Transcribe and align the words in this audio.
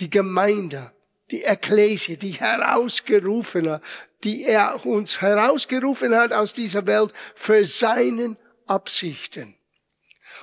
die 0.00 0.10
Gemeinde, 0.10 0.92
die 1.30 1.42
Ekklesie, 1.44 2.16
die 2.16 2.32
Herausgerufene, 2.32 3.80
die 4.24 4.44
er 4.44 4.84
uns 4.86 5.20
herausgerufen 5.20 6.14
hat 6.14 6.32
aus 6.32 6.52
dieser 6.52 6.86
Welt 6.86 7.12
für 7.34 7.64
seinen 7.64 8.36
Absichten. 8.66 9.56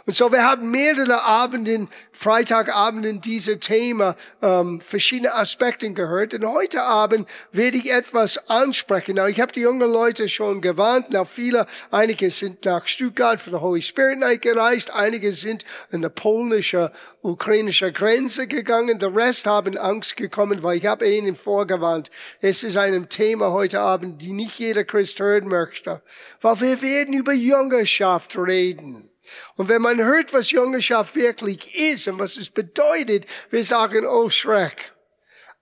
Und 0.06 0.18
so, 0.18 0.34
wir 0.34 0.44
haben 0.44 0.70
mehrere 0.70 1.24
Abenden, 1.24 1.88
Freitagabenden, 2.12 3.22
diese 3.22 3.60
Thema, 3.60 4.18
ähm, 4.42 4.82
verschiedene 4.82 5.34
Aspekte 5.34 5.90
gehört. 5.94 6.34
Und 6.34 6.46
heute 6.46 6.84
Abend 6.84 7.26
werde 7.54 7.78
ich 7.78 7.90
etwas 7.90 8.50
ansprechen. 8.50 9.16
Now, 9.16 9.28
ich 9.28 9.40
habe 9.40 9.54
die 9.54 9.62
jungen 9.62 9.90
Leute 9.90 10.28
schon 10.28 10.60
gewarnt. 10.60 11.12
Now, 11.12 11.24
viele, 11.24 11.68
einige 11.90 12.32
sind 12.32 12.66
nach 12.66 12.86
Stuttgart 12.86 13.40
für 13.40 13.52
die 13.52 13.56
Holy 13.56 13.82
Spirit 13.82 14.20
Night 14.20 14.42
gereist. 14.42 14.92
Einige 14.92 15.32
sind 15.32 15.64
in 15.90 16.02
der 16.02 16.10
polnische, 16.10 16.92
ukrainische 17.22 17.94
Grenze 17.94 18.48
gegangen. 18.48 19.00
Der 19.00 19.16
Rest 19.16 19.46
haben 19.46 19.78
Angst 19.78 20.18
gekommen, 20.18 20.64
weil 20.64 20.80
ich 20.80 20.86
habe 20.86 21.08
ihnen 21.08 21.38
vorgewarnt. 21.38 22.12
Es 22.42 22.64
ist 22.64 22.76
ein 22.76 23.08
Thema 23.08 23.52
heute 23.52 23.80
Abend, 23.80 24.22
die 24.22 24.34
nicht 24.34 24.60
jeder 24.60 24.84
Christ 24.84 25.22
hören 25.22 25.48
möchte. 25.48 26.02
Weil 26.42 26.60
wir 26.60 26.82
werden 26.82 27.14
über 27.14 27.32
Jüngerschaft 27.32 28.38
reden. 28.38 29.10
Und 29.56 29.70
wenn 29.70 29.82
man 29.82 30.00
hört, 30.00 30.34
was 30.34 30.52
Jüngerschaft 30.52 31.16
wirklich 31.16 31.74
ist 31.76 32.08
und 32.08 32.20
was 32.20 32.38
es 32.38 32.50
bedeutet, 32.50 33.26
wir 33.50 33.64
sagen, 33.64 34.06
oh 34.06 34.30
Schreck. 34.30 34.94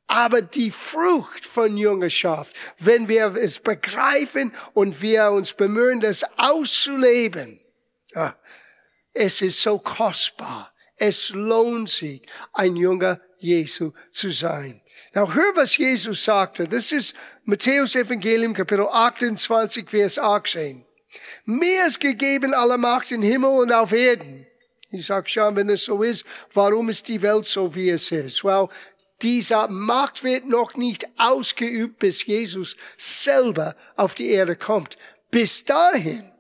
Aber 0.08 0.42
die 0.42 0.72
Frucht 0.72 1.46
von 1.46 1.78
Jüngerschaft, 1.78 2.54
wenn 2.80 3.08
wir 3.08 3.36
es 3.36 3.60
begreifen 3.60 4.54
und 4.74 5.02
wir 5.02 5.32
uns 5.32 5.54
bemühen, 5.54 6.02
das 6.02 6.26
auszuleben, 6.38 7.62
es 9.14 9.42
ist 9.42 9.62
so 9.62 9.80
kostbar. 9.80 10.74
Es 10.98 11.30
lohnt 11.30 11.90
sich, 11.90 12.22
ein 12.54 12.76
Jünger 12.76 13.22
Jesu 13.40 13.92
zu 14.12 14.32
sein. 14.32 14.82
Now, 15.14 15.34
hör, 15.34 15.56
was 15.56 15.78
Jesus 15.78 16.24
sagte. 16.24 16.68
Das 16.68 16.92
ist 16.92 17.16
Matthäus 17.44 17.96
Evangelium, 17.96 18.54
Kapitel 18.54 18.88
28, 18.88 19.90
Vers 19.90 20.20
18. 20.20 20.86
Mir 21.46 21.88
ist 21.88 22.00
gegeben 22.00 22.54
alle 22.54 22.78
Macht 22.78 23.12
im 23.12 23.22
Himmel 23.22 23.50
und 23.50 23.72
auf 23.72 23.92
Erden. 23.92 24.48
Ich 24.90 25.06
sag 25.06 25.30
schon, 25.30 25.56
wenn 25.56 25.70
es 25.70 25.86
so 25.86 26.04
ist, 26.04 26.26
warum 26.54 26.90
ist 26.90 27.08
die 27.08 27.22
Welt 27.22 27.46
so, 27.46 27.74
wie 27.76 27.90
es 27.90 28.12
ist? 28.12 28.44
Well, 28.44 28.68
dieser 29.22 29.68
Macht 29.68 30.24
wird 30.24 30.46
noch 30.46 30.76
nicht 30.76 31.08
ausgeübt, 31.18 32.00
bis 32.00 32.26
Jesus 32.26 32.76
selber 32.98 33.76
auf 33.96 34.16
die 34.16 34.30
Erde 34.32 34.56
kommt. 34.56 34.98
Bis 35.30 35.64
dahin 35.64 36.32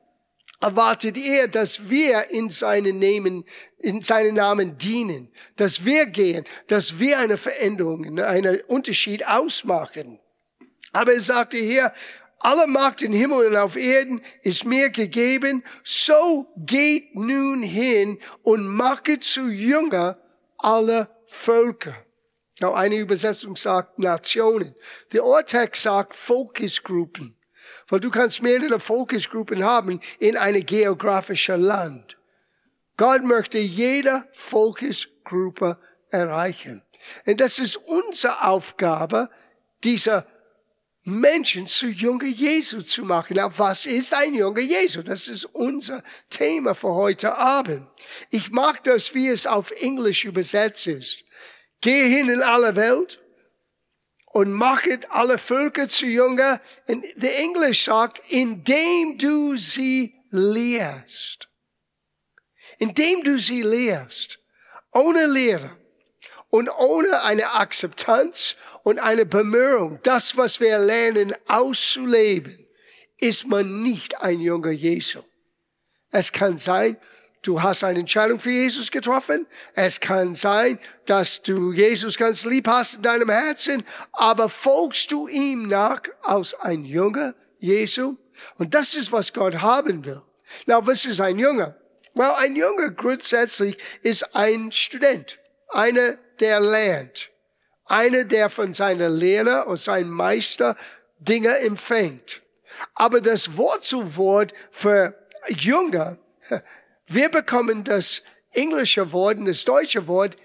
erwartet 0.60 1.18
er, 1.18 1.48
dass 1.48 1.90
wir 1.90 2.30
in 2.30 2.50
seinen 2.50 3.00
Namen, 3.00 3.46
in 3.80 4.02
seinen 4.02 4.36
Namen 4.36 4.78
dienen, 4.78 5.30
dass 5.56 5.86
wir 5.86 6.06
gehen, 6.06 6.46
dass 6.68 7.00
wir 7.00 7.20
eine 7.20 7.38
Veränderung, 7.38 8.20
einen 8.20 8.62
Unterschied 8.68 9.26
ausmachen. 9.26 10.20
Aber 10.92 11.14
er 11.14 11.20
sagte 11.20 11.58
hier, 11.58 11.94
alle 12.44 12.68
Macht 12.68 13.02
in 13.02 13.14
Himmel 13.14 13.48
und 13.48 13.56
auf 13.56 13.76
Erden 13.76 14.22
ist 14.42 14.66
mir 14.66 14.90
gegeben. 14.90 15.64
So 15.84 16.48
geht 16.58 17.16
nun 17.16 17.62
hin 17.62 18.20
und 18.44 18.68
mache 18.68 19.20
zu 19.20 19.48
Jünger 19.48 20.18
alle 20.58 21.10
Völker. 21.26 21.96
Now, 22.60 22.74
eine 22.74 22.96
Übersetzung 22.96 23.56
sagt 23.56 23.98
Nationen. 23.98 24.76
Der 25.14 25.26
Urtext 25.26 25.84
sagt 25.84 26.16
Fokusgruppen. 26.16 27.36
Weil 27.88 28.00
du 28.00 28.12
kannst 28.12 28.42
mehrere 28.44 28.80
Fokusgruppen 28.80 29.64
haben 29.64 30.00
in 30.20 30.38
eine 30.38 30.62
geografische 30.62 31.56
Land. 31.56 32.18
Gott 32.98 33.24
möchte 33.24 33.58
jede 33.58 34.28
Fokusgruppe 34.32 35.80
erreichen. 36.10 36.84
Und 37.26 37.42
das 37.42 37.58
ist 37.58 37.78
unsere 37.78 38.44
Aufgabe, 38.44 39.30
dieser 39.84 40.28
Menschen 41.04 41.66
zu 41.66 41.88
Jünger 41.88 42.28
Jesu 42.28 42.82
zu 42.82 43.04
machen. 43.04 43.34
Na, 43.36 43.58
was 43.58 43.86
ist 43.86 44.14
ein 44.14 44.36
Jünger 44.36 44.62
Jesu? 44.62 45.02
Das 45.02 45.28
ist 45.28 45.46
unser 45.46 46.04
Thema 46.30 46.76
für 46.76 46.94
heute 46.94 47.36
Abend. 47.38 47.88
Ich 48.30 48.52
mag 48.52 48.84
das, 48.84 49.16
wie 49.16 49.28
es 49.28 49.48
auf 49.48 49.72
Englisch 49.72 50.26
übersetzt 50.26 50.86
ist. 50.86 51.24
Gehe 51.82 52.06
hin 52.06 52.30
in 52.30 52.44
alle 52.44 52.76
Welt 52.76 53.20
und 54.28 54.54
machet 54.54 55.10
alle 55.10 55.40
Völker 55.40 55.90
zu 55.90 56.06
Jünger. 56.06 56.62
Und 56.88 57.04
der 57.16 57.40
Englisch 57.40 57.86
sagt, 57.86 58.22
indem 58.30 59.18
du 59.18 59.56
sie 59.56 60.14
lehrst. 60.30 61.50
Indem 62.78 63.24
du 63.24 63.40
sie 63.40 63.64
lehrst. 63.64 64.38
Ohne 64.92 65.26
Lehre 65.26 65.72
und 66.52 66.70
ohne 66.70 67.24
eine 67.24 67.52
Akzeptanz 67.54 68.58
und 68.84 69.00
eine 69.00 69.26
Bemühung, 69.26 70.00
das, 70.04 70.38
was 70.38 70.60
wir 70.60 70.80
lernen, 70.80 71.34
auszuleben, 71.48 72.68
ist 73.18 73.48
man 73.48 73.84
nicht 73.84 74.22
ein 74.22 74.40
junger 74.40 74.72
Jesu. 74.72 75.22
Es 76.12 76.32
kann 76.32 76.58
sein, 76.58 76.98
du 77.44 77.62
hast 77.62 77.84
eine 77.84 78.00
Entscheidung 78.00 78.40
für 78.40 78.52
Jesus 78.52 78.92
getroffen. 78.92 79.48
Es 79.76 80.00
kann 80.00 80.36
sein, 80.36 80.80
dass 81.06 81.42
du 81.42 81.72
Jesus 81.72 82.18
ganz 82.18 82.44
lieb 82.46 82.68
hast 82.68 82.96
in 82.96 83.02
deinem 83.04 83.30
Herzen, 83.30 83.84
aber 84.12 84.50
folgst 84.50 85.12
du 85.12 85.28
ihm 85.28 85.68
nach 85.68 86.02
als 86.24 86.54
ein 86.56 86.84
junger 86.84 87.36
Jesu? 87.60 88.18
Und 88.58 88.74
das 88.74 88.96
ist, 88.96 89.12
was 89.12 89.32
Gott 89.34 89.62
haben 89.62 90.04
will. 90.04 90.22
Na, 90.66 90.86
was 90.86 91.06
ist 91.06 91.22
ein 91.22 91.38
Junger? 91.38 91.78
Well, 92.14 92.34
ein 92.38 92.56
Junger 92.56 92.90
grundsätzlich 92.90 93.78
ist 94.02 94.36
ein 94.36 94.72
Student, 94.72 95.40
einer, 95.70 96.18
der 96.40 96.60
lernt. 96.60 97.31
Einer, 97.92 98.24
der 98.24 98.50
von 98.50 98.74
seiner 98.74 99.10
Lehrer 99.10 99.68
und 99.68 99.78
seinem 99.78 100.12
Meister 100.12 100.78
Dinge 101.20 101.60
empfängt. 101.60 102.42
Aber 102.96 103.20
das 103.20 103.58
Wort 103.58 103.84
zu 103.84 104.16
Wort 104.16 104.54
für 104.72 105.14
Jünger, 105.50 106.18
wir 107.06 107.30
bekommen 107.30 107.84
das 107.84 108.24
englische 108.52 109.12
Wort 109.12 109.40
und 109.40 109.46
das 109.46 109.66
deutsche 109.66 110.08
Wort 110.08 110.38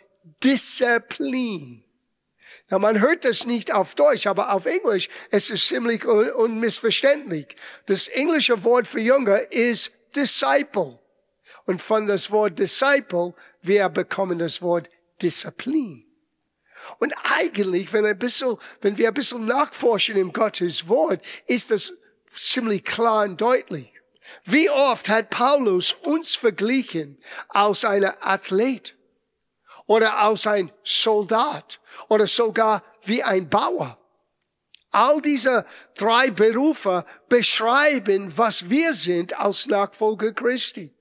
Disziplin. 0.43 1.85
Na, 2.69 2.81
man 2.81 3.01
hört 3.01 3.25
das 3.25 3.47
nicht 3.47 3.73
auf 3.73 3.95
Deutsch, 3.95 4.27
aber 4.27 4.53
auf 4.53 4.67
Englisch 4.67 5.09
es 5.31 5.51
ist 5.51 5.69
ziemlich 5.69 6.05
un 6.05 6.29
unmissverständlich. 6.31 7.55
Das 7.87 8.09
englische 8.09 8.65
Wort 8.65 8.89
für 8.89 9.01
Jünger 9.01 9.53
ist 9.53 9.93
Disciple. 10.17 10.99
Und 11.65 11.81
von 11.81 12.09
das 12.09 12.31
Wort 12.33 12.59
Disciple, 12.59 13.35
wir 13.63 13.89
bekommen 13.89 14.41
das 14.41 14.63
Wort 14.63 14.91
Disziplin. 15.23 16.06
Und 16.99 17.15
eigentlich, 17.25 17.93
wenn, 17.93 18.07
ein 18.07 18.19
bisschen, 18.19 18.57
wenn 18.81 18.97
wir 18.99 19.09
ein 19.09 19.15
bisschen 19.15 19.45
nachforschen 19.47 20.17
im 20.17 20.33
Gottes 20.33 20.89
Wort, 20.89 21.21
ist 21.47 21.71
das 21.71 21.93
ziemlich 22.35 22.85
klar 22.85 23.25
und 23.25 23.41
deutlich. 23.41 23.93
Wie 24.45 24.71
oft 24.71 25.09
hat 25.09 25.31
Paulus 25.31 25.93
uns 26.03 26.35
verglichen 26.35 27.19
als 27.49 27.85
einer 27.85 28.17
Athlet 28.21 28.97
oder 29.87 30.19
als 30.19 30.47
ein 30.47 30.73
Soldat 30.83 31.81
oder 32.09 32.27
sogar 32.27 32.83
wie 33.05 33.23
ein 33.23 33.49
Bauer? 33.49 33.99
All 34.91 35.21
diese 35.21 35.67
drei 35.95 36.31
Berufe 36.31 37.05
beschreiben, 37.29 38.37
was 38.37 38.71
wir 38.71 38.95
sind 38.95 39.39
als 39.39 39.67
Nachfolger 39.67 40.33
Christi. 40.33 40.96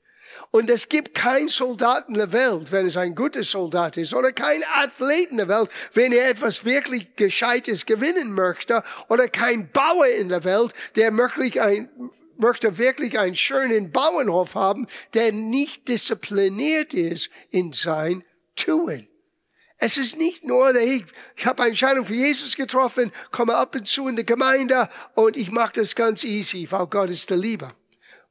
Und 0.55 0.69
es 0.69 0.87
gibt 0.87 1.13
keinen 1.13 1.49
Soldaten 1.49 2.13
in 2.13 2.17
der 2.17 2.31
Welt, 2.31 2.71
wenn 2.71 2.85
es 2.85 2.95
ein 2.95 3.13
guter 3.13 3.43
Soldat 3.43 3.97
ist, 3.97 4.13
oder 4.13 4.31
kein 4.31 4.63
Athlet 4.75 5.29
in 5.29 5.35
der 5.35 5.49
Welt, 5.49 5.69
wenn 5.91 6.13
er 6.13 6.29
etwas 6.29 6.63
wirklich 6.63 7.13
Gescheites 7.17 7.85
gewinnen 7.85 8.31
möchte, 8.31 8.81
oder 9.09 9.27
kein 9.27 9.69
Bauer 9.69 10.07
in 10.07 10.29
der 10.29 10.45
Welt, 10.45 10.71
der 10.95 11.11
möglich 11.11 11.61
ein, 11.61 11.89
möchte 12.37 12.77
wirklich 12.77 13.19
einen 13.19 13.35
schönen 13.35 13.91
Bauernhof 13.91 14.55
haben, 14.55 14.87
der 15.13 15.33
nicht 15.33 15.89
diszipliniert 15.89 16.93
ist 16.93 17.29
in 17.49 17.73
sein 17.73 18.23
Tun. 18.55 19.09
Es 19.77 19.97
ist 19.97 20.17
nicht 20.17 20.45
nur, 20.45 20.73
ich, 20.73 21.03
ich 21.35 21.45
habe 21.45 21.63
eine 21.63 21.71
Entscheidung 21.71 22.05
für 22.05 22.13
Jesus 22.13 22.55
getroffen, 22.55 23.11
komme 23.29 23.57
ab 23.57 23.75
und 23.75 23.89
zu 23.89 24.07
in 24.07 24.15
die 24.15 24.25
Gemeinde 24.25 24.87
und 25.15 25.35
ich 25.35 25.51
mache 25.51 25.81
das 25.81 25.95
ganz 25.95 26.23
easy, 26.23 26.65
weil 26.69 26.87
Gott 26.87 27.09
ist 27.09 27.29
der 27.29 27.35
Liebe. 27.35 27.73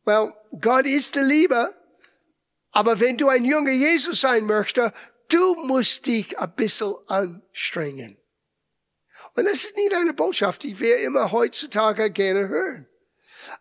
Well, 0.07 0.33
Gott 0.59 0.87
ist 0.87 1.17
der 1.17 1.25
Liebe, 1.25 1.75
aber 2.75 2.99
wenn 2.99 3.17
du 3.17 3.29
ein 3.29 3.45
junger 3.45 3.71
Jesus 3.71 4.21
sein 4.21 4.47
möchtest, 4.47 4.93
du 5.29 5.55
musst 5.67 6.07
dich 6.07 6.37
ein 6.39 6.55
bisschen 6.57 6.95
anstrengen. 7.07 8.19
Und 9.37 9.45
das 9.45 9.65
ist 9.65 9.77
nicht 9.77 9.95
eine 9.95 10.13
Botschaft, 10.13 10.65
die 10.65 10.79
wir 10.81 10.99
immer 10.99 11.31
heutzutage 11.31 12.11
gerne 12.11 12.49
hören. 12.49 12.89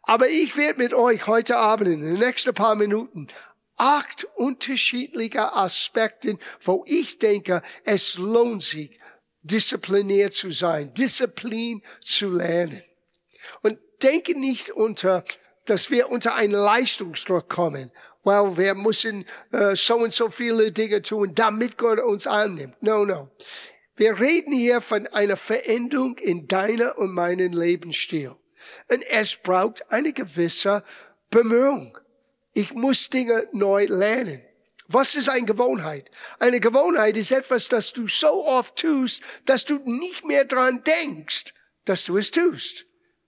Aber 0.01 0.27
ich 0.27 0.57
werde 0.57 0.81
mit 0.81 0.95
euch 0.95 1.27
heute 1.27 1.57
Abend 1.57 1.89
in 1.89 2.01
den 2.01 2.13
nächsten 2.13 2.55
paar 2.55 2.73
Minuten 2.73 3.27
acht 3.75 4.25
unterschiedliche 4.35 5.53
Aspekte, 5.53 6.39
wo 6.61 6.83
ich 6.87 7.19
denke, 7.19 7.61
es 7.83 8.17
lohnt 8.17 8.63
sich, 8.63 8.99
diszipliniert 9.43 10.33
zu 10.33 10.51
sein, 10.51 10.91
Disziplin 10.95 11.83
zu 12.01 12.31
lernen. 12.31 12.81
Und 13.61 13.77
denke 14.01 14.39
nicht 14.39 14.71
unter, 14.71 15.23
dass 15.65 15.91
wir 15.91 16.09
unter 16.09 16.33
einen 16.33 16.53
Leistungsdruck 16.53 17.47
kommen 17.47 17.91
well, 18.23 18.55
wir 18.57 18.75
müssen 18.75 19.25
uh, 19.53 19.75
so 19.75 19.97
und 19.97 20.13
so 20.13 20.29
viele 20.29 20.71
Dinge 20.71 21.01
tun, 21.01 21.33
damit 21.35 21.77
Gott 21.77 21.99
uns 21.99 22.27
annimmt. 22.27 22.81
No, 22.81 23.05
no. 23.05 23.29
Wir 23.95 24.19
reden 24.19 24.53
hier 24.53 24.81
von 24.81 25.07
einer 25.07 25.37
Veränderung 25.37 26.17
in 26.17 26.47
deiner 26.47 26.97
und 26.97 27.13
meinen 27.13 27.53
Lebensstil. 27.53 28.35
Und 28.89 29.03
es 29.09 29.35
braucht 29.35 29.91
eine 29.91 30.13
gewisse 30.13 30.83
Bemühung. 31.29 31.97
Ich 32.53 32.73
muss 32.73 33.09
Dinge 33.09 33.47
neu 33.51 33.85
lernen. 33.85 34.41
Was 34.87 35.15
ist 35.15 35.29
eine 35.29 35.45
Gewohnheit? 35.45 36.09
Eine 36.39 36.59
Gewohnheit 36.59 37.17
ist 37.17 37.31
etwas, 37.31 37.67
das 37.67 37.93
du 37.93 38.07
so 38.07 38.45
oft 38.45 38.75
tust, 38.75 39.21
dass 39.45 39.65
du 39.65 39.79
nicht 39.85 40.25
mehr 40.25 40.45
dran 40.45 40.83
denkst, 40.83 41.53
dass 41.85 42.05
du 42.05 42.17
es 42.17 42.31
tust. 42.31 42.85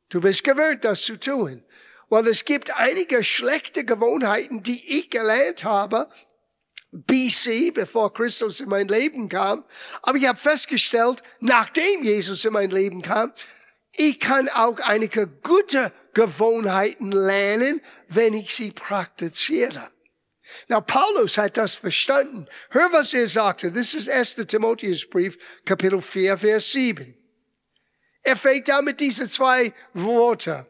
Du 0.09 0.21
bist 0.21 0.43
gewöhnt, 0.43 0.85
das 0.85 1.01
zu 1.03 1.19
tun. 1.19 1.63
Weil 2.09 2.27
es 2.27 2.45
gibt 2.45 2.75
einige 2.75 3.23
schlechte 3.23 3.83
Gewohnheiten, 3.83 4.63
die 4.63 4.97
ich 4.97 5.09
gelernt 5.09 5.63
habe, 5.63 6.07
BC, 6.91 7.73
bevor 7.73 8.13
Christus 8.13 8.59
in 8.59 8.69
mein 8.69 8.87
Leben 8.87 9.27
kam. 9.27 9.65
Aber 10.01 10.17
ich 10.17 10.25
habe 10.25 10.37
festgestellt, 10.37 11.21
nachdem 11.39 12.03
Jesus 12.03 12.45
in 12.45 12.53
mein 12.53 12.69
Leben 12.69 13.01
kam, 13.01 13.33
ich 13.97 14.19
kann 14.19 14.49
auch 14.49 14.77
einige 14.79 15.27
gute 15.27 15.91
Gewohnheiten 16.13 17.11
lernen, 17.11 17.81
wenn 18.07 18.33
ich 18.33 18.53
sie 18.53 18.71
praktiziere. 18.71 19.89
Now, 20.67 20.81
Paulus 20.81 21.37
hat 21.37 21.57
das 21.57 21.75
verstanden. 21.75 22.45
Hör, 22.69 22.91
was 22.91 23.13
er 23.13 23.27
sagte. 23.27 23.71
Das 23.71 23.93
ist 23.93 24.09
1. 24.09 24.35
Timotheusbrief, 24.47 25.37
Kapitel 25.65 26.01
4, 26.01 26.37
Vers 26.37 26.71
7. 26.71 27.17
Er 28.23 28.35
fängt 28.35 28.69
an 28.69 28.85
mit 28.85 28.99
diesen 28.99 29.27
zwei 29.27 29.73
Worten. 29.93 30.65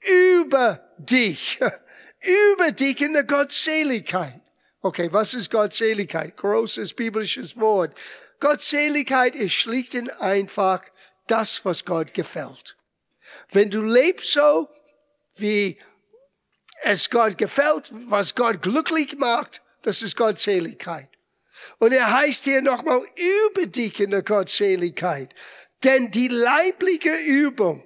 Über 0.00 0.92
dich. 0.98 1.58
Über 2.20 2.72
dich 2.72 3.00
in 3.00 3.12
der 3.12 3.24
Gottseligkeit. 3.24 4.40
Okay, 4.80 5.08
was 5.12 5.34
ist 5.34 5.50
Gottseligkeit? 5.50 6.36
Großes 6.36 6.94
biblisches 6.94 7.58
Wort. 7.58 7.96
Gottseligkeit 8.40 9.34
ist 9.34 9.52
schlicht 9.52 9.94
und 9.94 10.10
einfach 10.20 10.82
das, 11.26 11.64
was 11.64 11.84
Gott 11.84 12.14
gefällt. 12.14 12.76
Wenn 13.50 13.70
du 13.70 13.82
lebst 13.82 14.32
so, 14.32 14.68
wie 15.36 15.78
es 16.82 17.10
Gott 17.10 17.36
gefällt, 17.38 17.92
was 18.08 18.34
Gott 18.34 18.62
glücklich 18.62 19.16
macht, 19.18 19.62
das 19.82 20.02
ist 20.02 20.16
Gottseligkeit. 20.16 21.08
Und 21.78 21.92
er 21.92 22.12
heißt 22.12 22.44
hier 22.44 22.62
nochmal 22.62 23.02
über 23.16 23.66
dich 23.66 23.98
in 24.00 24.10
der 24.10 24.22
Gottseligkeit. 24.22 25.34
Denn 25.84 26.10
die 26.10 26.28
leibliche 26.28 27.14
Übung, 27.26 27.82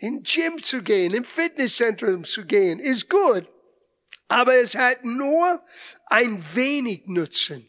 in 0.00 0.22
Gym 0.22 0.62
zu 0.62 0.82
gehen, 0.82 1.14
im 1.14 1.24
Fitnesszentrum 1.24 2.24
zu 2.24 2.44
gehen, 2.44 2.80
ist 2.80 3.08
gut. 3.08 3.46
Aber 4.28 4.54
es 4.54 4.74
hat 4.74 5.04
nur 5.04 5.62
ein 6.06 6.42
wenig 6.54 7.06
Nutzen. 7.06 7.68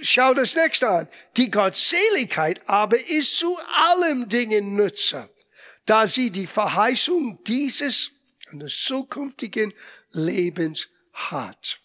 Schau 0.00 0.34
das 0.34 0.54
nächste 0.54 0.88
an. 0.88 1.08
Die 1.36 1.50
Gottseligkeit 1.50 2.60
aber 2.68 3.04
ist 3.08 3.36
zu 3.36 3.58
allem 3.74 4.28
Dingen 4.28 4.76
Nutzer, 4.76 5.28
da 5.86 6.06
sie 6.06 6.30
die 6.30 6.46
Verheißung 6.46 7.42
dieses 7.44 8.12
und 8.52 8.60
des 8.60 8.82
zukünftigen 8.84 9.74
Lebens 10.12 10.88
hat. 11.12 11.80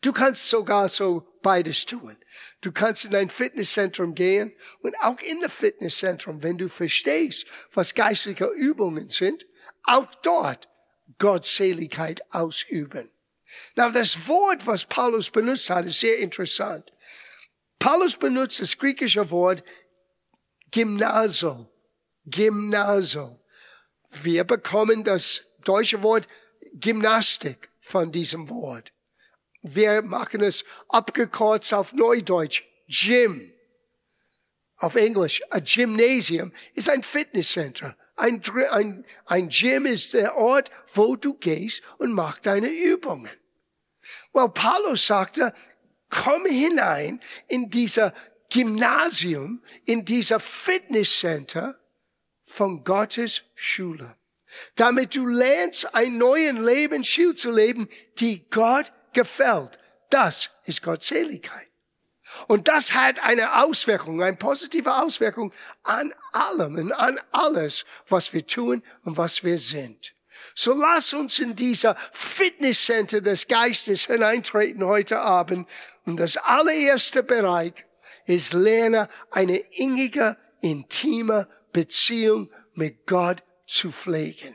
Du 0.00 0.12
kannst 0.12 0.48
sogar 0.48 0.88
so 0.88 1.38
beides 1.42 1.86
tun. 1.86 2.16
Du 2.62 2.70
kannst 2.70 3.04
in 3.04 3.14
ein 3.14 3.28
Fitnesszentrum 3.28 4.14
gehen 4.14 4.52
und 4.80 4.94
auch 5.00 5.18
in 5.18 5.40
das 5.40 5.52
Fitnesszentrum, 5.52 6.42
wenn 6.42 6.58
du 6.58 6.68
verstehst, 6.68 7.44
was 7.72 7.94
geistliche 7.94 8.46
Übungen 8.46 9.08
sind, 9.08 9.46
auch 9.82 10.06
dort 10.22 10.68
Gottseligkeit 11.18 12.22
ausüben. 12.32 13.10
Now, 13.74 13.90
das 13.90 14.28
Wort, 14.28 14.66
was 14.66 14.84
Paulus 14.84 15.28
benutzt 15.28 15.68
hat, 15.70 15.86
ist 15.86 16.00
sehr 16.00 16.18
interessant. 16.18 16.90
Paulus 17.78 18.16
benutzt 18.16 18.60
das 18.60 18.78
griechische 18.78 19.28
Wort 19.30 19.64
Gymnaso. 20.70 21.68
Gymnaso. 22.24 23.40
Wir 24.22 24.44
bekommen 24.44 25.02
das 25.02 25.42
deutsche 25.64 26.02
Wort 26.02 26.28
Gymnastik 26.74 27.70
von 27.80 28.12
diesem 28.12 28.48
Wort. 28.48 28.92
Wir 29.62 30.02
machen 30.02 30.42
es 30.42 30.64
abgekürzt 30.88 31.72
auf 31.72 31.92
Neudeutsch. 31.92 32.64
Gym. 32.88 33.52
Auf 34.76 34.96
Englisch. 34.96 35.40
A 35.50 35.60
Gymnasium 35.60 36.52
ist 36.74 36.90
ein 36.90 37.02
Fitnesscenter. 37.02 37.96
Ein, 38.16 38.42
ein, 38.70 39.06
ein 39.26 39.48
Gym 39.48 39.86
ist 39.86 40.12
der 40.14 40.36
Ort, 40.36 40.70
wo 40.94 41.16
du 41.16 41.34
gehst 41.34 41.82
und 41.98 42.12
machst 42.12 42.46
deine 42.46 42.68
Übungen. 42.68 43.30
Well, 44.32 44.48
Paulus 44.48 45.06
sagte, 45.06 45.54
komm 46.08 46.44
hinein 46.46 47.20
in 47.48 47.70
dieser 47.70 48.12
Gymnasium, 48.50 49.62
in 49.84 50.04
dieser 50.04 50.40
Fitnesscenter 50.40 51.78
von 52.42 52.84
Gottes 52.84 53.42
Schule. 53.54 54.16
Damit 54.74 55.16
du 55.16 55.26
lernst, 55.26 55.94
einen 55.94 56.18
neuen 56.18 56.62
Lebensstil 56.62 57.34
zu 57.34 57.50
leben, 57.50 57.88
die 58.18 58.48
Gott 58.50 58.92
gefällt. 59.12 59.78
Das 60.10 60.50
ist 60.64 60.82
Gottseligkeit. 60.82 61.68
Und 62.48 62.68
das 62.68 62.94
hat 62.94 63.20
eine 63.20 63.62
Auswirkung, 63.62 64.22
eine 64.22 64.36
positive 64.36 64.94
Auswirkung 64.94 65.52
an 65.82 66.14
allem 66.32 66.76
und 66.76 66.92
an 66.92 67.20
alles, 67.30 67.84
was 68.08 68.32
wir 68.32 68.46
tun 68.46 68.82
und 69.04 69.16
was 69.16 69.44
wir 69.44 69.58
sind. 69.58 70.14
So 70.54 70.74
lass 70.74 71.12
uns 71.14 71.38
in 71.38 71.56
dieser 71.56 71.96
Fitnesscenter 72.12 73.20
des 73.20 73.48
Geistes 73.48 74.06
hineintreten 74.06 74.84
heute 74.84 75.20
Abend. 75.20 75.68
Und 76.04 76.18
das 76.18 76.36
allererste 76.36 77.22
Bereich 77.22 77.72
ist 78.26 78.52
lerne 78.52 79.08
eine 79.30 79.56
innige, 79.56 80.36
intime 80.60 81.48
Beziehung 81.72 82.50
mit 82.74 83.06
Gott 83.06 83.42
zu 83.66 83.90
pflegen. 83.90 84.54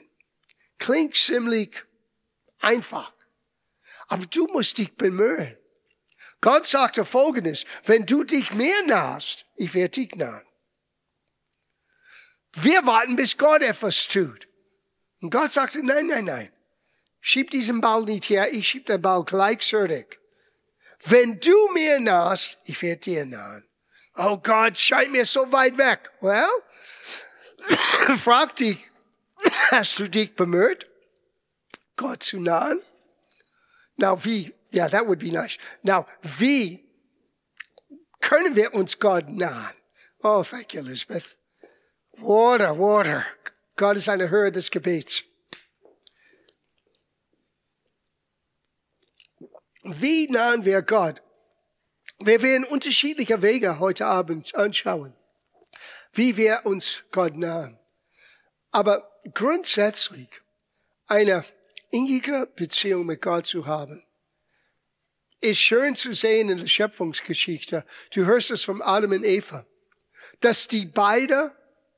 Klingt 0.77 1.15
ziemlich 1.15 1.85
einfach. 2.59 3.13
Aber 4.07 4.25
du 4.25 4.47
musst 4.47 4.77
dich 4.77 4.95
bemühen. 4.95 5.57
Gott 6.41 6.65
sagte 6.65 7.03
Folgendes, 7.03 7.65
wenn 7.83 8.05
du 8.05 8.23
dich 8.23 8.53
mehr 8.53 8.83
nahst, 8.83 9.45
ich 9.55 9.73
werde 9.73 9.91
dich 9.91 10.15
nahen. 10.15 10.45
Wir 12.53 12.85
warten, 12.85 13.15
bis 13.15 13.37
Gott 13.37 13.61
etwas 13.61 14.07
tut. 14.07 14.47
Und 15.21 15.31
Gott 15.31 15.51
sagte, 15.51 15.83
nein, 15.83 16.07
nein, 16.07 16.25
nein. 16.25 16.53
Schieb 17.19 17.51
diesen 17.51 17.81
Ball 17.81 18.03
nicht 18.03 18.29
her, 18.29 18.53
ich 18.53 18.67
schieb 18.67 18.85
den 18.85 19.01
Ball 19.01 19.23
gleich 19.23 19.59
zurück. 19.59 20.19
Wenn 21.03 21.39
du 21.39 21.73
mir 21.73 21.99
nahst, 21.99 22.57
ich 22.63 22.81
werde 22.81 23.01
dir 23.01 23.25
nahen. 23.25 23.67
Oh 24.15 24.37
Gott, 24.37 24.79
scheint 24.79 25.11
mir 25.11 25.25
so 25.25 25.51
weit 25.51 25.77
weg. 25.77 26.09
Well, 26.21 26.47
frag 28.17 28.55
dich, 28.55 28.77
hast 29.71 29.99
du 29.99 30.09
dich 30.09 30.35
bemüht, 30.35 30.89
Gott 31.95 32.23
zu 32.23 32.39
nahen? 32.39 32.81
Now, 33.97 34.15
wie, 34.15 34.53
yeah, 34.71 34.87
that 34.87 35.07
would 35.07 35.19
be 35.19 35.31
nice. 35.31 35.57
Now, 35.83 36.05
wie 36.21 36.85
können 38.21 38.55
wir 38.55 38.73
uns 38.73 38.99
Gott 38.99 39.27
nahen? 39.29 39.73
Oh, 40.23 40.43
thank 40.43 40.73
you, 40.73 40.81
Elizabeth. 40.81 41.37
Water, 42.17 42.73
water. 42.73 43.25
Gott 43.75 43.97
ist 43.97 44.09
eine 44.09 44.29
Höhe 44.29 44.51
des 44.51 44.71
Gebets. 44.71 45.23
Wie 49.83 50.27
nahen 50.27 50.65
wir 50.65 50.81
Gott? 50.81 51.21
Wir 52.19 52.41
werden 52.41 52.65
unterschiedliche 52.65 53.41
Wege 53.41 53.79
heute 53.79 54.05
Abend 54.07 54.53
anschauen, 54.55 55.15
wie 56.13 56.35
wir 56.35 56.61
uns 56.65 57.03
Gott 57.11 57.35
nahen. 57.35 57.79
Aber 58.71 59.07
grundsätzlich 59.33 60.29
eine 61.07 61.45
innige 61.97 62.47
Beziehung 62.55 63.07
mit 63.07 63.21
Gott 63.21 63.47
zu 63.47 63.65
haben, 63.65 64.03
ist 65.41 65.59
schön 65.59 65.95
zu 65.95 66.13
sehen 66.13 66.49
in 66.49 66.59
der 66.59 66.67
Schöpfungsgeschichte. 66.67 67.85
Du 68.11 68.25
hörst 68.25 68.51
es 68.51 68.63
von 68.63 68.81
Adam 68.81 69.11
und 69.11 69.25
Eva, 69.25 69.65
dass 70.39 70.67
die 70.67 70.85
beide 70.85 71.55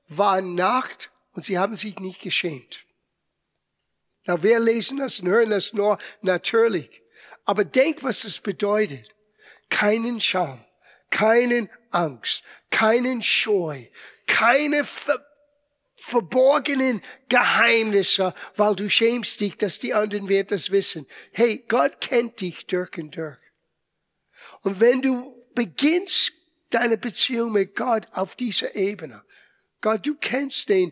waren 0.07 0.55
Nacht 0.55 1.11
und 1.33 1.43
sie 1.43 1.59
haben 1.59 1.75
sich 1.75 1.99
nicht 1.99 2.21
geschämt. 2.21 2.85
Na, 4.25 4.41
wir 4.41 4.59
lesen 4.59 4.97
das 4.97 5.19
und 5.19 5.27
hören 5.27 5.49
das 5.49 5.73
nur 5.73 5.97
natürlich. 6.21 7.01
Aber 7.45 7.65
denk, 7.65 8.03
was 8.03 8.21
das 8.21 8.39
bedeutet. 8.39 9.15
Keinen 9.69 10.19
Scham, 10.19 10.63
keinen 11.09 11.69
Angst, 11.91 12.43
keinen 12.69 13.21
Scheu, 13.21 13.85
keine 14.25 14.83
ver 14.83 15.28
verborgenen 16.09 17.01
Geheimnisse, 17.29 18.33
weil 18.55 18.75
du 18.75 18.89
schämst 18.89 19.39
dich, 19.39 19.55
dass 19.57 19.79
die 19.79 19.93
anderen 19.93 20.27
werden 20.27 20.47
das 20.49 20.71
wissen. 20.71 21.05
Hey, 21.31 21.63
Gott 21.67 22.01
kennt 22.01 22.41
dich 22.41 22.65
durch 22.67 22.97
und 22.97 23.15
durch. 23.15 23.37
Und 24.61 24.79
wenn 24.79 25.01
du 25.01 25.35
beginnst 25.55 26.33
deine 26.69 26.97
Beziehung 26.97 27.53
mit 27.53 27.75
Gott 27.75 28.07
auf 28.11 28.35
dieser 28.35 28.75
Ebene, 28.75 29.23
Gott, 29.81 30.05
du 30.05 30.15
kennst 30.15 30.69
den 30.69 30.91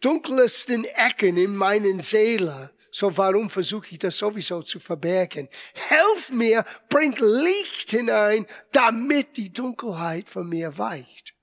dunkelsten 0.00 0.84
Ecken 0.84 1.36
in 1.36 1.56
meinen 1.56 2.00
Seele 2.00 2.72
So 2.90 3.16
warum 3.16 3.50
versuche 3.50 3.88
ich 3.92 3.98
das 3.98 4.16
sowieso 4.16 4.62
zu 4.62 4.80
verbergen? 4.80 5.48
Helf 5.74 6.30
mir, 6.30 6.64
bring 6.88 7.14
Licht 7.18 7.90
hinein, 7.90 8.46
damit 8.72 9.36
die 9.36 9.52
Dunkelheit 9.52 10.28
von 10.28 10.48
mir 10.48 10.78
weicht. 10.78 11.34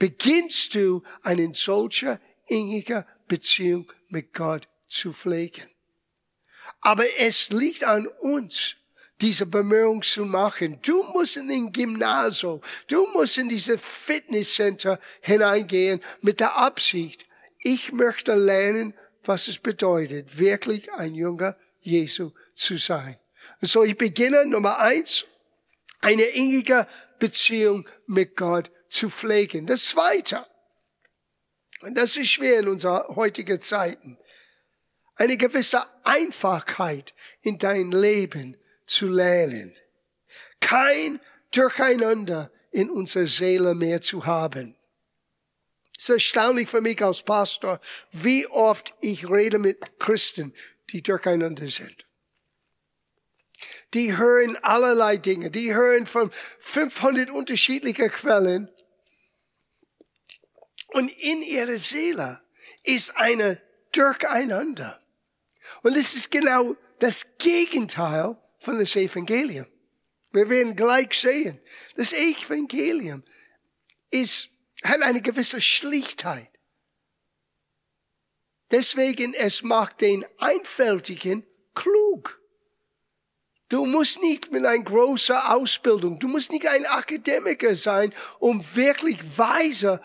Beginnst 0.00 0.74
du 0.74 1.02
eine 1.22 1.52
solche 1.54 2.18
innige 2.48 3.06
Beziehung 3.28 3.92
mit 4.08 4.32
Gott 4.32 4.66
zu 4.88 5.12
pflegen? 5.12 5.68
Aber 6.80 7.04
es 7.18 7.50
liegt 7.50 7.84
an 7.84 8.06
uns, 8.06 8.76
diese 9.20 9.44
Bemühung 9.44 10.00
zu 10.00 10.24
machen. 10.24 10.78
Du 10.80 11.02
musst 11.12 11.36
in 11.36 11.48
den 11.48 11.70
Gymnasium, 11.70 12.62
du 12.86 13.06
musst 13.12 13.36
in 13.36 13.50
diese 13.50 13.76
Fitnesscenter 13.76 14.98
hineingehen 15.20 16.00
mit 16.22 16.40
der 16.40 16.56
Absicht, 16.56 17.26
ich 17.58 17.92
möchte 17.92 18.34
lernen, 18.34 18.94
was 19.24 19.48
es 19.48 19.58
bedeutet, 19.58 20.38
wirklich 20.38 20.90
ein 20.94 21.14
Junger 21.14 21.58
Jesu 21.80 22.30
zu 22.54 22.78
sein. 22.78 23.18
Und 23.60 23.68
so 23.68 23.84
ich 23.84 23.98
beginne 23.98 24.46
Nummer 24.46 24.78
eins, 24.78 25.26
eine 26.00 26.22
innige 26.22 26.86
Beziehung 27.18 27.86
mit 28.06 28.34
Gott 28.34 28.70
zu 28.90 29.08
pflegen. 29.08 29.66
Das 29.66 29.86
zweite, 29.86 30.46
und 31.80 31.96
das 31.96 32.16
ist 32.16 32.28
schwer 32.28 32.60
in 32.60 32.68
unserer 32.68 33.08
heutigen 33.16 33.60
Zeiten, 33.60 34.18
eine 35.16 35.36
gewisse 35.36 35.86
Einfachheit 36.04 37.14
in 37.42 37.58
dein 37.58 37.90
Leben 37.90 38.56
zu 38.86 39.08
lernen. 39.08 39.74
Kein 40.60 41.20
Durcheinander 41.52 42.50
in 42.70 42.90
unserer 42.90 43.26
Seele 43.26 43.74
mehr 43.74 44.00
zu 44.00 44.26
haben. 44.26 44.76
Es 45.96 46.04
ist 46.04 46.10
erstaunlich 46.10 46.68
für 46.68 46.80
mich 46.80 47.02
als 47.02 47.22
Pastor, 47.22 47.80
wie 48.12 48.46
oft 48.46 48.94
ich 49.00 49.28
rede 49.28 49.58
mit 49.58 49.98
Christen, 49.98 50.54
die 50.90 51.02
durcheinander 51.02 51.68
sind. 51.68 52.06
Die 53.94 54.16
hören 54.16 54.56
allerlei 54.62 55.16
Dinge, 55.16 55.50
die 55.50 55.74
hören 55.74 56.06
von 56.06 56.30
500 56.60 57.30
unterschiedlichen 57.30 58.10
Quellen. 58.10 58.70
Und 60.92 61.08
in 61.08 61.42
ihrer 61.42 61.78
Seele 61.78 62.40
ist 62.82 63.16
eine 63.16 63.60
Durcheinander. 63.92 65.00
Und 65.82 65.96
es 65.96 66.14
ist 66.14 66.30
genau 66.30 66.76
das 66.98 67.38
Gegenteil 67.38 68.36
von 68.58 68.78
das 68.78 68.96
Evangelium. 68.96 69.66
Wir 70.32 70.48
werden 70.48 70.76
gleich 70.76 71.12
sehen, 71.14 71.60
das 71.96 72.12
Evangelium 72.12 73.24
ist, 74.10 74.50
hat 74.84 75.02
eine 75.02 75.20
gewisse 75.20 75.60
Schlichtheit. 75.60 76.50
Deswegen, 78.70 79.34
es 79.34 79.62
macht 79.62 80.00
den 80.00 80.24
Einfältigen 80.38 81.44
klug. 81.74 82.40
Du 83.68 83.84
musst 83.86 84.20
nicht 84.20 84.52
mit 84.52 84.64
einer 84.64 84.82
großen 84.82 85.36
Ausbildung, 85.36 86.18
du 86.18 86.28
musst 86.28 86.52
nicht 86.52 86.66
ein 86.66 86.86
Akademiker 86.86 87.74
sein, 87.74 88.12
um 88.38 88.64
wirklich 88.74 89.18
weiser 89.36 90.02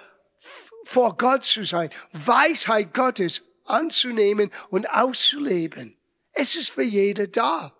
vor 0.85 1.17
Gott 1.17 1.43
zu 1.43 1.65
sein, 1.65 1.89
Weisheit 2.13 2.93
Gottes 2.93 3.41
anzunehmen 3.65 4.51
und 4.69 4.89
auszuleben. 4.89 5.97
Es 6.31 6.55
ist 6.55 6.71
für 6.71 6.83
jeder 6.83 7.27
da. 7.27 7.73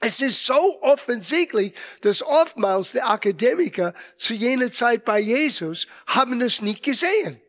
Es 0.00 0.20
ist 0.20 0.44
so 0.44 0.80
offensichtlich, 0.82 1.74
dass 2.02 2.22
oftmals 2.22 2.92
die 2.92 3.02
Akademiker 3.02 3.94
zu 4.16 4.34
jener 4.34 4.70
Zeit 4.70 5.04
bei 5.04 5.18
Jesus 5.18 5.86
haben 6.06 6.38
das 6.38 6.62
nicht 6.62 6.82
gesehen. 6.82 7.40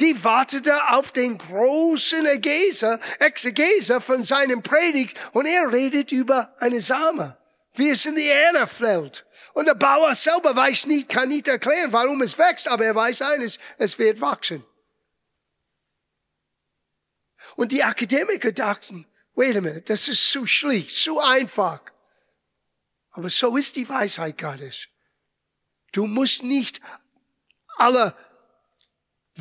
Die 0.00 0.22
wartete 0.24 0.88
auf 0.90 1.12
den 1.12 1.38
großen 1.38 2.26
Exegeser, 2.26 2.98
Exegeser 3.20 4.00
von 4.00 4.24
seinem 4.24 4.62
Predigt 4.62 5.16
und 5.32 5.46
er 5.46 5.72
redet 5.72 6.12
über 6.12 6.54
eine 6.58 6.80
Same, 6.80 7.36
wie 7.74 7.90
es 7.90 8.04
in 8.04 8.16
die 8.16 8.26
Erde 8.26 8.66
fällt. 8.66 9.24
Und 9.54 9.66
der 9.66 9.74
Bauer 9.74 10.14
selber 10.14 10.56
weiß 10.56 10.86
nicht, 10.86 11.08
kann 11.08 11.28
nicht 11.28 11.48
erklären, 11.48 11.92
warum 11.92 12.22
es 12.22 12.38
wächst, 12.38 12.68
aber 12.68 12.86
er 12.86 12.94
weiß 12.94 13.22
eines, 13.22 13.58
es 13.78 13.98
wird 13.98 14.20
wachsen. 14.20 14.64
Und 17.56 17.72
die 17.72 17.84
Akademiker 17.84 18.52
dachten, 18.52 19.06
wait 19.34 19.56
a 19.56 19.60
minute, 19.60 19.82
das 19.82 20.08
ist 20.08 20.30
zu 20.30 20.46
schlicht, 20.46 20.96
zu 20.96 21.20
einfach. 21.20 21.80
Aber 23.10 23.28
so 23.28 23.56
ist 23.56 23.76
die 23.76 23.88
Weisheit 23.88 24.38
Gottes. 24.38 24.88
Du 25.92 26.06
musst 26.06 26.42
nicht 26.42 26.80
alle 27.76 28.16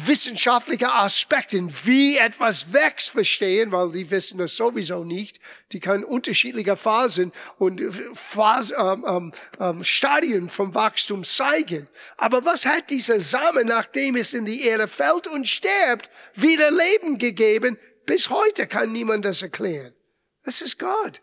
wissenschaftliche 0.08 0.92
Aspekte, 0.92 1.68
wie 1.86 2.18
etwas 2.18 2.74
wächst, 2.74 3.10
verstehen, 3.10 3.72
weil 3.72 3.92
die 3.92 4.10
wissen 4.10 4.38
das 4.38 4.56
sowieso 4.56 5.04
nicht. 5.04 5.40
Die 5.72 5.80
können 5.80 6.04
unterschiedliche 6.04 6.78
Phasen 6.78 7.32
und 7.58 7.82
Phasen, 8.14 8.76
ähm, 8.80 9.06
ähm, 9.08 9.32
ähm, 9.60 9.84
Stadien 9.84 10.50
vom 10.50 10.74
Wachstum 10.74 11.24
zeigen. 11.24 11.88
Aber 12.18 12.46
was 12.46 12.66
hat 12.66 12.90
dieser 12.90 13.20
Samen, 13.20 13.68
nachdem 13.68 14.16
es 14.16 14.34
in 14.34 14.46
die 14.46 14.64
Erde 14.64 14.88
fällt 14.88 15.28
und 15.28 15.48
stirbt, 15.48 16.10
wieder 16.34 16.72
Leben 16.72 17.18
gegeben? 17.18 17.78
Bis 18.06 18.30
heute 18.30 18.68
kann 18.68 18.92
niemand 18.92 19.26
das 19.26 19.42
erklären. 19.42 19.94
Das 20.44 20.62
ist 20.62 20.80
Gott. 20.80 21.22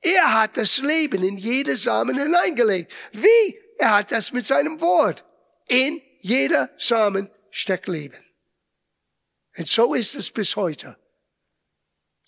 Er 0.00 0.40
hat 0.40 0.56
das 0.56 0.78
Leben 0.78 1.22
in 1.22 1.36
jede 1.36 1.76
Samen 1.76 2.18
hineingelegt. 2.18 2.92
Wie? 3.12 3.58
Er 3.78 3.96
hat 3.96 4.12
das 4.12 4.32
mit 4.32 4.44
seinem 4.44 4.80
Wort. 4.80 5.24
In 5.68 6.00
jeder 6.20 6.70
Samen 6.78 7.30
steckt 7.50 7.88
Leben. 7.88 8.18
Und 9.56 9.68
so 9.68 9.94
ist 9.94 10.14
es 10.14 10.30
bis 10.30 10.56
heute. 10.56 10.96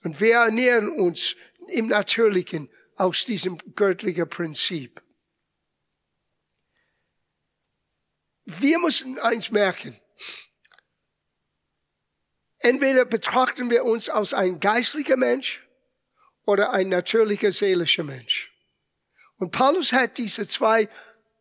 Und 0.03 0.21
wir 0.21 0.37
ernähren 0.37 0.91
uns 0.91 1.37
im 1.69 1.89
Natürlichen 1.89 2.69
aus 2.97 3.25
diesem 3.25 3.59
göttlichen 3.75 4.29
Prinzip. 4.29 5.03
Wir 8.45 8.79
müssen 8.81 9.19
eins 9.21 9.51
merken. 9.51 9.99
Entweder 12.59 13.05
betrachten 13.05 13.71
wir 13.71 13.85
uns 13.85 14.09
als 14.09 14.35
ein 14.35 14.61
geistlicher 14.61 15.17
Mensch 15.17 15.67
oder 16.45 16.73
ein 16.73 16.89
natürlicher 16.89 17.53
seelischer 17.53 18.05
Mensch. 18.05 18.53
Und 19.37 19.51
Paulus 19.51 19.93
hat 19.93 20.19
diese 20.19 20.47
zwei 20.47 20.89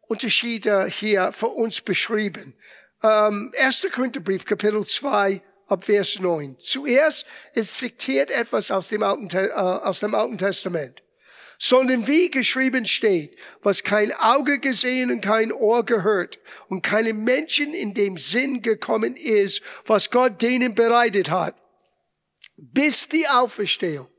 Unterschiede 0.01 0.85
hier 0.87 1.31
für 1.31 1.47
uns 1.47 1.81
beschrieben. 1.81 2.55
Ähm, 3.03 3.51
1. 3.57 3.87
Korintherbrief, 3.93 4.45
Kapitel 4.45 4.85
2, 4.85 5.41
ab 5.67 5.83
Vers 5.83 6.19
9. 6.19 6.57
Zuerst, 6.61 7.25
es 7.53 7.75
zitiert 7.75 8.29
etwas 8.31 8.71
aus 8.71 8.89
dem 8.89 9.03
Alten, 9.03 9.29
äh, 9.35 9.49
aus 9.51 9.99
dem 9.99 10.13
Alten 10.15 10.37
Testament 10.37 11.01
sondern 11.63 12.07
wie 12.07 12.31
geschrieben 12.31 12.87
steht, 12.87 13.37
was 13.61 13.83
kein 13.83 14.11
Auge 14.13 14.57
gesehen 14.57 15.11
und 15.11 15.21
kein 15.21 15.51
Ohr 15.51 15.85
gehört 15.85 16.39
und 16.69 16.81
keinem 16.81 17.23
Menschen 17.23 17.75
in 17.75 17.93
dem 17.93 18.17
Sinn 18.17 18.63
gekommen 18.63 19.15
ist, 19.15 19.61
was 19.85 20.09
Gott 20.09 20.41
denen 20.41 20.73
bereitet 20.73 21.29
hat, 21.29 21.55
bis 22.57 23.07
die 23.07 23.27
Auferstehung. 23.27 24.09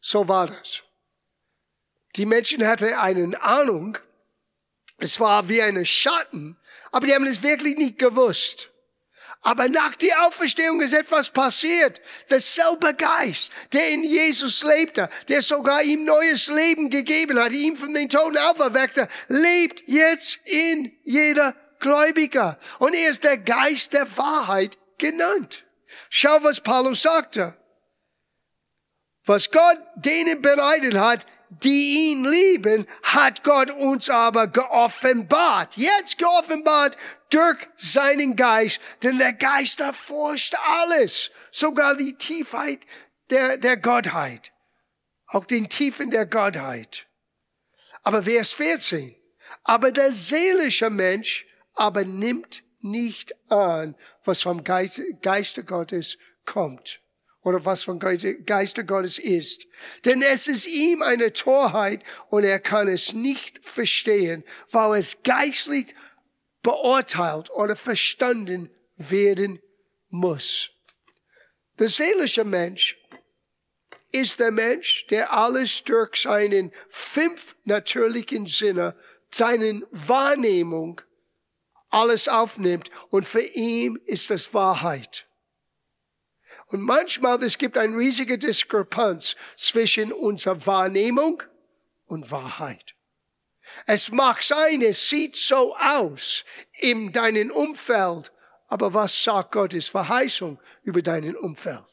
So 0.00 0.26
war 0.26 0.46
das. 0.46 0.82
Die 2.16 2.24
Menschen 2.24 2.66
hatten 2.66 2.94
eine 2.94 3.42
Ahnung, 3.42 3.98
es 4.96 5.20
war 5.20 5.50
wie 5.50 5.60
eine 5.60 5.84
Schatten, 5.84 6.56
aber 6.92 7.06
die 7.06 7.14
haben 7.14 7.26
es 7.26 7.42
wirklich 7.42 7.76
nicht 7.76 7.98
gewusst. 7.98 8.70
Aber 9.42 9.68
nach 9.68 9.94
der 9.96 10.26
Auferstehung 10.26 10.82
ist 10.82 10.92
etwas 10.92 11.30
passiert. 11.30 12.02
Derselbe 12.28 12.94
Geist, 12.94 13.50
der 13.72 13.88
in 13.88 14.04
Jesus 14.04 14.62
lebte, 14.62 15.08
der 15.28 15.40
sogar 15.40 15.82
ihm 15.82 16.04
neues 16.04 16.48
Leben 16.48 16.90
gegeben 16.90 17.38
hat, 17.38 17.52
ihm 17.52 17.76
von 17.76 17.94
den 17.94 18.10
Toten 18.10 18.36
auferweckte, 18.36 19.08
lebt 19.28 19.82
jetzt 19.86 20.40
in 20.44 20.92
jeder 21.04 21.54
Gläubiger. 21.78 22.58
Und 22.78 22.94
er 22.94 23.10
ist 23.10 23.24
der 23.24 23.38
Geist 23.38 23.94
der 23.94 24.14
Wahrheit 24.18 24.76
genannt. 24.98 25.64
Schau, 26.10 26.42
was 26.42 26.60
Paulus 26.60 27.00
sagte. 27.02 27.56
Was 29.24 29.50
Gott 29.50 29.78
denen 29.96 30.42
bereitet 30.42 30.94
hat, 30.96 31.26
die 31.50 32.10
ihn 32.10 32.24
lieben, 32.24 32.86
hat 33.02 33.42
Gott 33.42 33.70
uns 33.70 34.08
aber 34.08 34.46
geoffenbart. 34.46 35.76
Jetzt 35.76 36.16
geoffenbart 36.18 36.96
durch 37.30 37.58
seinen 37.76 38.36
Geist, 38.36 38.80
denn 39.02 39.18
der 39.18 39.32
Geist 39.32 39.80
erforscht 39.80 40.54
alles, 40.54 41.30
sogar 41.50 41.96
die 41.96 42.14
Tiefheit 42.14 42.80
der, 43.30 43.58
der 43.58 43.76
Gottheit, 43.76 44.52
auch 45.26 45.44
den 45.44 45.68
Tiefen 45.68 46.10
der 46.10 46.26
Gottheit. 46.26 47.06
Aber 48.02 48.22
Vers 48.22 48.54
14, 48.54 49.14
aber 49.64 49.92
der 49.92 50.10
seelische 50.10 50.90
Mensch 50.90 51.46
aber 51.74 52.04
nimmt 52.04 52.62
nicht 52.80 53.34
an, 53.50 53.96
was 54.24 54.42
vom 54.42 54.64
Geist, 54.64 55.00
Geiste 55.20 55.64
Gottes 55.64 56.16
kommt 56.46 56.99
oder 57.42 57.64
was 57.64 57.82
vom 57.82 57.98
Geiste 57.98 58.84
Gottes 58.84 59.18
ist. 59.18 59.66
Denn 60.04 60.22
es 60.22 60.46
ist 60.46 60.66
ihm 60.66 61.02
eine 61.02 61.32
Torheit 61.32 62.02
und 62.28 62.44
er 62.44 62.60
kann 62.60 62.88
es 62.88 63.12
nicht 63.12 63.64
verstehen, 63.64 64.44
weil 64.70 64.98
es 64.98 65.22
geistlich 65.22 65.94
beurteilt 66.62 67.50
oder 67.50 67.76
verstanden 67.76 68.70
werden 68.96 69.60
muss. 70.08 70.70
Der 71.78 71.88
seelische 71.88 72.44
Mensch 72.44 72.98
ist 74.12 74.40
der 74.40 74.50
Mensch, 74.50 75.06
der 75.08 75.32
alles 75.32 75.82
durch 75.84 76.16
seinen 76.16 76.72
fünf 76.88 77.56
natürlichen 77.64 78.46
Sinne, 78.46 78.96
seinen 79.30 79.86
Wahrnehmung, 79.90 81.00
alles 81.88 82.28
aufnimmt. 82.28 82.90
Und 83.08 83.26
für 83.26 83.42
ihn 83.42 83.96
ist 84.04 84.30
das 84.30 84.52
Wahrheit. 84.52 85.29
Und 86.70 86.82
manchmal, 86.82 87.42
es 87.42 87.58
gibt 87.58 87.76
eine 87.76 87.96
riesige 87.96 88.38
Diskrepanz 88.38 89.34
zwischen 89.56 90.12
unserer 90.12 90.64
Wahrnehmung 90.66 91.42
und 92.06 92.30
Wahrheit. 92.30 92.94
Es 93.86 94.10
mag 94.10 94.42
sein, 94.42 94.80
es 94.82 95.08
sieht 95.08 95.36
so 95.36 95.76
aus 95.76 96.44
in 96.78 97.12
deinem 97.12 97.50
Umfeld, 97.50 98.32
aber 98.68 98.94
was 98.94 99.24
sagt 99.24 99.52
Gottes 99.52 99.88
Verheißung 99.88 100.60
über 100.84 101.02
deinen 101.02 101.36
Umfeld? 101.36 101.84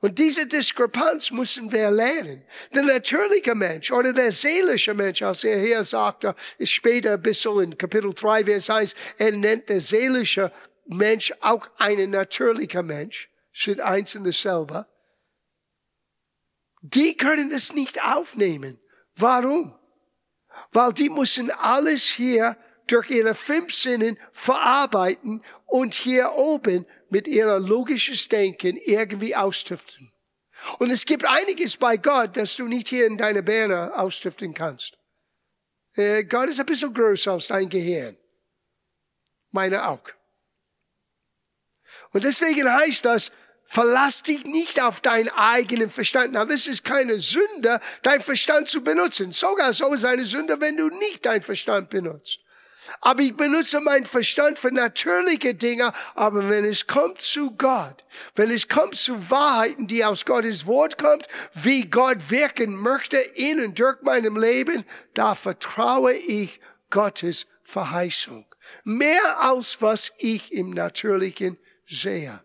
Und 0.00 0.18
diese 0.18 0.46
Diskrepanz 0.46 1.30
müssen 1.30 1.72
wir 1.72 1.90
lernen. 1.90 2.44
Der 2.74 2.82
natürliche 2.82 3.54
Mensch 3.54 3.90
oder 3.90 4.12
der 4.12 4.30
seelische 4.30 4.92
Mensch, 4.92 5.22
als 5.22 5.42
er 5.42 5.58
hier 5.58 5.84
sagte, 5.84 6.34
ist 6.58 6.72
später 6.72 7.14
ein 7.14 7.22
bisschen 7.22 7.60
in 7.60 7.78
Kapitel 7.78 8.12
3, 8.12 8.44
Vers 8.44 8.68
1, 8.68 8.94
er 9.16 9.32
nennt 9.32 9.70
der 9.70 9.80
seelische 9.80 10.52
Mensch 10.86 11.32
auch 11.40 11.68
ein 11.78 12.10
natürlicher 12.10 12.82
Mensch, 12.82 13.30
sind 13.52 13.80
eins 13.80 14.14
und 14.14 14.24
dasselbe. 14.24 14.86
Die 16.82 17.16
können 17.16 17.50
das 17.50 17.72
nicht 17.72 18.02
aufnehmen. 18.04 18.78
Warum? 19.16 19.76
Weil 20.72 20.92
die 20.92 21.10
müssen 21.10 21.50
alles 21.50 22.04
hier 22.04 22.56
durch 22.86 23.10
ihre 23.10 23.34
fünf 23.34 23.74
Sinnen 23.74 24.18
verarbeiten 24.30 25.42
und 25.66 25.94
hier 25.94 26.34
oben 26.34 26.86
mit 27.08 27.26
ihrer 27.26 27.58
logisches 27.58 28.28
Denken 28.28 28.76
irgendwie 28.76 29.34
austüften. 29.34 30.12
Und 30.78 30.90
es 30.90 31.04
gibt 31.04 31.24
einiges 31.24 31.76
bei 31.76 31.96
Gott, 31.96 32.36
das 32.36 32.56
du 32.56 32.66
nicht 32.66 32.88
hier 32.88 33.06
in 33.06 33.16
deiner 33.16 33.42
Birne 33.42 33.96
austüften 33.96 34.54
kannst. 34.54 34.96
Äh, 35.94 36.24
Gott 36.24 36.48
ist 36.48 36.60
ein 36.60 36.66
bisschen 36.66 36.92
größer 36.94 37.32
als 37.32 37.48
dein 37.48 37.68
Gehirn. 37.68 38.16
Meine 39.50 39.88
auch. 39.88 40.02
Und 42.16 42.24
deswegen 42.24 42.72
heißt 42.72 43.04
das, 43.04 43.30
verlass 43.66 44.22
dich 44.22 44.42
nicht 44.44 44.80
auf 44.80 45.02
deinen 45.02 45.28
eigenen 45.28 45.90
Verstand. 45.90 46.32
Na, 46.32 46.46
das 46.46 46.66
ist 46.66 46.82
keine 46.82 47.20
Sünde, 47.20 47.78
dein 48.00 48.22
Verstand 48.22 48.70
zu 48.70 48.82
benutzen. 48.82 49.32
Sogar 49.32 49.74
so 49.74 49.92
ist 49.92 50.06
eine 50.06 50.24
Sünde, 50.24 50.58
wenn 50.58 50.78
du 50.78 50.88
nicht 50.88 51.26
dein 51.26 51.42
Verstand 51.42 51.90
benutzt. 51.90 52.38
Aber 53.02 53.20
ich 53.20 53.36
benutze 53.36 53.80
meinen 53.80 54.06
Verstand 54.06 54.58
für 54.58 54.72
natürliche 54.72 55.54
Dinge. 55.54 55.92
Aber 56.14 56.48
wenn 56.48 56.64
es 56.64 56.86
kommt 56.86 57.20
zu 57.20 57.50
Gott, 57.50 58.02
wenn 58.34 58.50
es 58.50 58.66
kommt 58.66 58.96
zu 58.96 59.30
Wahrheiten, 59.30 59.86
die 59.86 60.02
aus 60.02 60.24
Gottes 60.24 60.64
Wort 60.64 60.96
kommt, 60.96 61.28
wie 61.52 61.84
Gott 61.84 62.30
wirken 62.30 62.76
möchte 62.76 63.18
in 63.18 63.62
und 63.62 63.78
durch 63.78 64.00
meinem 64.00 64.38
Leben, 64.38 64.86
da 65.12 65.34
vertraue 65.34 66.14
ich 66.14 66.60
Gottes 66.88 67.44
Verheißung. 67.62 68.46
Mehr 68.84 69.38
als 69.38 69.82
was 69.82 70.12
ich 70.16 70.50
im 70.50 70.70
Natürlichen 70.70 71.58
sehe. 71.88 72.40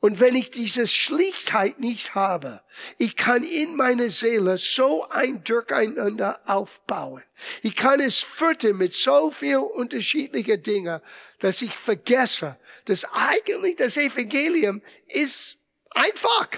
Und 0.00 0.18
wenn 0.18 0.34
ich 0.34 0.50
diese 0.50 0.88
Schlichtheit 0.88 1.78
nicht 1.78 2.16
habe, 2.16 2.60
ich 2.98 3.14
kann 3.14 3.44
in 3.44 3.76
meine 3.76 4.10
Seele 4.10 4.58
so 4.58 5.08
ein 5.08 5.44
Durcheinander 5.44 6.40
aufbauen. 6.44 7.22
Ich 7.62 7.76
kann 7.76 8.00
es 8.00 8.18
füttern 8.18 8.78
mit 8.78 8.94
so 8.94 9.30
viel 9.30 9.58
unterschiedlicher 9.58 10.56
Dinge, 10.56 11.02
dass 11.38 11.62
ich 11.62 11.76
vergesse, 11.76 12.58
dass 12.86 13.04
eigentlich 13.12 13.76
das 13.76 13.96
Evangelium 13.96 14.82
ist 15.06 15.58
einfach. 15.90 16.48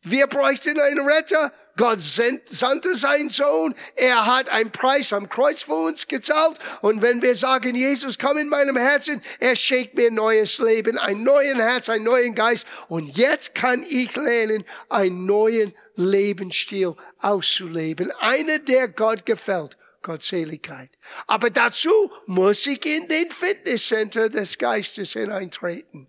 Wir 0.00 0.28
bräuchten 0.28 0.80
einen 0.80 1.06
Retter, 1.06 1.52
Gott 1.76 2.00
sandte 2.00 2.96
seinen 2.96 3.28
Sohn. 3.28 3.74
Er 3.96 4.24
hat 4.24 4.48
einen 4.48 4.70
Preis 4.70 5.12
am 5.12 5.28
Kreuz 5.28 5.62
für 5.62 5.74
uns 5.74 6.06
gezahlt. 6.06 6.58
Und 6.80 7.02
wenn 7.02 7.20
wir 7.20 7.36
sagen, 7.36 7.76
Jesus, 7.76 8.18
komm 8.18 8.38
in 8.38 8.48
meinem 8.48 8.76
Herzen, 8.76 9.22
er 9.40 9.56
schenkt 9.56 9.94
mir 9.94 10.10
neues 10.10 10.58
Leben, 10.58 10.96
ein 10.98 11.22
neuen 11.22 11.60
Herz, 11.60 11.90
einen 11.90 12.04
neuen 12.04 12.34
Geist. 12.34 12.66
Und 12.88 13.16
jetzt 13.18 13.54
kann 13.54 13.84
ich 13.88 14.16
lernen, 14.16 14.64
einen 14.88 15.26
neuen 15.26 15.74
Lebensstil 15.96 16.94
auszuleben. 17.20 18.10
Einer, 18.20 18.58
der 18.58 18.88
Gott 18.88 19.26
gefällt. 19.26 19.76
Gottseligkeit. 20.02 20.90
Aber 21.26 21.50
dazu 21.50 22.12
muss 22.26 22.64
ich 22.66 22.86
in 22.86 23.08
den 23.08 23.28
Fitnesscenter 23.30 24.28
des 24.28 24.56
Geistes 24.56 25.14
hineintreten. 25.14 26.08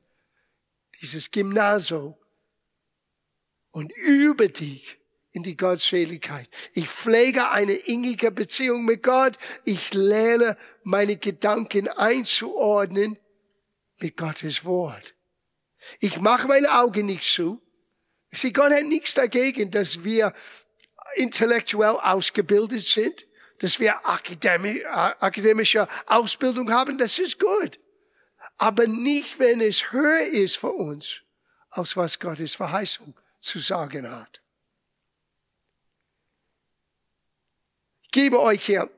Dieses 1.02 1.32
Gymnasium. 1.32 2.16
Und 3.72 3.92
über 3.98 4.48
dich 4.48 4.97
in 5.38 5.44
die 5.44 5.56
Gottseligkeit. 5.56 6.50
Ich 6.74 6.90
pflege 6.90 7.52
eine 7.52 7.74
innige 7.74 8.32
Beziehung 8.32 8.86
mit 8.86 9.04
Gott. 9.04 9.38
Ich 9.66 9.94
lerne 9.94 10.58
meine 10.84 11.18
Gedanken 11.18 11.88
einzuordnen 11.90 13.20
mit 14.00 14.18
Gottes 14.18 14.66
Wort. 14.66 15.14
Ich 16.00 16.20
mache 16.20 16.48
meine 16.48 16.80
Augen 16.80 17.06
nicht 17.06 17.32
zu. 17.32 17.62
Sie, 18.32 18.52
Gott 18.52 18.74
hat 18.74 18.86
nichts 18.86 19.14
dagegen, 19.14 19.70
dass 19.70 20.04
wir 20.04 20.34
intellektuell 21.16 21.98
ausgebildet 22.02 22.84
sind, 22.84 23.28
dass 23.60 23.80
wir 23.80 24.08
akademische 24.08 25.88
Ausbildung 26.08 26.72
haben. 26.72 26.98
Das 26.98 27.20
ist 27.20 27.40
gut. 27.40 27.80
Aber 28.58 28.88
nicht, 28.88 29.38
wenn 29.38 29.62
es 29.62 29.92
höher 29.92 30.26
ist 30.26 30.58
für 30.58 30.72
uns, 30.72 31.22
als 31.70 31.96
was 31.96 32.20
Gottes 32.20 32.56
Verheißung 32.56 33.14
zu 33.40 33.60
sagen 33.60 34.10
hat. 34.10 34.42
Gebe 38.18 38.42
euch 38.42 38.66
hier 38.66 38.90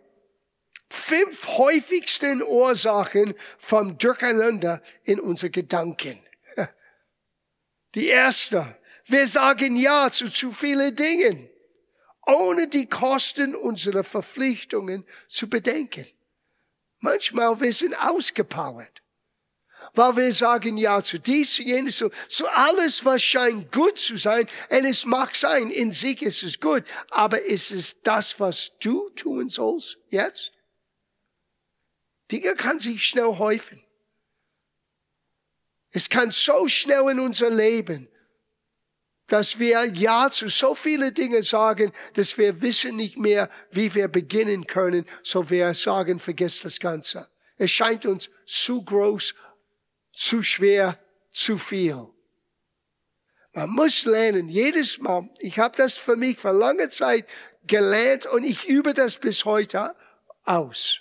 fünf 0.89 1.45
häufigsten 1.45 2.41
Ursachen 2.41 3.34
vom 3.58 3.97
Durcheinander 3.97 4.82
in 5.03 5.19
unsere 5.19 5.49
Gedanken. 5.49 6.17
Die 7.95 8.08
erste, 8.08 8.77
wir 9.03 9.27
sagen 9.27 9.75
Ja 9.75 10.10
zu 10.10 10.29
zu 10.29 10.53
vielen 10.53 10.95
Dingen, 10.95 11.49
ohne 12.27 12.69
die 12.69 12.88
Kosten 12.88 13.55
unserer 13.55 14.05
Verpflichtungen 14.05 15.05
zu 15.27 15.49
bedenken. 15.49 16.08
Manchmal 16.99 17.60
wir 17.60 17.73
sind 17.73 17.95
ausgepowert 17.95 19.01
weil 19.93 20.15
wir 20.17 20.34
sagen 20.34 20.78
ja 20.78 21.02
zu 21.02 21.19
dies, 21.19 21.54
zu 21.54 21.63
jenes, 21.63 21.97
zu, 21.97 22.10
zu 22.28 22.47
alles, 22.47 23.04
was 23.06 23.21
scheint 23.21 23.71
gut 23.71 23.99
zu 23.99 24.17
sein. 24.17 24.47
Und 24.69 24.86
es 24.86 25.06
mag 25.06 25.36
sein, 25.36 25.69
in 25.69 25.91
sich 25.91 26.21
ist 26.21 26.43
es 26.43 26.60
gut, 26.60 26.84
aber 27.10 27.41
ist 27.41 27.71
es 27.71 28.02
das, 28.02 28.39
was 28.39 28.71
du 28.80 29.10
tun 29.12 29.49
sollst 29.49 29.97
jetzt? 30.10 30.52
Dinge 32.32 32.56
kann 32.56 32.80
sich 32.80 33.06
schnell 33.06 33.38
häufen. 33.38 33.82
Es 35.91 36.10
kann 36.10 36.32
so 36.32 36.67
schnell 36.67 37.10
in 37.10 37.19
unser 37.19 37.49
Leben, 37.49 38.08
dass 39.28 39.60
wir 39.60 39.86
Ja 39.93 40.30
zu 40.30 40.49
so 40.49 40.75
viele 40.75 41.12
Dinge 41.12 41.43
sagen, 41.43 41.91
dass 42.13 42.38
wir 42.38 42.62
wissen 42.62 42.95
nicht 42.95 43.17
mehr, 43.17 43.49
wie 43.71 43.93
wir 43.93 44.08
beginnen 44.08 44.67
können, 44.67 45.06
so 45.23 45.49
wir 45.49 45.73
sagen, 45.73 46.19
vergiss 46.19 46.62
das 46.62 46.80
Ganze. 46.80 47.28
Es 47.58 47.71
scheint 47.71 48.06
uns 48.06 48.30
zu 48.45 48.84
groß 48.84 49.36
zu 50.19 50.43
schwer, 50.43 50.99
zu 51.32 51.58
viel. 51.58 52.10
Man 53.53 53.69
muss 53.69 54.03
lernen, 54.03 54.49
jedes 54.49 54.99
Mal, 54.99 55.29
ich 55.39 55.58
habe 55.60 55.77
das 55.77 55.97
für 55.97 56.17
mich 56.17 56.38
für 56.38 56.51
lange 56.51 56.89
Zeit 56.89 57.25
gelernt 57.65 58.25
und 58.25 58.43
ich 58.43 58.67
übe 58.67 58.93
das 58.93 59.17
bis 59.17 59.45
heute 59.45 59.95
aus. 60.43 60.99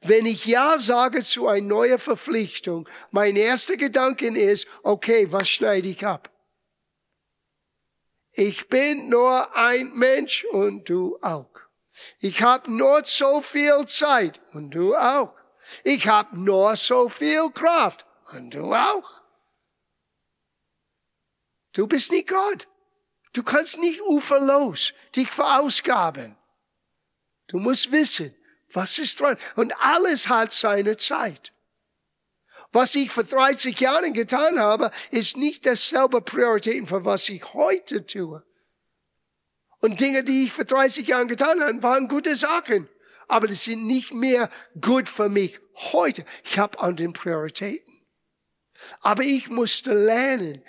Wenn 0.00 0.26
ich 0.26 0.46
Ja 0.46 0.78
sage 0.78 1.24
zu 1.24 1.46
einer 1.46 1.66
neuen 1.66 1.98
Verpflichtung, 1.98 2.88
mein 3.12 3.36
erster 3.36 3.76
Gedanke 3.76 4.26
ist, 4.26 4.66
okay, 4.82 5.30
was 5.30 5.48
schneide 5.48 5.88
ich 5.88 6.04
ab? 6.04 6.30
Ich 8.32 8.68
bin 8.68 9.08
nur 9.08 9.56
ein 9.56 9.92
Mensch 9.94 10.44
und 10.50 10.88
du 10.88 11.18
auch. 11.22 11.50
Ich 12.18 12.42
habe 12.42 12.70
nur 12.70 13.04
so 13.04 13.40
viel 13.40 13.86
Zeit 13.86 14.40
und 14.52 14.72
du 14.72 14.94
auch. 14.96 15.32
Ich 15.84 16.08
habe 16.08 16.38
nur 16.38 16.76
so 16.76 17.08
viel 17.08 17.48
Kraft 17.50 18.05
und 18.32 18.50
du 18.50 18.72
auch. 18.74 19.22
Du 21.72 21.86
bist 21.86 22.10
nicht 22.10 22.28
Gott. 22.28 22.68
Du 23.32 23.42
kannst 23.42 23.78
nicht 23.78 24.00
uferlos 24.00 24.94
dich 25.14 25.30
verausgaben. 25.30 26.36
Du 27.48 27.58
musst 27.58 27.92
wissen, 27.92 28.34
was 28.72 28.98
ist 28.98 29.20
dran. 29.20 29.36
Und 29.56 29.74
alles 29.80 30.28
hat 30.28 30.52
seine 30.52 30.96
Zeit. 30.96 31.52
Was 32.72 32.94
ich 32.94 33.10
vor 33.10 33.24
30 33.24 33.78
Jahren 33.78 34.12
getan 34.12 34.58
habe, 34.58 34.90
ist 35.10 35.36
nicht 35.36 35.66
dasselbe 35.66 36.20
Prioritäten 36.20 36.86
für 36.86 37.04
was 37.04 37.28
ich 37.28 37.54
heute 37.54 38.06
tue. 38.06 38.42
Und 39.80 40.00
Dinge, 40.00 40.24
die 40.24 40.44
ich 40.44 40.52
vor 40.52 40.64
30 40.64 41.06
Jahren 41.06 41.28
getan 41.28 41.60
habe, 41.60 41.82
waren 41.82 42.08
gute 42.08 42.36
Sachen. 42.36 42.88
Aber 43.28 43.46
das 43.46 43.64
sind 43.64 43.86
nicht 43.86 44.14
mehr 44.14 44.50
gut 44.80 45.08
für 45.08 45.28
mich 45.28 45.58
heute. 45.92 46.24
Ich 46.44 46.58
habe 46.58 46.80
andere 46.80 47.08
Prioritäten. 47.10 47.95
Aber 49.06 49.22
ich 49.22 49.50
musste 49.50 49.94
lernen, 49.94 50.64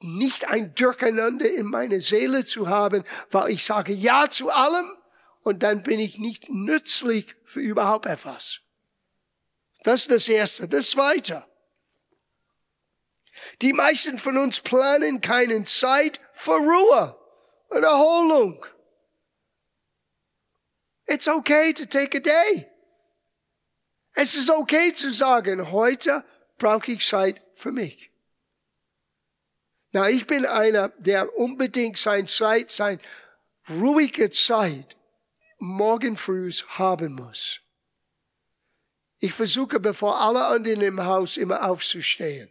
nicht 0.00 0.46
ein 0.46 0.74
Durcheinander 0.74 1.50
in 1.50 1.64
meiner 1.64 2.00
Seele 2.00 2.44
zu 2.44 2.68
haben, 2.68 3.02
weil 3.30 3.52
ich 3.52 3.64
sage 3.64 3.94
Ja 3.94 4.28
zu 4.28 4.50
allem 4.50 4.94
und 5.40 5.62
dann 5.62 5.82
bin 5.84 5.98
ich 5.98 6.18
nicht 6.18 6.50
nützlich 6.50 7.34
für 7.46 7.60
überhaupt 7.60 8.04
etwas. 8.04 8.60
Das 9.84 10.02
ist 10.02 10.10
das 10.10 10.28
Erste. 10.28 10.68
Das 10.68 10.90
Zweite. 10.90 11.46
Die 13.62 13.72
meisten 13.72 14.18
von 14.18 14.36
uns 14.36 14.60
planen 14.60 15.22
keine 15.22 15.64
Zeit 15.64 16.20
für 16.34 16.58
Ruhe 16.58 17.18
und 17.68 17.84
Erholung. 17.84 18.66
It's 21.06 21.26
okay 21.26 21.72
to 21.72 21.86
take 21.86 22.18
a 22.18 22.20
day. 22.20 22.70
Es 24.12 24.34
ist 24.34 24.50
okay 24.50 24.92
zu 24.92 25.10
sagen, 25.10 25.72
heute 25.72 26.22
brauche 26.58 26.92
ich 26.92 27.08
Zeit 27.08 27.40
für 27.58 27.72
mich. 27.72 28.10
Na, 29.92 30.08
ich 30.08 30.26
bin 30.26 30.44
einer, 30.44 30.90
der 30.98 31.36
unbedingt 31.36 31.98
sein 31.98 32.26
Zeit, 32.26 32.70
sein 32.70 33.00
ruhige 33.68 34.30
Zeit 34.30 34.96
morgen 35.58 36.16
früh 36.16 36.50
haben 36.68 37.14
muss. 37.14 37.60
Ich 39.20 39.32
versuche, 39.32 39.80
bevor 39.80 40.20
alle 40.20 40.46
anderen 40.46 40.82
im 40.82 41.04
Haus 41.04 41.36
immer 41.36 41.68
aufzustehen. 41.68 42.50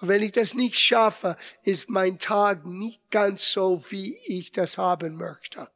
Und 0.00 0.08
wenn 0.08 0.22
ich 0.22 0.32
das 0.32 0.54
nicht 0.54 0.78
schaffe, 0.78 1.36
ist 1.62 1.90
mein 1.90 2.18
Tag 2.18 2.64
nicht 2.64 3.10
ganz 3.10 3.52
so, 3.52 3.84
wie 3.90 4.16
ich 4.24 4.50
das 4.50 4.78
haben 4.78 5.16
möchte. 5.16 5.70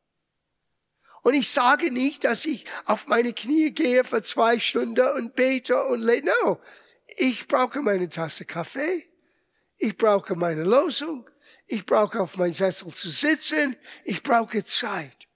Und 1.20 1.34
ich 1.34 1.50
sage 1.50 1.92
nicht, 1.92 2.24
dass 2.24 2.44
ich 2.44 2.64
auf 2.86 3.06
meine 3.06 3.32
Knie 3.32 3.70
gehe 3.70 4.04
für 4.04 4.22
zwei 4.22 4.58
Stunden 4.58 5.06
und 5.16 5.34
bete 5.34 5.82
und 5.84 6.02
lese. 6.02 6.26
No, 6.26 6.60
ich 7.16 7.46
brauche 7.48 7.80
meine 7.80 8.08
Tasse 8.08 8.44
Kaffee. 8.44 9.08
Ich 9.76 9.96
brauche 9.96 10.34
meine 10.34 10.64
Losung. 10.64 11.28
Ich 11.66 11.84
brauche 11.84 12.20
auf 12.20 12.36
meinem 12.36 12.52
Sessel 12.52 12.92
zu 12.92 13.10
sitzen. 13.10 13.76
Ich 14.04 14.22
brauche 14.22 14.64
Zeit. 14.64 15.28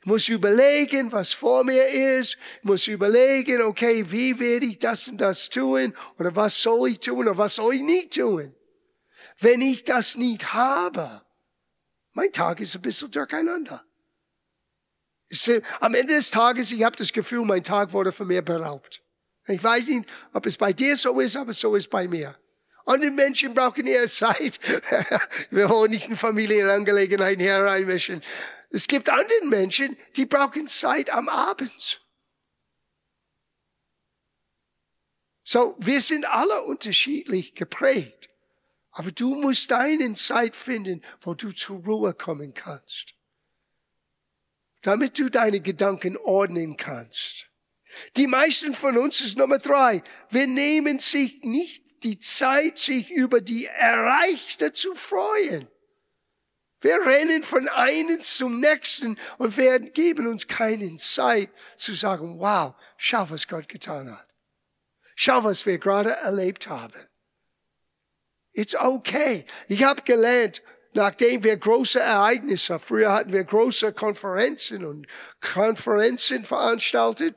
Ich 0.00 0.06
muss 0.06 0.28
überlegen, 0.28 1.12
was 1.12 1.32
vor 1.32 1.64
mir 1.64 1.86
ist. 1.86 2.36
Ich 2.58 2.64
muss 2.64 2.86
überlegen, 2.88 3.62
okay, 3.62 4.10
wie 4.10 4.38
werde 4.38 4.66
ich 4.66 4.78
das 4.78 5.08
und 5.08 5.18
das 5.18 5.48
tun? 5.48 5.94
Oder 6.18 6.34
was 6.34 6.60
soll 6.60 6.90
ich 6.90 7.00
tun? 7.00 7.18
Oder 7.18 7.38
was 7.38 7.54
soll 7.54 7.74
ich 7.74 7.82
nicht 7.82 8.14
tun? 8.14 8.54
Wenn 9.38 9.60
ich 9.60 9.84
das 9.84 10.16
nicht 10.16 10.52
habe, 10.54 11.22
mein 12.12 12.32
Tag 12.32 12.60
ist 12.60 12.74
ein 12.74 12.82
bisschen 12.82 13.10
durcheinander. 13.10 13.84
Am 15.80 15.94
Ende 15.94 16.14
des 16.14 16.30
Tages, 16.30 16.72
ich 16.72 16.82
habe 16.82 16.96
das 16.96 17.12
Gefühl, 17.12 17.44
mein 17.44 17.62
Tag 17.62 17.92
wurde 17.92 18.12
von 18.12 18.26
mir 18.26 18.42
beraubt. 18.42 19.02
Ich 19.48 19.62
weiß 19.62 19.88
nicht, 19.88 20.08
ob 20.32 20.46
es 20.46 20.56
bei 20.56 20.72
dir 20.72 20.96
so 20.96 21.20
ist, 21.20 21.36
aber 21.36 21.54
so 21.54 21.74
ist 21.76 21.88
bei 21.88 22.08
mir. 22.08 22.34
Andere 22.84 23.10
Menschen 23.10 23.54
brauchen 23.54 23.86
eher 23.86 24.08
Zeit. 24.08 24.60
Wir 25.50 25.68
wollen 25.68 25.90
nicht 25.90 26.08
in 26.08 26.16
Familienangelegenheiten 26.16 27.40
hereinmischen. 27.40 28.22
Es 28.70 28.86
gibt 28.86 29.08
andere 29.10 29.46
Menschen, 29.46 29.96
die 30.14 30.26
brauchen 30.26 30.66
Zeit 30.68 31.10
am 31.10 31.28
Abend. 31.28 32.00
So, 35.48 35.76
wir 35.78 36.00
sind 36.00 36.24
alle 36.24 36.62
unterschiedlich 36.62 37.54
geprägt. 37.54 38.28
Aber 38.90 39.12
du 39.12 39.34
musst 39.34 39.70
deine 39.70 40.14
Zeit 40.14 40.56
finden, 40.56 41.02
wo 41.20 41.34
du 41.34 41.52
zur 41.52 41.84
Ruhe 41.84 42.14
kommen 42.14 42.52
kannst. 42.52 43.14
Damit 44.82 45.18
du 45.18 45.28
deine 45.28 45.60
Gedanken 45.60 46.16
ordnen 46.16 46.76
kannst. 46.76 47.48
Die 48.16 48.26
meisten 48.26 48.74
von 48.74 48.96
uns 48.98 49.20
ist 49.20 49.38
Nummer 49.38 49.58
drei. 49.58 50.02
Wir 50.30 50.46
nehmen 50.46 50.98
sich 50.98 51.42
nicht 51.42 52.02
die 52.04 52.18
Zeit, 52.18 52.78
sich 52.78 53.10
über 53.10 53.40
die 53.40 53.66
Erreichte 53.66 54.72
zu 54.72 54.94
freuen. 54.94 55.68
Wir 56.80 57.04
rennen 57.04 57.42
von 57.42 57.68
einem 57.68 58.20
zum 58.20 58.60
nächsten 58.60 59.18
und 59.38 59.56
werden 59.56 59.92
geben 59.92 60.26
uns 60.26 60.46
keine 60.46 60.96
Zeit 60.98 61.50
zu 61.76 61.94
sagen, 61.94 62.38
wow, 62.38 62.74
schau, 62.96 63.28
was 63.30 63.48
Gott 63.48 63.68
getan 63.68 64.10
hat. 64.10 64.28
Schau, 65.14 65.42
was 65.44 65.64
wir 65.64 65.78
gerade 65.78 66.10
erlebt 66.10 66.68
haben. 66.68 66.92
It's 68.52 68.74
okay. 68.74 69.46
Ich 69.68 69.84
habe 69.84 70.02
gelernt, 70.02 70.62
nachdem 70.92 71.42
wir 71.42 71.56
große 71.56 71.98
Ereignisse, 71.98 72.78
früher 72.78 73.12
hatten 73.12 73.32
wir 73.32 73.44
große 73.44 73.92
Konferenzen 73.92 74.84
und 74.84 75.06
Konferenzen 75.40 76.44
veranstaltet, 76.44 77.34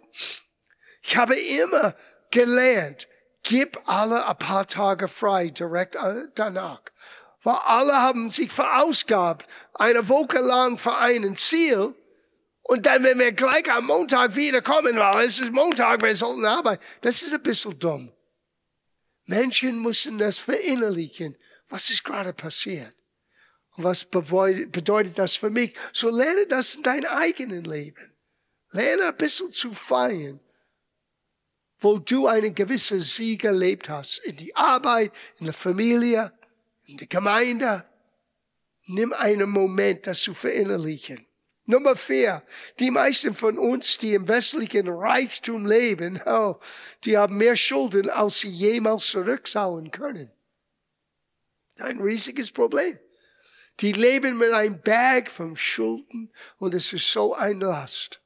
ich 1.02 1.18
habe 1.18 1.36
immer 1.36 1.96
gelernt, 2.32 3.08
gib 3.44 3.80
alle 3.86 4.28
ein 4.28 4.38
paar 4.38 4.68
Tage 4.68 5.08
frei 5.08 5.50
direkt 5.50 5.98
danach. 6.36 6.82
Weil 7.42 7.58
alle 7.66 7.96
haben 8.02 8.30
sich 8.30 8.52
verausgabt, 8.52 9.50
eine 9.74 10.10
Woche 10.10 10.40
lang 10.40 10.78
für 10.78 10.98
ein 10.98 11.36
Ziel. 11.36 11.96
Und 12.64 12.86
dann, 12.86 13.04
wenn 13.04 13.18
wir 13.18 13.32
gleich 13.32 13.72
am 13.72 13.86
Montag 13.86 14.36
wiederkommen, 14.36 14.98
weil 14.98 15.26
es 15.26 15.40
ist 15.40 15.54
Montag, 15.54 16.02
wir 16.04 16.16
sollten 16.16 16.46
arbeiten. 16.46 16.84
Das 17.02 17.22
ist 17.22 17.34
ein 17.34 17.42
bisschen 17.42 17.80
dumm. 17.80 18.12
Menschen 19.26 19.82
müssen 19.82 20.18
das 20.18 20.40
verinnerlichen. 20.40 21.38
Was 21.70 21.90
ist 21.90 22.04
gerade 22.04 22.34
passiert? 22.34 22.94
Und 23.76 23.86
was 23.86 24.06
bedeutet 24.06 25.18
das 25.18 25.36
für 25.36 25.50
mich? 25.50 25.74
So 25.94 26.10
lerne 26.10 26.46
das 26.48 26.76
in 26.76 26.84
deinem 26.84 27.12
eigenen 27.12 27.64
Leben. 27.64 28.16
Lerne 28.72 29.06
ein 29.08 29.18
bisschen 29.18 29.52
zu 29.52 29.74
feiern 29.74 30.40
wo 31.80 31.98
du 31.98 32.28
einen 32.28 32.54
gewissen 32.54 33.02
Sieg 33.02 33.44
erlebt 33.44 33.90
hast. 33.90 34.20
In 34.20 34.36
die 34.36 34.56
Arbeit, 34.56 35.12
in 35.40 35.46
der 35.46 35.54
Familie, 35.54 36.34
in 36.86 36.98
der 36.98 37.08
Gemeinde. 37.08 37.86
Nimm 38.88 39.14
einen 39.14 39.50
Moment, 39.50 40.08
das 40.08 40.22
zu 40.22 40.34
verinnerlichen. 40.34 41.26
Nummer 41.66 41.96
vier. 41.96 42.44
Die 42.80 42.90
meisten 42.90 43.34
von 43.36 43.60
uns, 43.60 44.00
die 44.00 44.16
im 44.16 44.28
westlichen 44.28 44.88
Reichtum 44.88 45.68
leben, 45.68 46.20
oh, 46.26 46.56
die 47.06 47.18
haben 47.18 47.38
mehr 47.38 47.56
Schulden, 47.56 48.10
als 48.10 48.40
sie 48.40 48.50
jemals 48.50 49.06
zurückzahlen 49.06 49.92
können. 49.92 50.32
Ein 51.78 52.02
riesiges 52.02 52.52
Problem. 52.52 53.00
Die 53.80 53.94
leben 53.94 54.38
mit 54.38 54.52
einem 54.52 54.82
Berg 54.82 55.32
von 55.32 55.56
Schulden 55.56 56.34
und 56.58 56.74
es 56.74 56.92
ist 56.92 57.10
so 57.10 57.34
ein 57.36 57.62
Last 57.62 58.19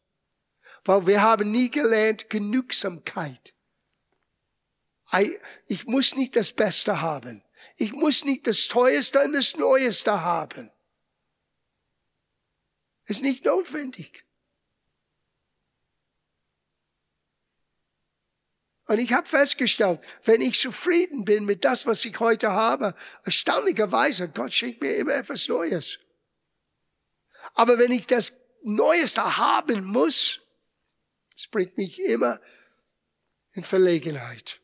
weil 0.86 1.08
wir 1.08 1.22
haben 1.22 1.52
nie 1.52 1.70
gelernt 1.70 2.30
Genügsamkeit. 2.30 3.54
Ich 5.68 5.86
muss 5.86 6.16
nicht 6.16 6.36
das 6.36 6.52
Beste 6.52 7.02
haben. 7.02 7.44
Ich 7.78 7.94
muss 7.94 8.26
nicht 8.26 8.48
das 8.48 8.68
Teuerste 8.68 9.24
und 9.24 9.34
das 9.34 9.56
Neueste 9.56 10.22
haben. 10.22 10.72
Ist 13.06 13.22
nicht 13.22 13.46
notwendig. 13.46 14.26
Und 18.86 19.00
ich 19.00 19.14
habe 19.14 19.28
festgestellt, 19.28 20.02
wenn 20.26 20.42
ich 20.42 20.60
zufrieden 20.60 21.24
bin 21.24 21.46
mit 21.46 21.64
das, 21.64 21.86
was 21.86 22.04
ich 22.04 22.20
heute 22.20 22.52
habe, 22.52 22.96
erstaunlicherweise, 23.24 24.30
Gott 24.30 24.54
schenkt 24.54 24.82
mir 24.82 24.96
immer 24.98 25.14
etwas 25.14 25.48
Neues. 25.48 26.00
Aber 27.54 27.78
wenn 27.78 27.92
ich 27.92 28.08
das 28.08 28.34
Neueste 28.64 29.38
haben 29.38 29.86
muss, 29.86 30.43
es 31.36 31.48
bringt 31.48 31.78
mich 31.78 32.00
immer 32.00 32.40
in 33.54 33.64
Verlegenheit. 33.64 34.60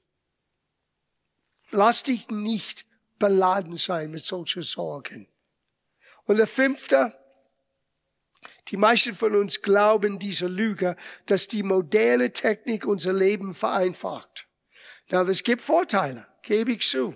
Lass 1.72 2.04
dich 2.04 2.30
nicht 2.30 2.86
beladen 3.20 3.78
sein 3.78 4.12
mit 4.12 4.24
solchen 4.24 4.64
Sorgen. 4.64 5.28
Und 6.26 6.38
der 6.38 6.48
fünfte, 6.48 7.16
die 8.70 8.78
meisten 8.78 9.14
von 9.16 9.36
uns 9.36 9.62
glauben 9.62 10.20
dieser 10.20 10.50
Lüge, 10.50 10.96
dass 11.26 11.48
die 11.48 11.64
moderne 11.64 12.32
Technik 12.34 12.86
unser 12.86 13.14
Leben 13.14 13.54
vereinfacht. 13.54 14.48
Na, 15.10 15.24
es 15.24 15.44
gibt 15.44 15.62
Vorteile, 15.62 16.28
gebe 16.44 16.72
ich 16.74 16.88
zu. 16.88 17.16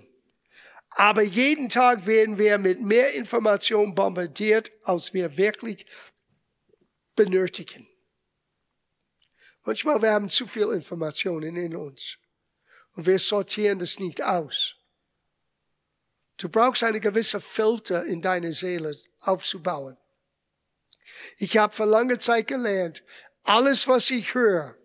Aber 0.90 1.22
jeden 1.22 1.68
Tag 1.68 2.06
werden 2.06 2.38
wir 2.38 2.58
mit 2.58 2.80
mehr 2.80 3.14
Information 3.14 3.94
bombardiert, 3.94 4.70
als 4.84 5.12
wir 5.12 5.36
wirklich 5.36 5.86
benötigen. 7.16 7.86
Manchmal 9.64 10.02
wir 10.02 10.12
haben 10.12 10.28
zu 10.28 10.46
viel 10.46 10.70
Informationen 10.72 11.56
in 11.56 11.74
uns 11.74 12.18
und 12.94 13.06
wir 13.06 13.18
sortieren 13.18 13.78
das 13.78 13.98
nicht 13.98 14.22
aus. 14.22 14.76
Du 16.36 16.48
brauchst 16.48 16.82
eine 16.82 17.00
gewisse 17.00 17.40
Filter 17.40 18.04
in 18.04 18.20
deiner 18.20 18.52
Seele 18.52 18.94
aufzubauen. 19.20 19.96
Ich 21.38 21.56
habe 21.56 21.74
vor 21.74 21.86
langer 21.86 22.18
Zeit 22.18 22.48
gelernt, 22.48 23.02
alles, 23.44 23.88
was 23.88 24.10
ich 24.10 24.34
höre, 24.34 24.76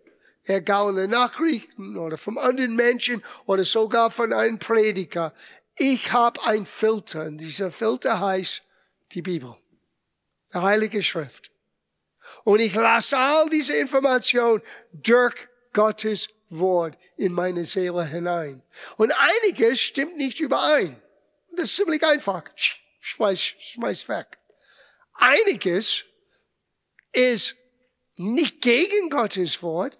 den 0.46 1.10
Nachrichten 1.10 1.96
oder 1.96 2.18
von 2.18 2.38
anderen 2.38 2.74
Menschen 2.74 3.22
oder 3.46 3.64
sogar 3.64 4.10
von 4.10 4.32
einem 4.32 4.58
Prediger, 4.58 5.34
ich 5.76 6.12
habe 6.12 6.42
einen 6.42 6.66
Filter 6.66 7.24
und 7.24 7.38
dieser 7.38 7.70
Filter 7.70 8.20
heißt 8.20 8.62
die 9.12 9.22
Bibel, 9.22 9.56
die 10.52 10.58
Heilige 10.58 11.02
Schrift. 11.02 11.50
Und 12.44 12.60
ich 12.60 12.74
lasse 12.74 13.16
all 13.16 13.48
diese 13.48 13.76
Informationen 13.76 14.62
durch 14.92 15.34
Gottes 15.72 16.28
Wort 16.48 16.96
in 17.16 17.32
meine 17.32 17.64
Seele 17.64 18.04
hinein. 18.04 18.62
Und 18.96 19.12
einiges 19.12 19.80
stimmt 19.80 20.16
nicht 20.16 20.40
überein. 20.40 21.00
das 21.52 21.66
ist 21.66 21.76
ziemlich 21.76 22.04
einfach. 22.04 22.44
Schmeiß, 23.00 23.40
schmeiß 23.40 24.08
weg. 24.08 24.38
Einiges 25.14 26.04
ist 27.12 27.56
nicht 28.16 28.60
gegen 28.60 29.10
Gottes 29.10 29.62
Wort. 29.62 29.98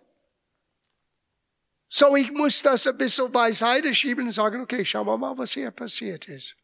So, 1.89 2.15
ich 2.15 2.31
muss 2.31 2.63
das 2.63 2.87
ein 2.87 2.97
bisschen 2.97 3.33
beiseite 3.33 3.95
schieben 3.95 4.29
und 4.29 4.33
sagen, 4.33 4.61
okay, 4.61 4.85
schauen 4.85 5.07
wir 5.07 5.17
mal, 5.19 5.37
was 5.37 5.53
hier 5.53 5.71
passiert 5.71 6.29
ist. 6.29 6.55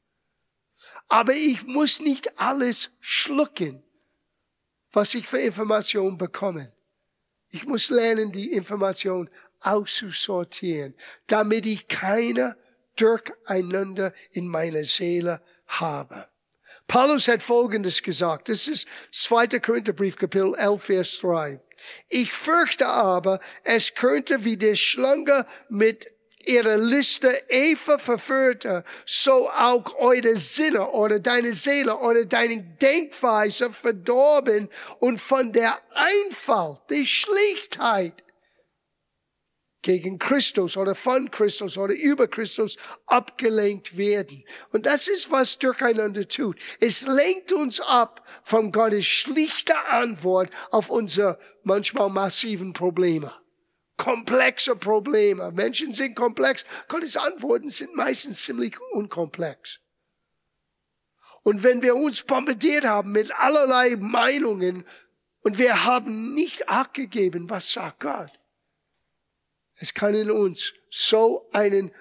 Aber 1.09 1.33
ich 1.33 1.65
muss 1.65 2.01
nicht 2.01 2.39
alles 2.39 2.91
schlucken, 3.01 3.83
was 4.97 5.15
ich 5.15 5.29
für 5.29 5.39
Informationen 5.39 6.17
bekomme. 6.17 6.73
Ich 7.51 7.67
muss 7.67 7.91
lernen, 7.91 8.33
die 8.33 8.55
Information 8.55 9.29
auszusortieren, 9.61 10.95
damit 11.27 11.67
ich 11.67 11.87
keine 11.87 12.57
Durcheinander 12.97 14.15
in 14.31 14.49
meiner 14.49 14.85
Seele 14.85 15.43
habe. 15.67 16.29
Paulus 16.89 17.29
hat 17.29 17.43
Folgendes 17.43 18.03
gesagt. 18.03 18.49
Das 18.49 18.69
ist 18.69 18.89
2. 19.13 19.61
Korintherbrief, 19.61 20.17
Kapitel 20.17 20.55
11, 20.55 20.83
Vers 20.83 21.19
3. 21.19 21.61
Ich 22.09 22.33
fürchte 22.33 22.87
aber, 22.87 23.39
es 23.65 23.95
könnte 23.95 24.45
wie 24.47 24.57
der 24.57 24.77
Schlange 24.77 25.45
mit 25.69 26.07
ihrer 26.47 26.77
Liste 26.77 27.29
Eva 27.49 27.99
verführte, 27.99 28.85
so 29.05 29.51
auch 29.51 29.95
eure 29.97 30.37
Sinne 30.37 30.91
oder 30.91 31.19
deine 31.19 31.53
Seele 31.53 31.97
oder 31.99 32.25
deine 32.25 32.63
Denkweise 32.63 33.71
verdorben 33.71 34.69
und 35.01 35.21
von 35.21 35.53
der 35.53 35.79
Einfalt, 35.95 36.81
der 36.91 37.05
Schlichtheit 37.05 38.23
gegen 39.87 40.19
Christus 40.19 40.77
oder 40.77 40.97
von 40.97 41.31
Christus 41.31 41.79
oder 41.79 41.95
über 41.95 42.27
Christus 42.27 42.77
abgelenkt 43.07 43.97
werden. 43.97 44.43
Und 44.73 44.85
das 44.85 45.07
ist, 45.07 45.31
was 45.31 45.59
Durcheinander 45.59 46.27
tut. 46.27 46.59
Es 46.81 47.07
lenkt 47.07 47.53
uns 47.53 47.81
ab 47.81 48.27
von 48.43 48.73
Gottes 48.73 49.07
schlichter 49.07 49.89
Antwort 49.89 50.51
auf 50.73 50.91
unsere 50.91 51.39
manchmal 51.63 52.11
massiven 52.11 52.73
Probleme. 52.73 53.33
Komplexe 53.97 54.77
Probleme. 54.77 55.51
Menschen 55.53 55.93
sind 55.93 56.15
komplex. 56.15 56.65
Gottes 56.89 57.17
Antworten 57.17 57.71
sind 57.71 57.95
meistens 57.95 58.45
ziemlich 58.45 58.79
unkomplex. 58.93 59.81
Und 61.43 61.63
wenn 61.63 61.81
wir 61.83 61.95
uns 61.95 62.23
bombardiert 62.23 62.85
haben 62.85 63.13
mit 63.13 63.33
allerlei 63.33 63.97
Meinungen 63.97 64.85
und 65.41 65.59
wir 65.59 65.85
haben 65.85 66.35
nicht 66.35 66.69
Acht 66.69 66.95
gegeben, 66.95 67.49
was 67.49 67.73
sagt 67.73 68.01
Gott? 68.01 68.33
Es 69.79 69.95
kann 69.95 70.15
in 70.15 70.31
uns 70.31 70.73
so 70.91 71.49
einen 71.53 71.93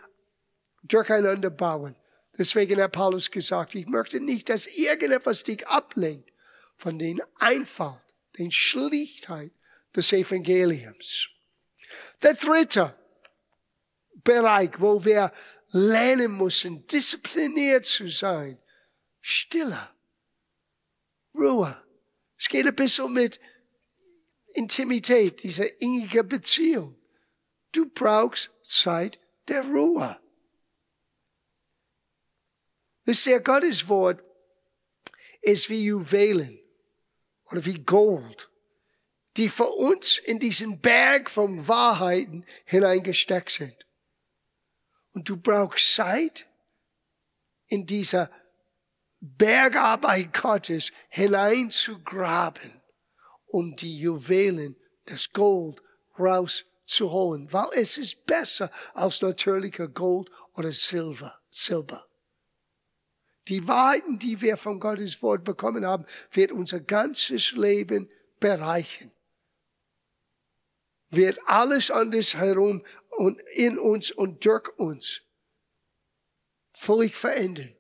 Durcheinander 0.84 1.50
bauen. 1.50 1.96
Deswegen 2.38 2.82
hat 2.82 2.92
Paulus 2.94 3.32
gesagt, 3.32 3.76
ich 3.76 3.86
möchte 3.88 4.20
nicht, 4.20 4.50
dass 4.50 4.68
irgendetwas 4.68 5.44
dich 5.44 5.68
ablenkt 5.68 6.32
von 6.76 7.00
den 7.00 7.22
Einfalt, 7.40 8.02
den 8.38 8.52
Schlichtheit 8.52 9.52
des 9.96 10.12
Evangeliums. 10.12 11.30
Der 12.26 12.34
dritte 12.34 12.98
Bereich, 14.24 14.82
wo 14.82 15.06
wir 15.06 15.32
lernen 15.70 16.36
müssen, 16.40 16.88
diszipliniert 16.88 17.86
zu 17.86 18.08
sein, 18.08 18.58
Stille, 19.22 19.92
Ruhe. 21.36 21.78
Es 22.36 22.48
geht 22.48 22.66
ein 22.66 22.76
bisschen 22.76 23.14
mit 23.14 23.40
Intimität, 24.56 25.44
diese 25.44 25.66
innige 25.66 26.24
Beziehung. 26.24 27.00
Du 27.72 27.88
brauchst 27.90 28.50
Zeit 28.64 29.20
der 29.48 29.64
Ruhe. 29.64 30.20
Wisst 33.04 33.28
ihr, 33.28 33.40
Gottes 33.40 33.88
Wort 33.88 34.24
ist 35.42 35.70
wie 35.70 35.86
Juwelen 35.86 36.60
oder 37.52 37.64
wie 37.64 37.84
Gold, 37.84 38.50
die 39.38 39.50
für 39.50 39.70
uns 39.70 40.18
in 40.18 40.40
diesen 40.40 40.80
Berg 40.80 41.30
von 41.30 41.68
Wahrheiten 41.68 42.46
hineingesteckt 42.66 43.52
sind. 43.52 43.86
Und 45.14 45.28
du 45.30 45.38
brauchst 45.38 45.96
Zeit 45.96 46.46
in 47.68 47.86
dieser 47.86 48.30
Bergarbeit 49.20 50.34
Gottes 50.34 50.92
hineinzugraben, 51.10 52.82
um 53.48 53.76
die 53.76 54.00
Juwelen, 54.00 54.76
das 55.06 55.32
Gold 55.32 55.82
rauszuholen 56.18 56.76
zu 56.86 57.12
holen, 57.12 57.52
weil 57.52 57.68
es 57.74 57.98
ist 57.98 58.26
besser 58.26 58.72
als 58.94 59.22
natürlicher 59.22 59.88
Gold 59.88 60.30
oder 60.54 60.72
Silber. 60.72 61.40
Silber. 61.50 62.08
Die 63.48 63.68
Wahrheiten, 63.68 64.18
die 64.20 64.42
wir 64.42 64.58
von 64.58 64.80
Gottes 64.80 65.22
Wort 65.22 65.44
bekommen 65.44 65.86
haben, 65.86 66.06
wird 66.32 66.52
unser 66.52 66.80
ganzes 66.80 67.52
Leben 67.52 68.10
bereichen. 68.40 69.12
Wird 71.16 71.40
alles 71.46 71.92
an 71.92 72.14
uns 72.14 72.34
herum 72.34 72.84
und 73.10 73.40
in 73.54 73.78
uns 73.78 74.12
und 74.12 74.46
durch 74.46 74.70
uns 74.78 75.22
völlig 76.74 77.16
verändern. 77.16 77.76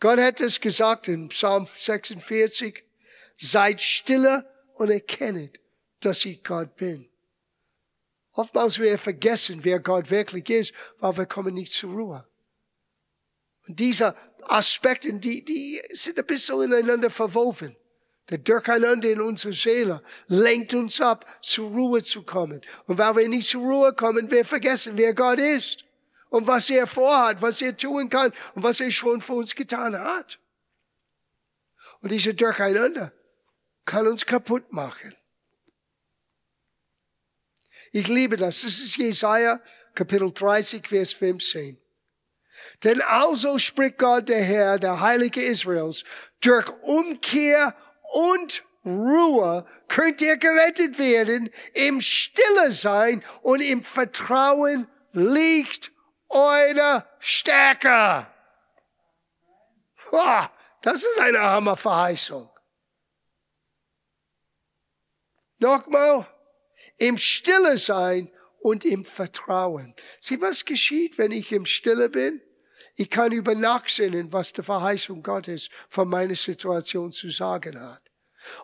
Gott 0.00 0.18
hat 0.18 0.40
es 0.40 0.60
gesagt 0.60 1.08
in 1.08 1.28
Psalm 1.28 1.66
46, 1.66 2.84
seid 3.36 3.80
stille 3.80 4.48
und 4.74 4.90
erkennet, 4.90 5.58
dass 6.00 6.24
ich 6.24 6.44
Gott 6.44 6.76
bin. 6.76 7.08
Oftmals 8.32 8.78
wir 8.78 8.98
vergessen, 8.98 9.64
wer 9.64 9.80
Gott 9.80 10.10
wirklich 10.10 10.48
ist, 10.50 10.74
weil 10.98 11.16
wir 11.16 11.26
kommen 11.26 11.54
nicht 11.54 11.72
zur 11.72 11.92
Ruhe. 11.92 12.28
Und 13.66 13.80
diese 13.80 14.14
Aspekte, 14.42 15.12
die, 15.14 15.42
die 15.42 15.82
sind 15.92 16.18
ein 16.18 16.26
bisschen 16.26 16.60
ineinander 16.62 17.10
verwoben. 17.10 17.74
Der 18.28 18.38
Durcheinander 18.38 19.10
in 19.10 19.20
unserer 19.20 19.52
Seele 19.52 20.02
lenkt 20.26 20.74
uns 20.74 21.00
ab, 21.00 21.24
zur 21.42 21.70
Ruhe 21.70 22.02
zu 22.02 22.22
kommen. 22.24 22.60
Und 22.86 22.98
weil 22.98 23.16
wir 23.16 23.28
nicht 23.28 23.48
zur 23.48 23.62
Ruhe 23.62 23.92
kommen, 23.92 24.30
wir 24.30 24.44
vergessen, 24.44 24.96
wer 24.96 25.14
Gott 25.14 25.38
ist. 25.38 25.84
Und 26.28 26.46
was 26.46 26.68
er 26.70 26.86
vorhat, 26.88 27.40
was 27.40 27.62
er 27.62 27.76
tun 27.76 28.10
kann 28.10 28.32
und 28.54 28.62
was 28.64 28.80
er 28.80 28.90
schon 28.90 29.20
für 29.20 29.34
uns 29.34 29.54
getan 29.54 29.96
hat. 29.96 30.40
Und 32.00 32.10
diese 32.10 32.34
Durcheinander 32.34 33.12
kann 33.84 34.08
uns 34.08 34.26
kaputt 34.26 34.72
machen. 34.72 35.14
Ich 37.92 38.08
liebe 38.08 38.36
das. 38.36 38.62
Das 38.62 38.78
ist 38.78 38.96
Jesaja 38.96 39.60
Kapitel 39.94 40.30
30, 40.30 40.86
Vers 40.86 41.12
15. 41.14 41.80
Denn 42.84 43.00
also 43.00 43.58
spricht 43.58 43.98
Gott 43.98 44.28
der 44.28 44.42
Herr, 44.42 44.78
der 44.78 45.00
Heilige 45.00 45.42
Israels, 45.42 46.04
durch 46.40 46.68
Umkehr 46.82 47.74
und 48.12 48.64
Ruhe 48.84 49.66
könnt 49.88 50.22
ihr 50.22 50.36
gerettet 50.36 50.98
werden, 50.98 51.50
im 51.74 52.00
Stille 52.00 52.70
sein 52.70 53.24
und 53.42 53.60
im 53.60 53.82
Vertrauen 53.82 54.86
liegt 55.12 55.92
eure 56.28 57.04
Stärke. 57.18 58.26
Oh, 60.12 60.44
das 60.82 61.02
ist 61.02 61.18
eine 61.18 61.40
Hammerverheißung. 61.40 62.48
Nochmal, 65.58 66.26
im 66.98 67.18
Stille 67.18 67.78
sein 67.78 68.30
und 68.60 68.84
im 68.84 69.04
Vertrauen. 69.04 69.94
Sieh, 70.20 70.40
was 70.40 70.64
geschieht, 70.64 71.18
wenn 71.18 71.32
ich 71.32 71.50
im 71.52 71.66
Stille 71.66 72.08
bin? 72.08 72.40
Ich 72.96 73.10
kann 73.10 73.32
über 73.32 73.54
nachsinnen, 73.54 74.32
was 74.32 74.52
die 74.52 74.62
Verheißung 74.62 75.22
Gottes 75.22 75.68
von 75.88 76.08
meiner 76.08 76.34
Situation 76.34 77.12
zu 77.12 77.30
sagen 77.30 77.80
hat. 77.80 78.02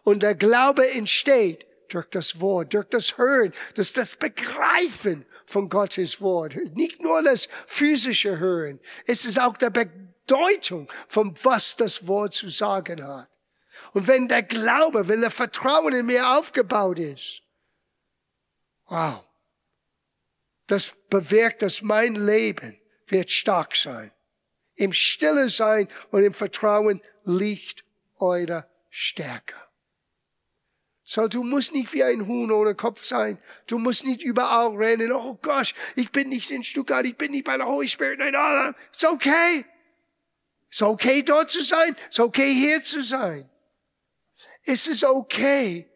Und 0.02 0.22
der 0.22 0.34
Glaube 0.34 0.90
entsteht 0.92 1.66
durch 1.88 2.06
das 2.06 2.40
Wort, 2.40 2.72
durch 2.72 2.88
das 2.88 3.18
Hören, 3.18 3.52
das, 3.74 3.92
das 3.92 4.16
Begreifen 4.16 5.26
von 5.44 5.68
Gottes 5.68 6.20
Wort. 6.20 6.56
Nicht 6.74 7.02
nur 7.02 7.22
das 7.22 7.48
physische 7.66 8.38
Hören, 8.38 8.80
es 9.06 9.26
ist 9.26 9.38
auch 9.38 9.56
der 9.56 9.70
Bedeutung 9.70 10.90
von 11.08 11.34
was 11.42 11.76
das 11.76 12.06
Wort 12.06 12.32
zu 12.32 12.48
sagen 12.48 13.06
hat. 13.06 13.28
Und 13.92 14.06
wenn 14.06 14.28
der 14.28 14.42
Glaube, 14.42 15.08
wenn 15.08 15.20
der 15.20 15.30
Vertrauen 15.30 15.92
in 15.92 16.06
mir 16.06 16.38
aufgebaut 16.38 16.98
ist, 16.98 17.42
Wow. 18.92 19.24
Das 20.66 20.92
bewirkt, 21.08 21.62
dass 21.62 21.80
mein 21.80 22.14
Leben 22.14 22.78
wird 23.06 23.30
stark 23.30 23.74
sein. 23.74 24.12
Im 24.74 24.92
Stille 24.92 25.48
sein 25.48 25.88
und 26.11 26.22
im 26.22 26.35
Vertrauen 26.35 27.00
liegt 27.24 27.85
eure 28.18 28.66
Stärke. 28.90 29.54
So, 31.04 31.28
du 31.28 31.42
musst 31.42 31.74
nicht 31.74 31.92
wie 31.92 32.04
ein 32.04 32.26
Huhn 32.26 32.50
ohne 32.50 32.74
Kopf 32.74 33.04
sein. 33.04 33.37
Du 33.66 33.76
musst 33.76 34.04
nicht 34.04 34.22
überall 34.22 34.74
rennen. 34.76 35.12
Oh 35.12 35.35
Gott, 35.42 35.74
ich 35.94 36.11
bin 36.11 36.30
nicht 36.30 36.50
in 36.50 36.64
Stuttgart, 36.64 37.04
ich 37.04 37.16
bin 37.16 37.32
nicht 37.32 37.44
bei 37.44 37.56
der 37.56 37.66
Holy 37.66 37.88
Spirit. 37.88 38.18
Nein, 38.18 38.32
nein, 38.32 38.74
ist 38.90 39.04
okay. 39.04 39.66
Ist 40.70 40.82
okay, 40.82 41.22
dort 41.22 41.50
zu 41.50 41.62
sein. 41.62 41.94
Ist 42.08 42.18
okay, 42.18 42.50
hier 42.54 42.82
zu 42.82 43.02
sein. 43.02 43.50
Es 44.64 44.87
ist 44.87 45.04
okay, 45.04 45.87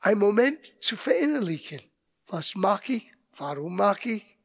einen 0.00 0.18
Moment 0.18 0.72
zu 0.80 0.96
verinnerlichen. 0.96 1.80
Was 2.26 2.56
mache 2.56 2.94
ich? 2.94 3.12
Warum 3.36 3.76
mache 3.76 4.08
ich? 4.08 4.38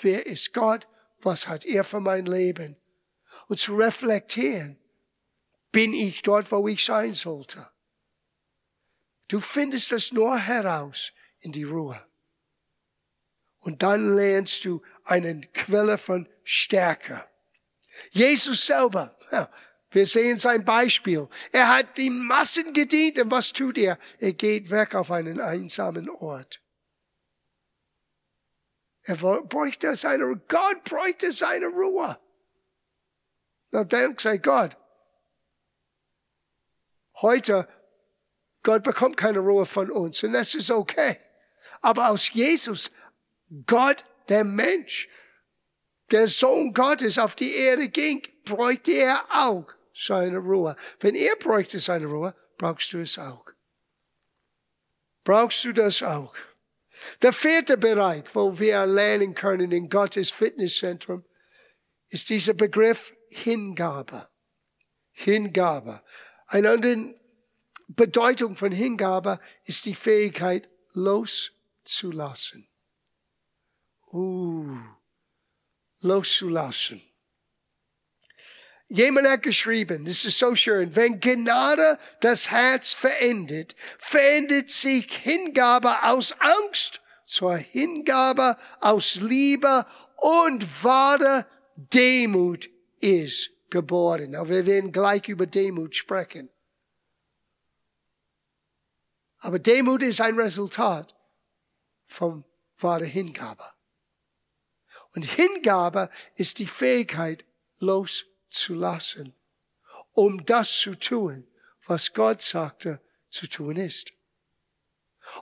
Wer 0.00 0.24
ist 0.24 0.54
Gott? 0.54 0.88
Was 1.26 1.48
hat 1.48 1.66
er 1.66 1.82
für 1.82 1.98
mein 1.98 2.24
Leben 2.24 2.76
und 3.48 3.58
zu 3.58 3.74
reflektieren, 3.74 4.78
bin 5.72 5.92
ich 5.92 6.22
dort, 6.22 6.52
wo 6.52 6.68
ich 6.68 6.84
sein 6.84 7.14
sollte? 7.14 7.68
Du 9.26 9.40
findest 9.40 9.90
das 9.90 10.12
nur 10.12 10.38
heraus 10.38 11.10
in 11.40 11.50
die 11.50 11.64
Ruhe. 11.64 12.00
Und 13.58 13.82
dann 13.82 14.14
lernst 14.14 14.64
du 14.66 14.80
eine 15.02 15.40
Quelle 15.52 15.98
von 15.98 16.28
Stärke. 16.44 17.26
Jesus 18.12 18.64
selber, 18.64 19.18
wir 19.90 20.06
sehen 20.06 20.38
sein 20.38 20.64
Beispiel. 20.64 21.26
Er 21.50 21.70
hat 21.70 21.98
die 21.98 22.10
Massen 22.10 22.72
gedient 22.72 23.18
und 23.18 23.32
was 23.32 23.52
tut 23.52 23.78
er? 23.78 23.98
Er 24.20 24.32
geht 24.32 24.70
weg 24.70 24.94
auf 24.94 25.10
einen 25.10 25.40
einsamen 25.40 26.08
Ort. 26.08 26.60
Er 29.08 29.16
bräuchte 29.16 29.94
seine, 29.94 30.36
Gott 30.48 30.82
bräuchte 30.82 31.32
seine 31.32 31.66
Ruhe. 31.66 32.18
Na, 33.70 33.84
dank 33.84 34.20
sei 34.20 34.38
Gott. 34.38 34.76
Heute, 37.22 37.68
Gott 38.64 38.82
bekommt 38.82 39.16
keine 39.16 39.38
Ruhe 39.38 39.64
von 39.64 39.92
uns 39.92 40.24
und 40.24 40.32
das 40.32 40.56
ist 40.56 40.72
okay. 40.72 41.18
Aber 41.82 42.10
aus 42.10 42.32
Jesus, 42.32 42.90
Gott, 43.66 44.04
der 44.28 44.42
Mensch, 44.42 45.08
der 46.10 46.26
Sohn 46.26 46.74
Gottes 46.74 47.16
auf 47.16 47.36
die 47.36 47.54
Erde 47.54 47.88
ging, 47.88 48.26
bräuchte 48.44 48.90
er 48.90 49.24
auch 49.30 49.66
seine 49.94 50.38
Ruhe. 50.38 50.74
Wenn 50.98 51.14
er 51.14 51.36
bräuchte 51.36 51.78
seine 51.78 52.06
Ruhe, 52.06 52.34
brauchst 52.58 52.92
du 52.92 52.98
es 52.98 53.18
auch. 53.20 53.46
Brauchst 55.22 55.64
du 55.64 55.72
das 55.72 56.02
auch? 56.02 56.34
Der 57.22 57.32
vierte 57.32 57.76
Bereich, 57.76 58.24
wo 58.34 58.58
wir 58.58 58.86
lernen 58.86 59.34
können 59.34 59.72
in 59.72 59.88
Gottes 59.88 60.30
Fitnesszentrum, 60.30 61.24
ist 62.08 62.28
dieser 62.28 62.54
Begriff 62.54 63.14
Hingabe. 63.28 64.28
Hingabe. 65.12 66.02
Eine 66.46 66.70
andere 66.70 67.14
Bedeutung 67.88 68.56
von 68.56 68.72
Hingabe 68.72 69.40
ist 69.64 69.84
die 69.84 69.94
Fähigkeit 69.94 70.68
loszulassen. 70.92 72.68
Uh, 74.12 74.78
loszulassen. 76.00 77.02
Jemand 78.88 79.26
hat 79.26 79.42
geschrieben, 79.42 80.04
das 80.04 80.24
ist 80.24 80.38
so 80.38 80.54
schön, 80.54 80.94
wenn 80.94 81.18
Gnade 81.18 81.98
das 82.20 82.50
Herz 82.50 82.92
verendet, 82.92 83.74
verändert 83.98 84.70
sich 84.70 85.12
Hingabe 85.12 86.04
aus 86.04 86.34
Angst 86.38 87.00
zur 87.24 87.56
Hingabe 87.56 88.56
aus 88.80 89.16
Liebe 89.16 89.84
und 90.16 90.84
wahre 90.84 91.46
Demut 91.74 92.70
ist 93.00 93.50
geboren. 93.70 94.36
Aber 94.36 94.50
wir 94.50 94.66
werden 94.66 94.92
gleich 94.92 95.28
über 95.28 95.46
Demut 95.46 95.96
sprechen. 95.96 96.48
Aber 99.38 99.58
Demut 99.58 100.04
ist 100.04 100.20
ein 100.20 100.38
Resultat 100.38 101.12
von 102.04 102.44
wahrer 102.78 103.04
Hingabe. 103.04 103.64
Und 105.16 105.24
Hingabe 105.24 106.08
ist 106.36 106.60
die 106.60 106.66
Fähigkeit, 106.66 107.44
loszulassen 107.80 108.35
zu 108.58 108.74
lassen, 108.74 109.34
um 110.12 110.44
das 110.44 110.78
zu 110.78 110.94
tun, 110.94 111.46
was 111.86 112.12
Gott 112.12 112.42
sagte 112.42 113.00
zu 113.30 113.46
tun 113.46 113.76
ist. 113.76 114.12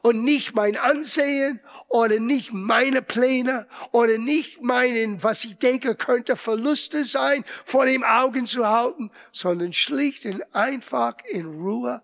Und 0.00 0.24
nicht 0.24 0.54
mein 0.54 0.76
Ansehen 0.76 1.60
oder 1.88 2.18
nicht 2.18 2.52
meine 2.52 3.02
Pläne 3.02 3.68
oder 3.92 4.16
nicht 4.16 4.62
meinen, 4.62 5.22
was 5.22 5.44
ich 5.44 5.58
denke, 5.58 5.94
könnte 5.94 6.36
Verluste 6.36 7.04
sein, 7.04 7.44
vor 7.64 7.84
den 7.84 8.02
Augen 8.02 8.46
zu 8.46 8.66
halten, 8.66 9.10
sondern 9.30 9.74
schlicht 9.74 10.24
und 10.24 10.42
einfach 10.54 11.16
in 11.28 11.46
Ruhe 11.46 12.02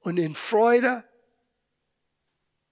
und 0.00 0.18
in 0.18 0.34
Freude 0.34 1.04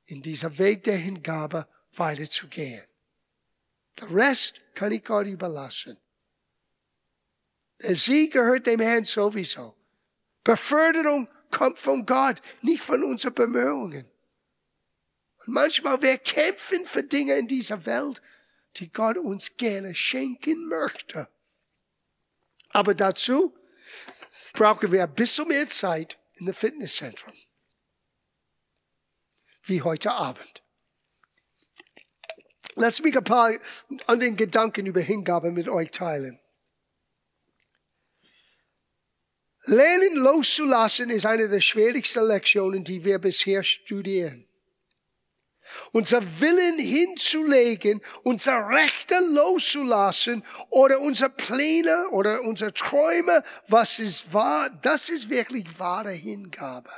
in 0.05 0.21
dieser 0.21 0.59
Weg 0.59 0.85
der 0.85 0.97
Hingabe 0.97 1.67
weiterzugehen. 1.95 2.85
Der 3.99 4.15
Rest 4.15 4.61
kann 4.75 4.93
ich 4.93 5.05
Gott 5.05 5.27
überlassen. 5.27 5.99
Sieg 7.83 8.33
gehört 8.33 8.67
dem 8.67 8.81
Herrn 8.81 9.05
sowieso. 9.05 9.75
Beförderung 10.45 11.29
kommt 11.51 11.79
von 11.79 12.07
Gott, 12.07 12.41
nicht 12.63 12.83
von 12.83 13.03
unseren 13.03 13.35
Bemühungen. 13.35 14.09
Und 15.39 15.55
manchmal 15.55 16.01
wir 16.03 16.19
kämpfen 16.19 16.85
für 16.87 17.03
Dinge 17.03 17.35
in 17.35 17.47
dieser 17.47 17.85
Welt, 17.87 18.23
die 18.77 18.93
Gott 18.93 19.19
uns 19.19 19.57
gerne 19.57 19.95
schenken 19.95 20.69
möchte. 20.69 21.29
Aber 22.71 22.95
dazu 22.95 23.55
brauchen 24.55 24.93
wir 24.93 25.05
ein 25.05 25.15
bisschen 25.15 25.49
mehr 25.49 25.69
Zeit 25.69 26.19
in 26.35 26.47
der 26.47 26.55
Fitnesszentrum. 26.55 27.35
Wie 29.65 29.83
heute 29.83 30.13
Abend. 30.13 30.63
Lass 32.75 33.03
mich 33.03 33.17
ein 33.17 33.25
paar 33.25 33.53
andere 34.07 34.33
Gedanken 34.33 34.87
über 34.87 35.01
Hingabe 35.01 35.53
mit 35.53 35.69
euch 35.69 35.91
teilen. 35.91 36.42
Lernen 39.65 40.17
loszulassen 40.17 41.11
ist 41.11 41.27
eine 41.27 41.49
der 41.49 41.61
schwierigsten 41.61 42.27
Lektionen, 42.27 42.83
die 42.83 43.05
wir 43.05 43.19
bisher 43.19 43.63
studieren. 43.63 44.49
Unser 45.93 46.21
Willen 46.41 46.79
hinzulegen, 46.79 48.01
unser 48.25 48.69
Rechte 48.69 49.15
loszulassen 49.33 50.43
oder 50.71 51.01
unsere 51.01 51.31
Pläne 51.31 52.09
oder 52.11 52.43
unsere 52.43 52.75
Träume, 52.75 53.43
was 53.69 53.99
ist 54.01 54.35
wahr, 54.35 54.71
das 54.83 55.09
ist 55.09 55.31
wirklich 55.31 55.79
wahre 55.79 56.11
Hingabe. 56.11 56.91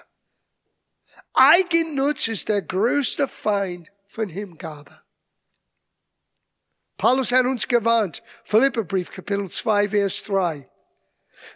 Eigennutz 1.35 2.29
ist 2.29 2.49
der 2.49 2.63
größte 2.63 3.29
Feind 3.29 3.91
von 4.07 4.29
Hingabe. 4.29 5.03
Paulus 6.97 7.33
hat 7.33 7.45
uns 7.45 7.69
gewarnt, 7.69 8.23
Philipperbrief, 8.45 9.11
Kapitel 9.11 9.51
2, 9.51 9.91
Vers 9.91 10.23
3. 10.25 10.69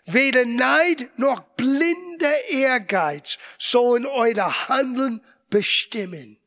Weder 0.04 0.44
Neid 0.44 1.18
noch 1.18 1.40
blinder 1.56 2.44
Ehrgeiz 2.48 3.38
sollen 3.58 4.06
euer 4.06 4.68
Handeln 4.68 5.24
bestimmen. 5.50 6.38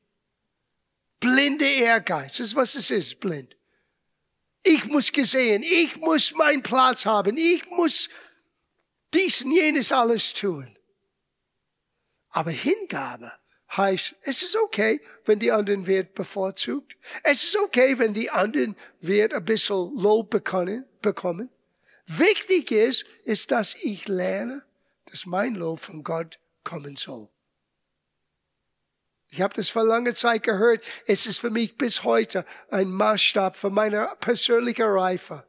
Blinde 1.20 1.66
Ehrgeiz, 1.66 2.38
das 2.38 2.48
ist 2.48 2.56
was 2.56 2.76
es 2.76 2.90
ist, 2.90 3.20
blind. 3.20 3.56
Ich 4.64 4.86
muss 4.86 5.12
gesehen, 5.12 5.64
ich 5.64 5.98
muss 5.98 6.34
meinen 6.34 6.64
Platz 6.64 7.06
haben, 7.06 7.38
ich 7.38 7.66
muss 7.70 8.10
dies 9.14 9.42
und 9.44 9.52
jenes 9.52 9.92
alles 9.92 10.34
tun. 10.34 10.78
Aber 12.30 12.52
Hingabe 12.52 13.32
heißt, 13.76 14.16
es 14.22 14.44
ist 14.44 14.56
okay, 14.56 15.02
wenn 15.26 15.40
die 15.40 15.52
anderen 15.52 15.88
wird 15.88 16.14
bevorzugt. 16.14 16.96
Es 17.24 17.44
ist 17.44 17.58
okay, 17.58 17.98
wenn 18.00 18.14
die 18.14 18.30
anderen 18.30 18.76
wird 19.00 19.34
ein 19.34 19.46
bisschen 19.46 19.96
Lob 19.98 20.30
bekommen. 20.30 21.50
Wichtig 22.18 22.72
ist, 22.72 23.06
ist, 23.24 23.52
dass 23.52 23.76
ich 23.76 24.08
lerne, 24.08 24.64
dass 25.06 25.26
mein 25.26 25.56
Lob 25.56 25.80
von 25.80 26.04
Gott 26.04 26.40
kommen 26.64 26.98
soll. 26.98 27.30
Ich 29.30 29.42
habe 29.42 29.54
das 29.54 29.70
vor 29.70 29.84
langer 29.84 30.14
Zeit 30.14 30.44
gehört. 30.44 30.84
Es 31.06 31.26
ist 31.26 31.40
für 31.40 31.50
mich 31.50 31.78
bis 31.78 32.04
heute 32.04 32.46
ein 32.70 32.92
Maßstab 32.92 33.56
für 33.56 33.70
meine 33.70 34.14
persönliche 34.20 34.84
Reife. 34.84 35.48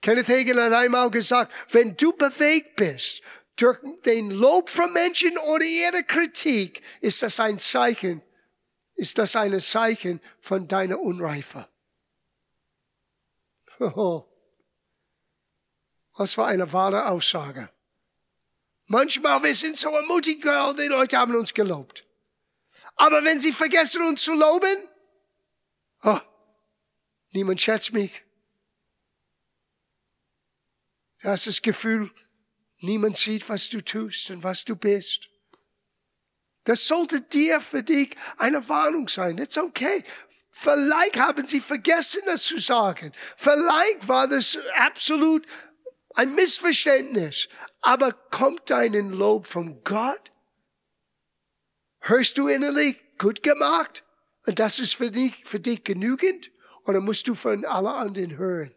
Kenneth 0.00 0.28
Hagin 0.28 0.60
hat 0.60 0.72
einmal 0.72 1.10
gesagt, 1.10 1.52
wenn 1.72 1.96
du 1.96 2.12
bewegt 2.12 2.76
bist 2.76 3.22
durch 3.56 3.80
den 4.04 4.30
Lob 4.30 4.70
von 4.70 4.92
Menschen 4.92 5.36
oder 5.36 5.64
ihre 5.64 6.04
Kritik, 6.04 6.80
ist 7.00 7.24
das 7.24 7.40
ein 7.40 7.58
Zeichen, 7.58 8.22
ist 8.94 9.18
das 9.18 9.34
ein 9.34 9.58
Zeichen 9.58 10.20
von 10.40 10.68
deiner 10.68 11.00
Unreife. 11.00 11.68
Oh. 13.80 14.27
Was 16.18 16.34
für 16.34 16.44
eine 16.44 16.72
wahre 16.72 17.06
Aussage. 17.06 17.70
Manchmal, 18.86 19.40
wir 19.44 19.54
sind 19.54 19.76
so 19.76 19.88
ermutigt, 19.90 20.42
die 20.42 20.86
Leute 20.88 21.16
haben 21.16 21.36
uns 21.36 21.54
gelobt. 21.54 22.04
Aber 22.96 23.22
wenn 23.22 23.38
sie 23.38 23.52
vergessen, 23.52 24.02
uns 24.02 24.24
zu 24.24 24.34
loben, 24.34 24.76
oh, 26.02 26.18
niemand 27.30 27.60
schätzt 27.60 27.92
mich. 27.92 28.24
Du 31.20 31.28
hast 31.28 31.46
das 31.46 31.62
Gefühl, 31.62 32.10
niemand 32.78 33.16
sieht, 33.16 33.48
was 33.48 33.68
du 33.68 33.80
tust 33.80 34.30
und 34.30 34.42
was 34.42 34.64
du 34.64 34.74
bist. 34.74 35.28
Das 36.64 36.88
sollte 36.88 37.20
dir 37.20 37.60
für 37.60 37.84
dich 37.84 38.16
eine 38.38 38.68
Warnung 38.68 39.08
sein. 39.08 39.36
That's 39.36 39.56
okay. 39.56 40.02
Vielleicht 40.50 41.16
haben 41.16 41.46
sie 41.46 41.60
vergessen, 41.60 42.22
das 42.26 42.42
zu 42.42 42.58
sagen. 42.58 43.12
Vielleicht 43.36 44.08
war 44.08 44.26
das 44.26 44.58
absolut 44.74 45.46
ein 46.14 46.34
Missverständnis. 46.34 47.48
Aber 47.80 48.12
kommt 48.12 48.70
deinen 48.70 49.10
Lob 49.10 49.46
von 49.46 49.82
Gott? 49.84 50.32
Hörst 52.00 52.38
du 52.38 52.48
innerlich, 52.48 52.96
gut 53.18 53.42
gemacht? 53.42 54.04
Und 54.46 54.58
das 54.58 54.78
ist 54.78 54.94
für 54.94 55.10
dich, 55.10 55.34
für 55.44 55.60
dich 55.60 55.84
genügend? 55.84 56.50
Oder 56.84 57.00
musst 57.00 57.28
du 57.28 57.34
von 57.34 57.64
allen 57.64 57.86
anderen 57.86 58.36
hören? 58.36 58.74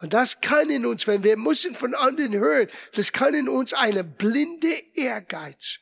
Und 0.00 0.12
das 0.12 0.40
kann 0.40 0.68
in 0.70 0.84
uns, 0.84 1.06
wenn 1.06 1.22
wir 1.22 1.36
müssen 1.36 1.74
von 1.74 1.94
anderen 1.94 2.34
hören, 2.34 2.68
das 2.92 3.12
kann 3.12 3.32
in 3.32 3.48
uns 3.48 3.72
eine 3.72 4.04
blinde 4.04 4.74
Ehrgeiz 4.94 5.78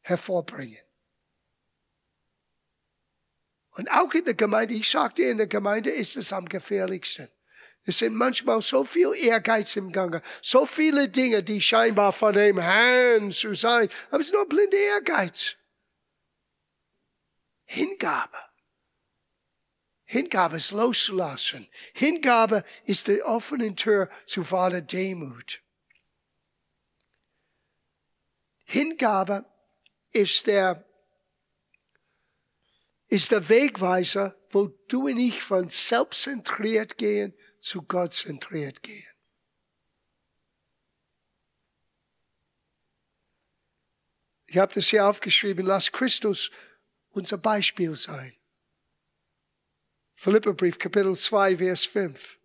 hervorbringen. 0.00 0.80
Und 3.72 3.90
auch 3.90 4.12
in 4.14 4.24
der 4.24 4.34
Gemeinde, 4.34 4.74
ich 4.74 4.90
sagte, 4.90 5.22
in 5.22 5.36
der 5.36 5.46
Gemeinde 5.46 5.90
ist 5.90 6.16
es 6.16 6.32
am 6.32 6.48
gefährlichsten. 6.48 7.28
Es 7.84 7.98
sind 7.98 8.14
manchmal 8.14 8.60
so 8.60 8.84
viel 8.84 9.12
Ehrgeiz 9.14 9.74
im 9.76 9.90
Gange, 9.90 10.22
so 10.42 10.66
viele 10.66 11.08
Dinge, 11.08 11.42
die 11.42 11.62
scheinbar 11.62 12.12
von 12.12 12.34
dem 12.34 12.58
Herrn 12.58 13.32
zu 13.32 13.54
sein, 13.54 13.88
aber 14.10 14.20
es 14.20 14.28
ist 14.28 14.34
nur 14.34 14.46
blinde 14.46 14.76
Ehrgeiz. 14.76 15.56
Hingabe. 17.64 18.36
Hingabe 20.04 20.56
ist 20.56 20.72
loszulassen. 20.72 21.68
Hingabe 21.94 22.64
ist 22.84 23.06
die 23.06 23.22
offene 23.22 23.74
Tür 23.76 24.10
zu 24.26 24.50
wahrer 24.50 24.80
Demut. 24.80 25.62
Hingabe 28.64 29.44
ist 30.10 30.46
der, 30.46 30.84
ist 33.08 33.30
der 33.30 33.48
Wegweiser, 33.48 34.36
wo 34.50 34.66
du 34.88 35.06
und 35.06 35.18
ich 35.18 35.42
von 35.42 35.70
selbstzentriert 35.70 36.98
gehen 36.98 37.32
zu 37.60 37.82
Gott 37.82 38.12
zentriert 38.12 38.82
gehen. 38.82 39.06
Ich 44.46 44.58
habe 44.58 44.74
das 44.74 44.88
hier 44.88 45.06
aufgeschrieben, 45.06 45.64
lass 45.64 45.92
Christus 45.92 46.50
unser 47.10 47.38
Beispiel 47.38 47.94
sein. 47.94 48.34
Philipperbrief, 50.14 50.78
Kapitel 50.78 51.14
2, 51.14 51.58
Vers 51.58 51.84
5. 51.84 52.38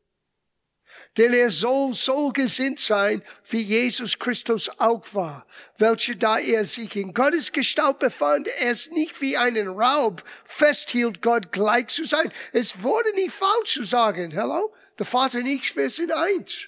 Denn 1.18 1.34
er 1.34 1.50
soll 1.50 1.94
so 1.94 2.30
gesinnt 2.30 2.80
sein, 2.80 3.24
wie 3.50 3.62
Jesus 3.62 4.20
Christus 4.20 4.70
auch 4.78 5.04
war, 5.14 5.48
welcher 5.78 6.16
da 6.16 6.38
er 6.38 6.64
sich 6.66 6.96
in 6.96 7.14
Gottes 7.14 7.52
Gestalt 7.52 8.00
befand, 8.00 8.48
es 8.60 8.92
nicht 8.92 9.20
wie 9.22 9.36
einen 9.36 9.68
Raub 9.68 10.24
festhielt, 10.44 11.22
Gott 11.22 11.52
gleich 11.52 11.88
zu 11.88 12.06
sein. 12.06 12.32
Es 12.52 12.84
wurde 12.84 13.14
nicht 13.16 13.32
falsch 13.32 13.74
zu 13.74 13.84
sagen, 13.84 14.32
hello, 14.32 14.74
der 14.98 15.06
Vater 15.06 15.42
nicht, 15.42 15.76
wir 15.76 15.90
sind 15.90 16.12
eins. 16.12 16.68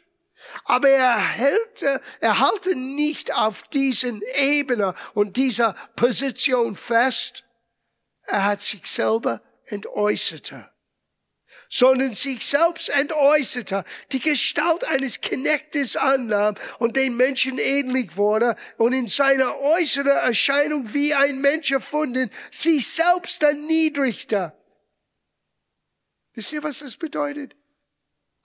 Aber 0.66 0.90
er 0.90 1.18
hält, 1.18 1.84
er 2.20 2.40
halte 2.40 2.76
nicht 2.76 3.34
auf 3.34 3.64
diesen 3.64 4.22
Ebene 4.36 4.94
und 5.14 5.38
dieser 5.38 5.74
Position 5.96 6.76
fest. 6.76 7.44
Er 8.24 8.46
hat 8.46 8.62
sich 8.62 8.86
selber 8.86 9.42
entäußerte 9.66 10.70
sondern 11.70 12.14
sich 12.14 12.46
selbst 12.46 12.90
entäußerte, 12.90 13.84
die 14.12 14.20
Gestalt 14.20 14.86
eines 14.86 15.22
Knechtes 15.22 15.96
annahm 15.96 16.56
und 16.80 16.98
den 16.98 17.18
Menschen 17.18 17.58
ähnlich 17.58 18.16
wurde 18.16 18.56
und 18.78 18.94
in 18.94 19.08
seiner 19.08 19.60
äußeren 19.60 20.08
Erscheinung 20.08 20.94
wie 20.94 21.14
ein 21.14 21.42
Mensch 21.42 21.72
erfunden, 21.72 22.32
sich 22.52 22.88
selbst 22.88 23.44
erniedrigte. 23.44 24.54
Wisst 26.34 26.54
ihr, 26.54 26.64
was 26.64 26.80
das 26.80 26.96
bedeutet? 26.98 27.56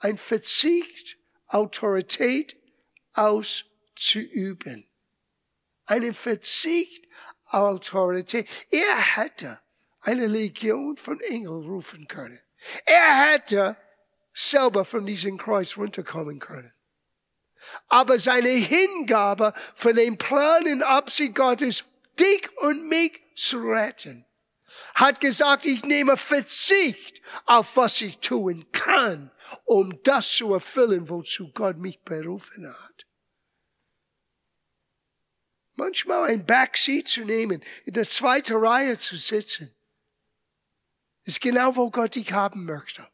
Ein 0.03 0.19
Verzicht, 0.19 1.17
Autorität 1.47 2.57
auszuüben. 3.13 4.89
Einen 5.87 6.13
Verzicht, 6.13 7.07
Autorität. 7.47 8.49
Er 8.71 8.97
hätte 9.17 9.61
eine 10.01 10.27
Legion 10.27 10.97
von 10.97 11.21
Engeln 11.21 11.65
rufen 11.65 12.09
können. 12.09 12.41
Er 12.85 13.33
hätte 13.33 13.77
selber 14.33 14.85
von 14.85 15.07
diesem 15.07 15.39
Kreuz 15.39 15.77
runterkommen 15.77 16.41
können. 16.41 16.73
Aber 17.87 18.19
seine 18.19 18.49
Hingabe 18.49 19.53
für 19.77 19.93
den 19.93 20.19
Plan 20.19 20.67
und 20.67 20.83
Absicht 20.83 21.37
Gottes, 21.37 21.85
dich 22.19 22.51
und 22.57 22.89
mich 22.89 23.21
zu 23.37 23.61
retten, 23.61 24.25
hat 24.95 25.21
gesagt, 25.21 25.65
ich 25.65 25.85
nehme 25.85 26.17
Verzicht 26.17 27.23
auf 27.47 27.77
was 27.77 28.01
ich 28.01 28.19
tun 28.19 28.67
kann, 28.73 29.31
um 29.65 30.03
das 30.03 30.31
zu 30.37 30.53
erfüllen, 30.55 31.09
wozu 31.09 31.53
Gott 31.53 31.79
mich 31.79 32.01
berufen 32.03 32.69
hat. 32.69 33.07
Manchmal 35.75 36.31
ein 36.31 36.45
Backseat 36.45 37.09
zu 37.09 37.25
nehmen, 37.25 37.63
in 37.85 37.95
der 37.95 38.05
zweiten 38.05 38.57
Reihe 38.57 38.99
zu 38.99 39.17
sitzen, 39.17 39.75
ist 41.25 41.41
genau, 41.41 41.75
wo 41.77 41.91
Gott 41.91 42.15
dich 42.15 42.33
haben 42.33 42.65
möchte. 42.65 43.07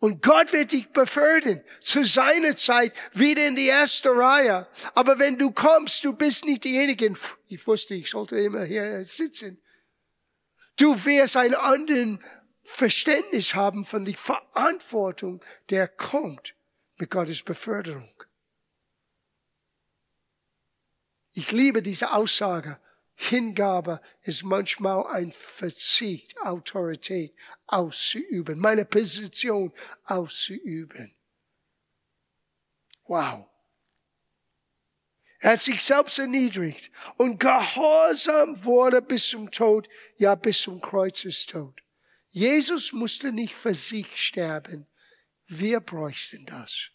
Und 0.00 0.22
Gott 0.22 0.54
wird 0.54 0.72
dich 0.72 0.88
befördern 0.88 1.62
zu 1.80 2.04
seiner 2.04 2.56
Zeit 2.56 2.94
wieder 3.12 3.46
in 3.46 3.54
die 3.54 3.66
erste 3.66 4.08
Reihe. 4.08 4.66
Aber 4.94 5.18
wenn 5.18 5.36
du 5.36 5.50
kommst, 5.50 6.02
du 6.04 6.14
bist 6.14 6.46
nicht 6.46 6.64
diejenige. 6.64 7.14
Ich 7.48 7.66
wusste, 7.66 7.94
ich 7.94 8.08
sollte 8.08 8.38
immer 8.38 8.64
hier 8.64 9.04
sitzen. 9.04 9.62
Du 10.76 11.04
wirst 11.04 11.36
ein 11.36 11.54
anderes 11.54 12.18
Verständnis 12.72 13.54
haben 13.54 13.84
von 13.84 14.04
der 14.04 14.14
Verantwortung, 14.14 15.42
der 15.68 15.88
kommt 15.88 16.54
mit 16.96 17.10
Gottes 17.10 17.42
Beförderung. 17.42 18.08
Ich 21.32 21.52
liebe 21.52 21.82
diese 21.82 22.12
Aussage 22.12 22.78
Hingabe 23.16 24.00
ist 24.22 24.44
manchmal 24.44 25.06
ein 25.08 25.30
Verzicht, 25.30 26.40
Autorität 26.40 27.34
auszuüben, 27.66 28.58
meine 28.58 28.86
Position 28.86 29.74
auszuüben. 30.04 31.14
Wow. 33.04 33.46
Er 35.40 35.52
hat 35.52 35.60
sich 35.60 35.84
selbst 35.84 36.18
erniedrigt 36.18 36.90
und 37.18 37.38
gehorsam 37.38 38.64
wurde 38.64 39.02
bis 39.02 39.28
zum 39.28 39.50
Tod, 39.50 39.86
ja 40.16 40.34
bis 40.34 40.62
zum 40.62 40.80
Kreuzestod. 40.80 41.74
Jesus 42.30 42.92
musste 42.92 43.32
nicht 43.32 43.54
für 43.54 43.74
sich 43.74 44.16
sterben. 44.16 44.86
Wir 45.46 45.80
bräuchten 45.80 46.46
das. 46.46 46.90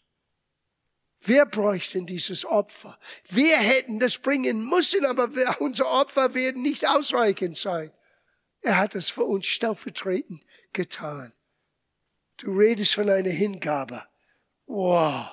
Wir 1.20 1.44
bräuchten 1.44 2.06
dieses 2.06 2.44
Opfer. 2.44 2.98
Wir 3.28 3.58
hätten 3.58 3.98
das 3.98 4.18
bringen 4.18 4.68
müssen, 4.68 5.04
aber 5.04 5.28
unser 5.60 5.90
Opfer 5.90 6.34
werden 6.34 6.62
nicht 6.62 6.86
ausreichend 6.86 7.56
sein. 7.56 7.90
Er 8.62 8.78
hat 8.78 8.94
es 8.94 9.10
für 9.10 9.24
uns 9.24 9.46
stellvertretend 9.46 10.42
getan. 10.72 11.32
Du 12.38 12.52
redest 12.52 12.94
von 12.94 13.10
einer 13.10 13.30
Hingabe. 13.30 14.06
Wow. 14.66 15.30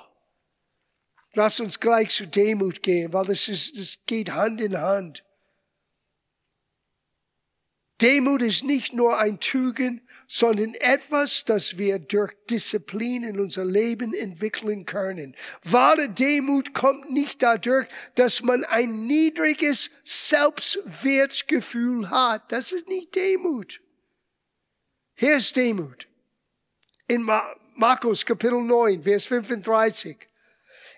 Lass 1.34 1.60
uns 1.60 1.80
gleich 1.80 2.10
zu 2.10 2.28
Demut 2.28 2.84
gehen, 2.84 3.12
weil 3.14 3.26
das, 3.26 3.47
ist, 3.47 3.78
das 3.78 3.99
geht 4.06 4.32
Hand 4.32 4.62
in 4.62 4.78
Hand. 4.78 5.24
Demut 8.04 8.41
ist 8.41 8.66
nicht 8.66 8.93
nur 8.93 9.18
ein 9.18 9.39
Tugend, 9.39 10.01
sondern 10.28 10.74
etwas, 10.74 11.45
das 11.45 11.78
wir 11.78 11.99
durch 11.99 12.34
Disziplin 12.49 13.24
in 13.24 13.39
unser 13.39 13.64
Leben 13.64 14.14
entwickeln 14.14 14.86
können. 14.86 15.38
Wahre 15.64 16.10
Demut 16.10 16.74
kommt 16.74 17.12
nicht 17.12 17.41
dadurch, 17.41 17.88
dass 18.16 18.43
man 18.43 18.66
ein 18.66 19.08
niedriges 19.08 19.89
Selbstwertgefühl 20.04 22.10
hat. 22.10 22.51
Das 22.51 22.74
ist 22.74 22.89
nicht 22.89 23.16
Demut. 23.16 23.80
Hier 25.16 25.38
ist 25.38 25.56
Demut. 25.56 26.10
In 27.08 27.26
Markus 27.76 28.26
Kapitel 28.26 28.62
9, 28.62 29.04
Vers 29.04 29.28
35. 29.28 30.28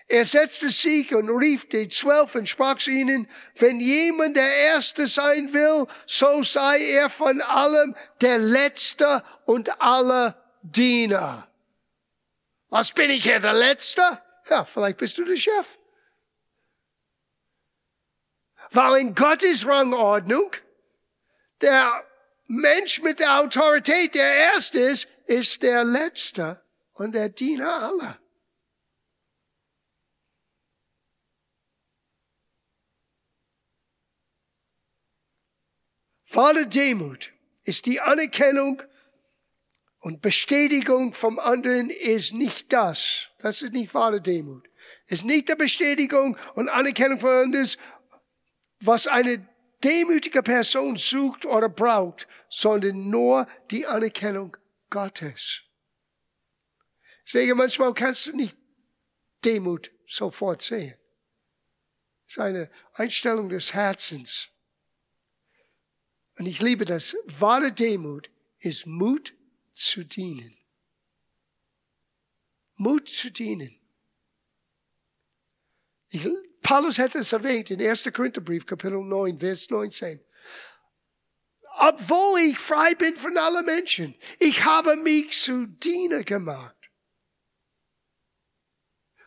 Er 0.08 0.24
setzte 0.24 0.70
sich 0.70 1.12
und 1.14 1.28
rief 1.28 1.68
die 1.68 1.88
Zwölf 1.88 2.36
und 2.36 2.48
sprach 2.48 2.78
zu 2.78 2.90
ihnen, 2.90 3.28
wenn 3.56 3.80
jemand 3.80 4.36
der 4.36 4.56
Erste 4.56 5.08
sein 5.08 5.52
will, 5.52 5.86
so 6.06 6.42
sei 6.44 6.78
er 6.92 7.10
von 7.10 7.40
allem 7.40 7.96
der 8.20 8.38
Letzte 8.38 9.24
und 9.46 9.80
aller 9.80 10.40
Diener. 10.62 11.48
Was 12.68 12.92
bin 12.92 13.10
ich 13.10 13.24
hier, 13.24 13.40
der 13.40 13.52
Letzte? 13.52 14.22
Ja, 14.48 14.64
vielleicht 14.64 14.98
bist 14.98 15.18
du 15.18 15.24
der 15.24 15.36
Chef. 15.36 15.78
Weil 18.70 19.00
in 19.00 19.14
Gottes 19.14 19.66
Rangordnung 19.66 20.52
der 21.60 22.04
Mensch 22.46 23.02
mit 23.02 23.18
der 23.18 23.40
Autorität, 23.40 24.14
der 24.14 24.34
Erste 24.52 24.78
ist, 24.78 25.08
ist 25.26 25.62
der 25.62 25.82
Letzte 25.82 26.62
und 26.92 27.14
der 27.14 27.28
Diener 27.28 27.82
aller. 27.82 28.18
Wahre 36.36 36.66
Demut 36.66 37.32
ist 37.64 37.86
die 37.86 37.98
Anerkennung 37.98 38.82
und 40.00 40.20
Bestätigung 40.20 41.14
vom 41.14 41.38
anderen 41.38 41.88
ist 41.88 42.34
nicht 42.34 42.74
das. 42.74 43.30
Das 43.38 43.62
ist 43.62 43.72
nicht 43.72 43.94
wahre 43.94 44.20
Demut. 44.20 44.68
Ist 45.06 45.24
nicht 45.24 45.48
die 45.48 45.54
Bestätigung 45.54 46.36
und 46.54 46.68
Anerkennung 46.68 47.18
von 47.20 47.30
anderen, 47.30 47.68
was 48.80 49.06
eine 49.06 49.48
demütige 49.82 50.42
Person 50.42 50.96
sucht 50.96 51.46
oder 51.46 51.70
braucht, 51.70 52.28
sondern 52.50 53.08
nur 53.08 53.48
die 53.70 53.86
Anerkennung 53.86 54.58
Gottes. 54.90 55.62
Deswegen 57.24 57.56
manchmal 57.56 57.94
kannst 57.94 58.26
du 58.26 58.36
nicht 58.36 58.56
Demut 59.42 59.90
sofort 60.06 60.60
sehen. 60.60 60.98
Das 62.26 62.36
ist 62.36 62.38
eine 62.38 62.70
Einstellung 62.92 63.48
des 63.48 63.72
Herzens. 63.72 64.50
Und 66.38 66.46
ich 66.46 66.60
liebe 66.60 66.84
das. 66.84 67.16
Wahre 67.38 67.72
Demut 67.72 68.30
ist 68.58 68.86
Mut 68.86 69.34
zu 69.72 70.04
dienen. 70.04 70.56
Mut 72.76 73.08
zu 73.08 73.30
dienen. 73.30 73.78
Ich, 76.08 76.28
Paulus 76.62 76.98
hat 76.98 77.14
es 77.14 77.32
erwähnt 77.32 77.70
in 77.70 77.80
1. 77.80 78.04
Korintherbrief, 78.12 78.66
Kapitel 78.66 79.02
9, 79.02 79.38
Vers 79.38 79.70
19. 79.70 80.20
Obwohl 81.78 82.40
ich 82.40 82.58
frei 82.58 82.94
bin 82.94 83.14
von 83.16 83.36
allen 83.36 83.64
Menschen, 83.64 84.14
ich 84.38 84.64
habe 84.64 84.96
mich 84.96 85.38
zu 85.40 85.66
Diener 85.66 86.22
gemacht. 86.22 86.74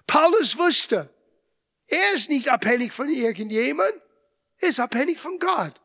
Paulus 0.08 0.58
wusste, 0.58 1.14
er 1.86 2.14
ist 2.14 2.30
nicht 2.30 2.50
abhängig 2.50 2.94
von 2.94 3.10
irgendjemand, 3.10 3.94
er 4.58 4.70
ist 4.70 4.80
abhängig 4.80 5.20
von 5.20 5.38
Gott. 5.40 5.80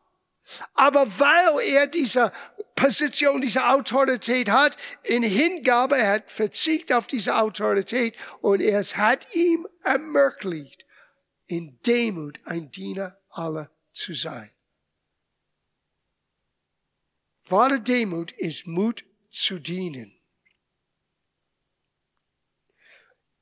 Aber 0.73 1.19
weil 1.19 1.59
er 1.67 1.87
diese 1.87 2.31
Position, 2.75 3.41
diese 3.41 3.67
Autorität 3.67 4.49
hat, 4.49 4.77
in 5.03 5.23
Hingabe, 5.23 5.97
er 5.97 6.13
hat 6.13 6.31
verzichtet 6.31 6.93
auf 6.95 7.07
diese 7.07 7.37
Autorität 7.37 8.15
und 8.41 8.61
es 8.61 8.97
hat 8.97 9.33
ihm 9.33 9.67
ermöglicht, 9.83 10.85
in 11.47 11.79
Demut 11.85 12.39
ein 12.45 12.71
Diener 12.71 13.17
aller 13.29 13.71
zu 13.91 14.13
sein. 14.13 14.51
Wahre 17.47 17.79
Demut 17.79 18.31
ist 18.33 18.67
Mut 18.67 19.05
zu 19.29 19.59
dienen. 19.59 20.11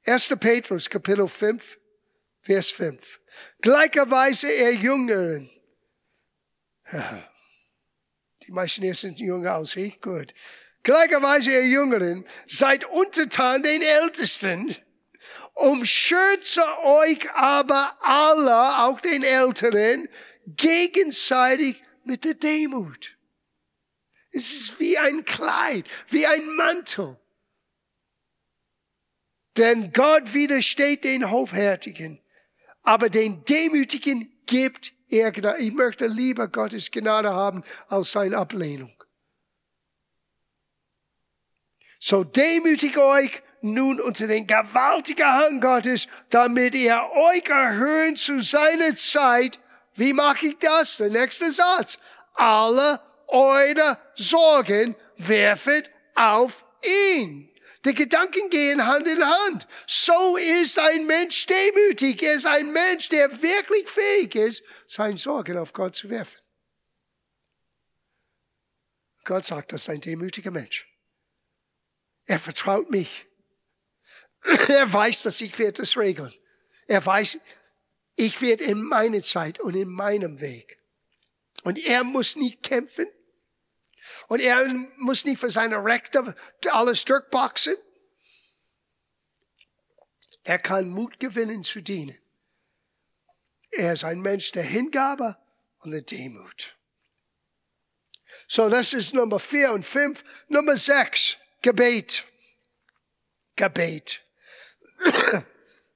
1. 0.05 0.35
Petrus, 0.39 0.89
Kapitel 0.89 1.27
5, 1.27 1.79
Vers 2.41 2.71
5. 2.71 3.21
Gleicherweise 3.61 4.53
ihr 4.53 4.73
Jüngeren. 4.73 5.49
Die 8.47 8.51
meisten 8.51 8.83
hier 8.83 8.95
sind 8.95 9.19
jünger 9.19 9.53
als 9.53 9.75
ich, 9.75 10.01
gut. 10.01 10.33
Gleicherweise 10.83 11.51
ihr 11.51 11.67
Jüngeren, 11.67 12.25
seid 12.45 12.83
untertan 12.85 13.63
den 13.63 13.81
Ältesten, 13.81 14.75
umschürze 15.53 16.61
euch 16.83 17.31
aber 17.31 17.97
alle, 18.01 18.83
auch 18.83 18.99
den 18.99 19.23
Älteren, 19.23 20.09
gegenseitig 20.45 21.81
mit 22.03 22.25
der 22.25 22.33
Demut. 22.33 23.17
Es 24.31 24.51
ist 24.51 24.79
wie 24.79 24.97
ein 24.97 25.23
Kleid, 25.23 25.85
wie 26.09 26.25
ein 26.25 26.45
Mantel. 26.55 27.17
Denn 29.55 29.93
Gott 29.93 30.33
widersteht 30.33 31.03
den 31.03 31.29
Hofhärtigen, 31.29 32.19
aber 32.81 33.09
den 33.09 33.45
Demütigen 33.45 34.33
gibt 34.47 34.91
er 35.13 35.31
Gnade. 35.31 35.59
Ich 35.59 35.73
möchte 35.73 36.07
lieber 36.07 36.47
Gottes 36.47 36.91
Gnade 36.91 37.31
haben 37.31 37.63
als 37.87 38.11
seine 38.11 38.37
Ablehnung. 38.37 38.91
So 41.99 42.23
demütigt 42.23 42.97
euch 42.97 43.41
nun 43.61 44.01
unter 44.01 44.27
den 44.27 44.45
gewaltigen 44.45 45.25
Hand 45.25 45.61
Gottes, 45.61 46.07
damit 46.29 46.75
ihr 46.75 47.01
euch 47.13 47.47
erhöhen 47.49 48.17
zu 48.17 48.39
seiner 48.41 48.93
Zeit. 48.95 49.59
Wie 49.95 50.11
mache 50.11 50.47
ich 50.47 50.57
das? 50.57 50.97
Der 50.97 51.09
nächste 51.09 51.49
Satz. 51.51 51.97
Alle 52.33 52.99
eure 53.27 53.97
Sorgen 54.15 54.95
werfet 55.17 55.89
auf 56.15 56.65
ihn. 57.15 57.52
Die 57.85 57.93
Gedanken 57.93 58.49
gehen 58.49 58.85
Hand 58.85 59.07
in 59.07 59.25
Hand. 59.25 59.67
So 59.87 60.37
ist 60.37 60.79
ein 60.79 61.05
Mensch 61.05 61.45
demütig. 61.47 62.23
Er 62.23 62.35
ist 62.35 62.45
ein 62.45 62.71
Mensch, 62.71 63.09
der 63.09 63.41
wirklich 63.41 63.89
fähig 63.89 64.35
ist, 64.35 64.63
seine 64.87 65.17
Sorgen 65.17 65.57
auf 65.57 65.73
Gott 65.73 65.95
zu 65.95 66.09
werfen. 66.09 66.39
Gott 69.25 69.45
sagt, 69.45 69.73
das 69.73 69.83
ist 69.83 69.89
ein 69.89 70.01
demütiger 70.01 70.51
Mensch. 70.51 70.87
Er 72.25 72.39
vertraut 72.39 72.89
mich. 72.89 73.25
Er 74.67 74.91
weiß, 74.91 75.23
dass 75.23 75.39
ich 75.39 75.57
werde 75.57 75.83
es 75.83 75.97
regeln. 75.97 76.33
Er 76.87 77.05
weiß, 77.05 77.39
ich 78.15 78.41
werde 78.41 78.65
in 78.65 78.83
meiner 78.83 79.21
Zeit 79.21 79.59
und 79.59 79.75
in 79.75 79.89
meinem 79.89 80.41
Weg. 80.41 80.79
Und 81.63 81.79
er 81.79 82.03
muss 82.03 82.35
nicht 82.35 82.61
kämpfen. 82.61 83.07
Und 84.27 84.41
er 84.41 84.65
muss 84.97 85.25
nicht 85.25 85.39
für 85.39 85.51
seine 85.51 85.83
Rechte 85.83 86.35
alles 86.71 87.05
durchboxen. 87.05 87.75
Er 90.43 90.59
kann 90.59 90.89
Mut 90.89 91.19
gewinnen 91.19 91.63
zu 91.63 91.81
dienen. 91.81 92.17
Er 93.71 93.93
ist 93.93 94.03
ein 94.03 94.21
Mensch 94.21 94.51
der 94.51 94.63
Hingabe 94.63 95.37
und 95.79 95.91
der 95.91 96.01
Demut. 96.01 96.77
So, 98.47 98.69
das 98.69 98.93
ist 98.93 99.13
Nummer 99.13 99.39
vier 99.39 99.71
und 99.71 99.85
fünf. 99.85 100.23
Nummer 100.47 100.75
sechs, 100.75 101.37
Gebet. 101.61 102.25
Gebet. 103.55 104.21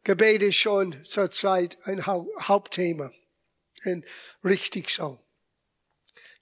Gebet 0.03 0.41
ist 0.41 0.55
schon 0.55 1.03
zurzeit 1.03 1.77
ein 1.85 2.05
Hauptthema. 2.05 3.11
Und 3.85 4.05
richtig 4.43 4.89
so. 4.89 5.19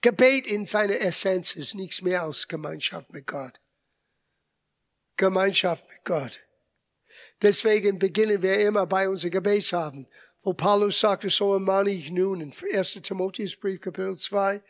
Gebet 0.05 0.45
in 0.45 0.67
seiner 0.67 1.01
Essenz 1.01 1.55
ist 1.55 1.73
nichts 1.73 2.03
mehr 2.03 2.21
als 2.21 2.47
Gemeinschaft 2.47 3.11
mit 3.11 3.25
Gott. 3.25 3.59
Gemeinschaft 5.17 5.89
mit 5.89 6.05
Gott. 6.05 6.39
Deswegen 7.41 7.97
beginnen 7.97 8.43
wir 8.43 8.59
immer 8.59 8.85
bei 8.85 9.09
unserem 9.09 9.31
Gebetsabend, 9.31 10.07
wo 10.43 10.53
Paulus 10.53 10.99
sagte, 10.99 11.31
so 11.31 11.53
ermahne 11.53 11.89
ich 11.89 12.11
nun 12.11 12.39
in 12.39 12.53
1. 12.53 12.99
Timotheusbrief 13.01 13.81
Kapitel 13.81 14.15
2, 14.15 14.61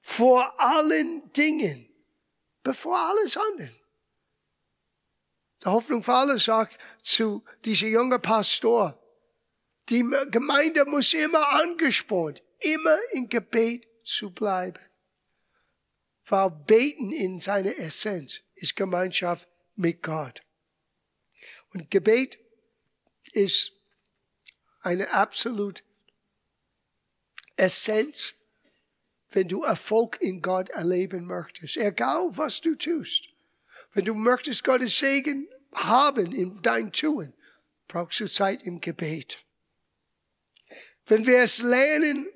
vor 0.00 0.54
allen 0.60 1.28
Dingen, 1.32 1.92
bevor 2.62 2.96
alles 2.96 3.36
anderen. 3.36 3.76
Der 5.64 5.72
Hoffnung 5.72 6.04
für 6.04 6.14
alle 6.14 6.38
sagt 6.38 6.78
zu 7.02 7.42
dieser 7.64 7.88
jungen 7.88 8.22
Pastor, 8.22 8.96
die 9.88 10.08
Gemeinde 10.30 10.84
muss 10.84 11.14
immer 11.14 11.48
angespornt, 11.48 12.44
immer 12.60 12.96
in 13.10 13.28
Gebet 13.28 13.87
zu 14.08 14.30
bleiben. 14.30 14.82
Weil 16.26 16.50
Beten 16.50 17.10
in 17.10 17.40
seiner 17.40 17.76
Essenz 17.78 18.40
ist 18.54 18.76
Gemeinschaft 18.76 19.48
mit 19.74 20.02
Gott. 20.02 20.42
Und 21.72 21.90
Gebet 21.90 22.38
ist 23.32 23.72
eine 24.82 25.10
absolut 25.12 25.84
Essenz, 27.56 28.34
wenn 29.30 29.48
du 29.48 29.62
Erfolg 29.62 30.20
in 30.20 30.40
Gott 30.40 30.70
erleben 30.70 31.26
möchtest. 31.26 31.76
Egal, 31.76 32.30
was 32.36 32.60
du 32.60 32.74
tust. 32.74 33.28
Wenn 33.92 34.04
du 34.04 34.14
möchtest 34.14 34.64
Gottes 34.64 34.98
Segen 34.98 35.48
haben 35.72 36.32
in 36.32 36.60
dein 36.62 36.92
Tun, 36.92 37.34
brauchst 37.86 38.20
du 38.20 38.30
Zeit 38.30 38.62
im 38.62 38.80
Gebet. 38.80 39.44
Wenn 41.06 41.26
wir 41.26 41.40
es 41.40 41.58
lernen, 41.58 42.28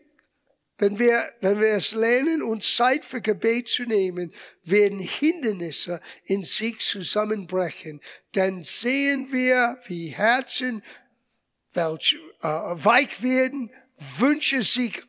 wenn 0.83 0.99
wir, 0.99 1.33
wenn 1.41 1.61
wir 1.61 1.69
es 1.69 1.93
lernen, 1.93 2.43
uns 2.43 2.75
Zeit 2.75 3.05
für 3.05 3.21
Gebet 3.21 3.69
zu 3.69 3.85
nehmen, 3.85 4.35
werden 4.65 4.99
Hindernisse 4.99 6.01
in 6.25 6.43
sich 6.43 6.81
zusammenbrechen. 6.81 8.01
Dann 8.33 8.65
sehen 8.65 9.29
wir, 9.31 9.79
wie 9.87 10.09
Herzen 10.09 10.83
welch, 11.73 12.19
äh, 12.41 12.49
weich 12.49 13.23
werden, 13.23 13.71
Wünsche 14.19 14.65
sich 14.65 15.01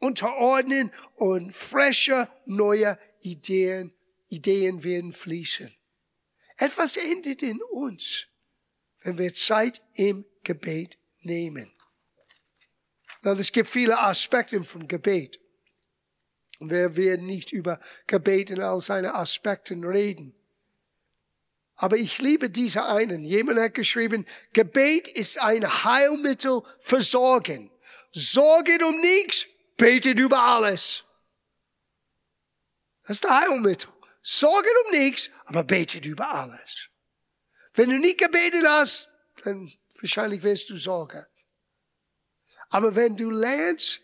unterordnen 0.00 0.90
und 1.14 1.52
frische 1.52 2.28
neue 2.44 2.98
Ideen, 3.20 3.92
Ideen 4.26 4.82
werden 4.82 5.12
fließen. 5.12 5.72
Etwas 6.56 6.96
endet 6.96 7.44
in 7.44 7.62
uns, 7.70 8.26
wenn 9.02 9.18
wir 9.18 9.32
Zeit 9.32 9.82
im 9.94 10.24
Gebet 10.42 10.98
nehmen. 11.20 11.70
Es 13.22 13.52
gibt 13.52 13.68
viele 13.68 14.00
Aspekte 14.00 14.62
von 14.64 14.88
Gebet. 14.88 15.40
Wir 16.60 16.96
werden 16.96 17.26
nicht 17.26 17.52
über 17.52 17.80
Gebet 18.06 18.50
in 18.50 18.60
all 18.60 18.80
seinen 18.80 19.10
Aspekten 19.10 19.84
reden. 19.84 20.34
Aber 21.76 21.96
ich 21.96 22.18
liebe 22.18 22.50
diese 22.50 22.84
einen. 22.84 23.24
Jemand 23.24 23.58
hat 23.58 23.74
geschrieben, 23.74 24.26
Gebet 24.52 25.08
ist 25.08 25.40
ein 25.40 25.84
Heilmittel 25.84 26.62
für 26.80 27.00
Sorgen. 27.00 27.70
Sorgen 28.12 28.82
um 28.84 29.00
nichts, 29.00 29.46
betet 29.76 30.18
über 30.18 30.40
alles. 30.40 31.04
Das 33.02 33.16
ist 33.16 33.24
der 33.24 33.40
Heilmittel. 33.40 33.90
Sorgen 34.22 34.70
um 34.86 34.98
nichts, 34.98 35.30
aber 35.46 35.64
betet 35.64 36.06
über 36.06 36.30
alles. 36.30 36.88
Wenn 37.74 37.90
du 37.90 37.98
nicht 37.98 38.18
gebetet 38.18 38.64
hast, 38.66 39.08
dann 39.44 39.72
wahrscheinlich 40.00 40.42
wirst 40.42 40.70
du 40.70 40.76
Sorgen. 40.76 41.24
Aber 42.72 42.96
wenn 42.96 43.16
du 43.18 43.30
lernst, 43.30 44.00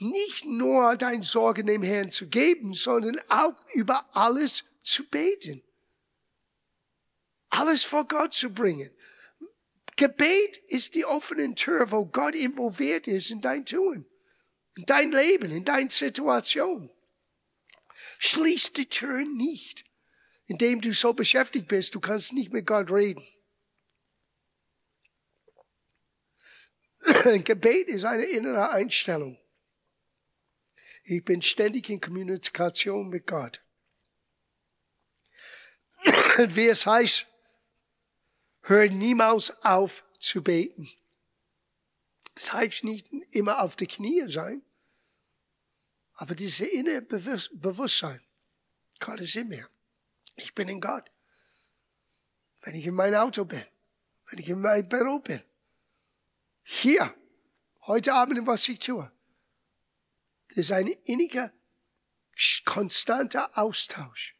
nicht 0.00 0.44
nur 0.44 0.96
dein 0.96 1.22
Sorgen 1.22 1.68
dem 1.68 1.84
Herrn 1.84 2.10
zu 2.10 2.28
geben, 2.28 2.74
sondern 2.74 3.20
auch 3.28 3.54
über 3.74 4.08
alles 4.14 4.64
zu 4.82 5.04
beten. 5.08 5.62
alles 7.50 7.82
vor 7.82 8.06
Gott 8.06 8.34
zu 8.34 8.50
bringen. 8.50 8.90
Gebet 9.96 10.58
ist 10.68 10.94
die 10.94 11.06
offene 11.06 11.54
Tür, 11.54 11.90
wo 11.90 12.04
Gott 12.04 12.34
involviert 12.34 13.08
ist 13.08 13.30
in 13.30 13.40
dein 13.40 13.64
Tun, 13.64 14.04
in 14.76 14.84
dein 14.84 15.10
Leben, 15.10 15.50
in 15.50 15.64
deine 15.64 15.88
Situation. 15.88 16.90
Schließ 18.18 18.74
die 18.74 18.88
Tür 18.88 19.24
nicht, 19.24 19.84
indem 20.46 20.82
du 20.82 20.92
so 20.92 21.14
beschäftigt 21.14 21.68
bist, 21.68 21.94
du 21.94 22.00
kannst 22.00 22.32
nicht 22.32 22.52
mit 22.52 22.66
Gott 22.66 22.90
reden. 22.90 23.26
Gebet 27.44 27.88
ist 27.88 28.04
eine 28.04 28.24
innere 28.24 28.70
Einstellung. 28.70 29.38
Ich 31.04 31.24
bin 31.24 31.40
ständig 31.40 31.88
in 31.88 32.00
Kommunikation 32.00 33.08
mit 33.08 33.26
Gott. 33.26 33.62
Wie 36.38 36.68
es 36.68 36.84
heißt, 36.84 37.26
hör 38.62 38.88
niemals 38.88 39.50
auf 39.62 40.04
zu 40.20 40.42
beten. 40.42 40.88
Das 42.34 42.52
heißt 42.52 42.84
nicht 42.84 43.10
immer 43.30 43.62
auf 43.62 43.74
die 43.74 43.86
Knie 43.86 44.28
sein, 44.28 44.62
aber 46.14 46.34
diese 46.34 46.66
innere 46.66 47.02
Bewusstsein, 47.02 48.20
Gott 49.00 49.20
ist 49.20 49.36
in 49.36 49.48
mir. 49.48 49.68
Ich 50.36 50.54
bin 50.54 50.68
in 50.68 50.80
Gott. 50.80 51.10
Wenn 52.62 52.74
ich 52.74 52.86
in 52.86 52.94
mein 52.94 53.14
Auto 53.14 53.44
bin, 53.44 53.64
wenn 54.26 54.38
ich 54.40 54.48
in 54.48 54.60
meinem 54.60 54.88
Büro 54.88 55.20
bin, 55.20 55.42
hier, 56.70 57.14
heute 57.86 58.12
Abend, 58.12 58.46
was 58.46 58.68
ich 58.68 58.78
tue, 58.78 59.10
das 60.48 60.58
ist 60.58 60.70
ein 60.70 60.88
inniger, 61.04 61.50
konstanter 62.66 63.56
Austausch. 63.56 64.36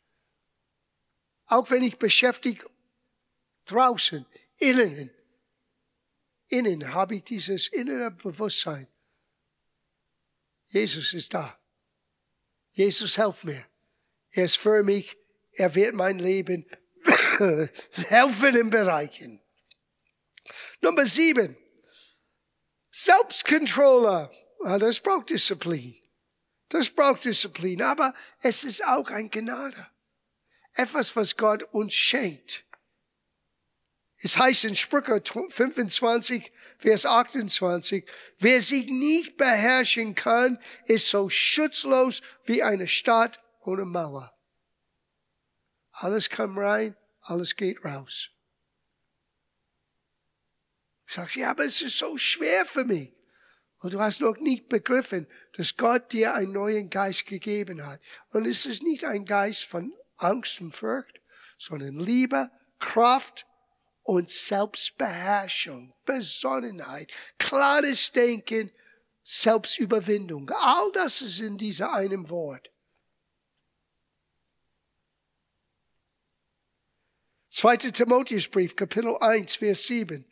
Auch 1.47 1.71
wenn 1.71 1.83
ich 1.83 1.97
beschäftigt 1.97 2.67
draußen, 3.65 4.27
innen, 4.57 5.11
innen 6.49 6.93
habe 6.93 7.17
ich 7.17 7.25
dieses 7.25 7.69
innere 7.69 8.11
Bewusstsein. 8.11 8.89
Jesus 10.67 11.15
ist 11.15 11.33
da. 11.33 11.59
Jesus 12.73 13.17
helft 13.17 13.45
mir. 13.45 13.65
Er 14.33 14.45
ist 14.45 14.59
für 14.59 14.83
mich. 14.83 15.17
Er 15.53 15.75
wird 15.75 15.95
mein 15.95 16.19
Leben 16.19 16.67
helfen 18.09 18.55
in 18.55 18.69
Bereichen. 18.69 19.41
Nummer 20.83 21.07
sieben. 21.07 21.57
Selbstcontroller. 22.99 24.29
Das 24.59 24.99
braucht 24.99 25.31
Disziplin. 25.31 25.95
Das 26.69 26.89
braucht 26.89 27.25
Disziplin. 27.25 27.81
Aber 27.81 28.13
es 28.41 28.65
ist 28.65 28.85
auch 28.85 29.09
ein 29.11 29.31
Gnade. 29.31 29.87
Etwas, 30.75 31.15
was 31.15 31.37
Gott 31.37 31.63
uns 31.73 31.95
schenkt. 31.95 32.65
Es 34.21 34.37
heißt 34.37 34.65
in 34.65 34.75
Sprüche 34.75 35.23
25, 35.25 36.51
Vers 36.81 37.07
28, 37.07 38.05
wer 38.39 38.61
sich 38.61 38.87
nicht 38.87 39.37
beherrschen 39.37 40.17
kann, 40.17 40.59
ist 40.87 41.09
so 41.09 41.29
schutzlos 41.29 42.21
wie 42.47 42.65
eine 42.65 42.89
Stadt 42.89 43.39
ohne 43.61 43.85
Mauer. 43.85 44.37
Alles 45.93 46.29
kommt 46.29 46.59
rein, 46.59 46.97
alles 47.21 47.55
geht 47.55 47.85
raus. 47.85 48.31
Sagst, 51.09 51.37
ja, 51.37 51.51
aber 51.51 51.65
es 51.65 51.81
ist 51.81 51.99
so 51.99 52.19
schwer 52.19 52.67
für 52.67 52.85
mich. 52.85 53.13
Und 53.81 53.95
du 53.95 54.01
hast 54.01 54.21
noch 54.21 54.37
nicht 54.39 54.69
begriffen, 54.69 55.27
dass 55.57 55.77
Gott 55.77 56.13
dir 56.13 56.35
einen 56.35 56.53
neuen 56.53 56.91
Geist 56.91 57.27
gegeben 57.27 57.87
hat. 57.87 58.01
Und 58.31 58.47
es 58.47 58.67
ist 58.67 58.83
nicht 58.83 59.05
ein 59.05 59.25
Geist 59.25 59.65
von 59.65 59.95
Angst 60.17 60.61
und 60.61 60.75
Furcht, 60.75 61.21
sondern 61.59 61.99
Liebe, 61.99 62.51
Kraft 62.79 63.47
und 64.03 64.29
Selbstbeherrschung, 64.31 65.95
Besonnenheit, 66.05 67.11
klares 67.39 68.13
Denken, 68.13 68.71
Selbstüberwindung. 69.23 70.51
All 70.51 70.91
das 70.93 71.23
ist 71.23 71.41
in 71.41 71.57
dieser 71.57 71.95
einem 71.95 72.29
Wort. 72.29 72.71
2. 77.59 77.77
Timotheusbrief, 77.91 78.77
Kapitel 78.77 79.17
1, 79.17 79.57
Vers 79.57 79.83
7. 79.87 80.25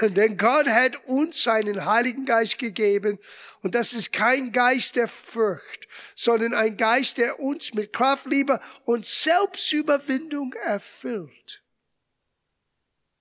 Denn 0.02 0.36
Gott 0.36 0.66
hat 0.66 0.96
uns 1.06 1.40
seinen 1.40 1.84
Heiligen 1.84 2.26
Geist 2.26 2.58
gegeben 2.58 3.20
und 3.62 3.76
das 3.76 3.92
ist 3.92 4.12
kein 4.12 4.50
Geist 4.50 4.96
der 4.96 5.06
Furcht, 5.06 5.86
sondern 6.16 6.52
ein 6.52 6.76
Geist, 6.76 7.18
der 7.18 7.38
uns 7.38 7.74
mit 7.74 7.92
Kraft, 7.92 8.26
Liebe 8.26 8.58
und 8.84 9.06
Selbstüberwindung 9.06 10.52
erfüllt. 10.64 11.62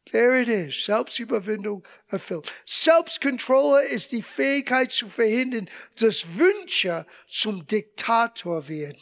There 0.10 0.42
it 0.42 0.50
is. 0.50 0.84
Selbstüberwindung 0.86 1.88
erfüllt. 2.08 2.52
Selbstcontroller 2.66 3.84
ist 3.84 4.14
die 4.14 4.24
Fähigkeit 4.24 4.92
zu 4.92 5.08
verhindern, 5.08 5.70
dass 6.00 6.40
Wünsche 6.40 7.06
zum 7.28 7.68
Diktator 7.68 8.68
werden. 8.68 9.00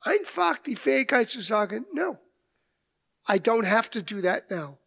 Einfach 0.00 0.58
die 0.58 0.76
Fähigkeit 0.76 1.28
zu 1.28 1.40
sagen, 1.40 1.86
no, 1.92 2.18
I 3.28 3.34
don't 3.34 3.68
have 3.68 3.90
to 3.90 4.00
do 4.00 4.22
that 4.22 4.50
now. 4.50 4.78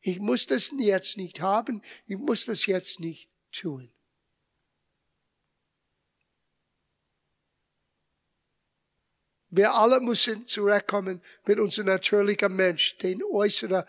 Ich 0.00 0.18
muss 0.18 0.46
das 0.46 0.72
jetzt 0.78 1.16
nicht 1.16 1.40
haben, 1.40 1.82
ich 2.06 2.16
muss 2.16 2.44
das 2.44 2.66
jetzt 2.66 3.00
nicht 3.00 3.30
tun. 3.52 3.92
Wir 9.50 9.74
alle 9.74 10.00
müssen 10.00 10.46
zurückkommen 10.46 11.22
mit 11.46 11.58
unserem 11.58 11.86
natürlichen 11.86 12.54
Mensch, 12.54 12.98
den 12.98 13.22
äußeren 13.24 13.84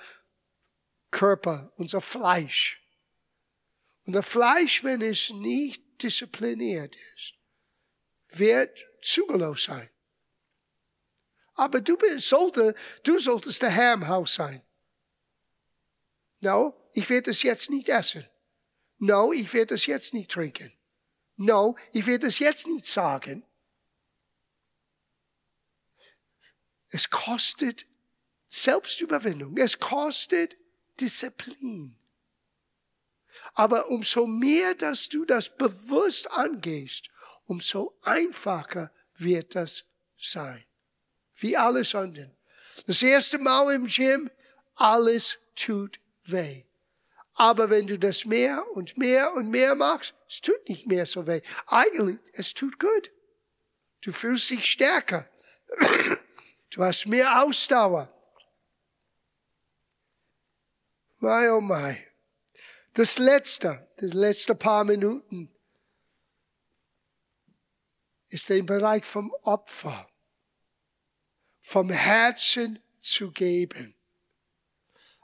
Körper, 1.12 1.72
unser 1.76 2.00
Fleisch. 2.00 2.82
Und 4.06 4.14
das 4.14 4.28
Fleisch, 4.28 4.84
wenn 4.84 5.02
es 5.02 5.32
nicht 5.32 5.84
diszipliniert 6.02 6.96
ist, 7.16 7.34
wird 8.30 8.86
zügellos 9.02 9.66
sein. 9.66 9.90
Aber 11.60 11.82
du, 11.82 11.98
sollte, 12.20 12.74
du 13.04 13.20
solltest 13.20 13.62
der 13.62 13.70
Herr 13.70 13.94
im 13.94 14.08
Haus 14.08 14.36
sein. 14.36 14.62
No, 16.40 16.74
ich 16.94 17.10
werde 17.10 17.32
es 17.32 17.44
jetzt 17.44 17.70
nicht 17.70 17.90
essen. 17.90 18.26
No, 18.98 19.34
ich 19.34 19.52
werde 19.52 19.76
es 19.76 19.86
jetzt 19.86 20.14
nicht 20.14 20.32
trinken. 20.32 20.72
No, 21.36 21.76
ich 21.92 22.06
werde 22.06 22.28
es 22.28 22.40
jetzt 22.40 22.66
nicht 22.68 22.86
sagen. 22.86 23.46
Es 26.92 27.10
kostet 27.10 27.86
Selbstüberwindung. 28.48 29.58
Es 29.58 29.80
kostet 29.80 30.56
Disziplin. 31.02 31.98
Aber 33.54 33.90
umso 33.90 34.26
mehr, 34.26 34.76
dass 34.76 35.10
du 35.10 35.26
das 35.26 35.58
bewusst 35.58 36.32
angehst, 36.32 37.10
umso 37.48 38.00
einfacher 38.04 38.94
wird 39.18 39.56
das 39.56 39.84
sein 40.18 40.64
wie 41.42 41.58
alles 41.58 41.96
anderen. 41.96 42.36
Das 42.88 43.02
erste 43.02 43.38
Mal 43.38 43.74
im 43.74 43.88
Gym, 43.88 44.30
alles 44.76 45.38
tut 45.56 46.00
weh. 46.24 46.64
Aber 47.34 47.70
wenn 47.70 47.88
du 47.88 47.98
das 47.98 48.26
mehr 48.26 48.66
und 48.74 48.98
mehr 48.98 49.34
und 49.34 49.50
mehr 49.50 49.76
machst, 49.76 50.14
es 50.28 50.42
tut 50.42 50.68
nicht 50.68 50.88
mehr 50.88 51.06
so 51.06 51.26
weh. 51.26 51.42
Eigentlich, 51.68 52.20
es 52.34 52.54
tut 52.54 52.80
gut. 52.80 53.12
Du 54.02 54.12
fühlst 54.12 54.50
dich 54.50 54.66
stärker. 54.66 55.30
Du 56.70 56.84
hast 56.84 57.08
mehr 57.08 57.44
Ausdauer. 57.44 58.14
Mai, 61.20 61.52
oh 61.52 61.62
mai. 61.62 62.06
Das 62.94 63.18
letzte, 63.18 63.88
das 63.98 64.14
letzte 64.14 64.56
paar 64.56 64.84
Minuten 64.84 65.50
ist 68.30 68.50
der 68.50 68.64
Bereich 68.64 69.06
vom 69.06 69.34
Opfer 69.44 70.10
vom 71.70 71.92
Herzen 71.92 72.80
zu 73.00 73.30
geben. 73.30 73.94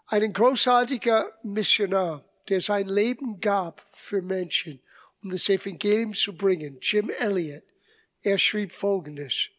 Ein 0.06 0.32
großartiger 0.32 1.34
Missionar, 1.42 2.24
der 2.48 2.62
sein 2.62 2.88
Leben 2.88 3.40
gab 3.40 3.84
für 3.92 4.22
Menschen, 4.22 4.80
um 5.24 5.32
das 5.32 5.50
Evangelium 5.50 6.14
zu 6.14 6.38
bringen, 6.38 6.78
Jim 6.84 7.10
Elliot, 7.10 7.64
er 8.22 8.38
schrieb 8.38 8.74
Folgendes. 8.74 9.50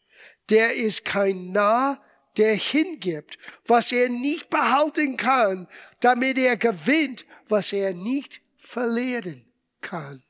Der 0.49 0.75
ist 0.75 1.03
kein 1.03 1.51
Narr, 1.51 2.01
der 2.37 2.55
hingibt, 2.55 3.37
was 3.65 3.91
er 3.91 4.07
nicht 4.07 4.49
behalten 4.49 5.17
kann, 5.17 5.67
damit 5.99 6.37
er 6.37 6.55
gewinnt, 6.55 7.25
was 7.49 7.73
er 7.73 7.93
nicht 7.93 8.41
verlieren 8.57 9.45
kann. 9.81 10.23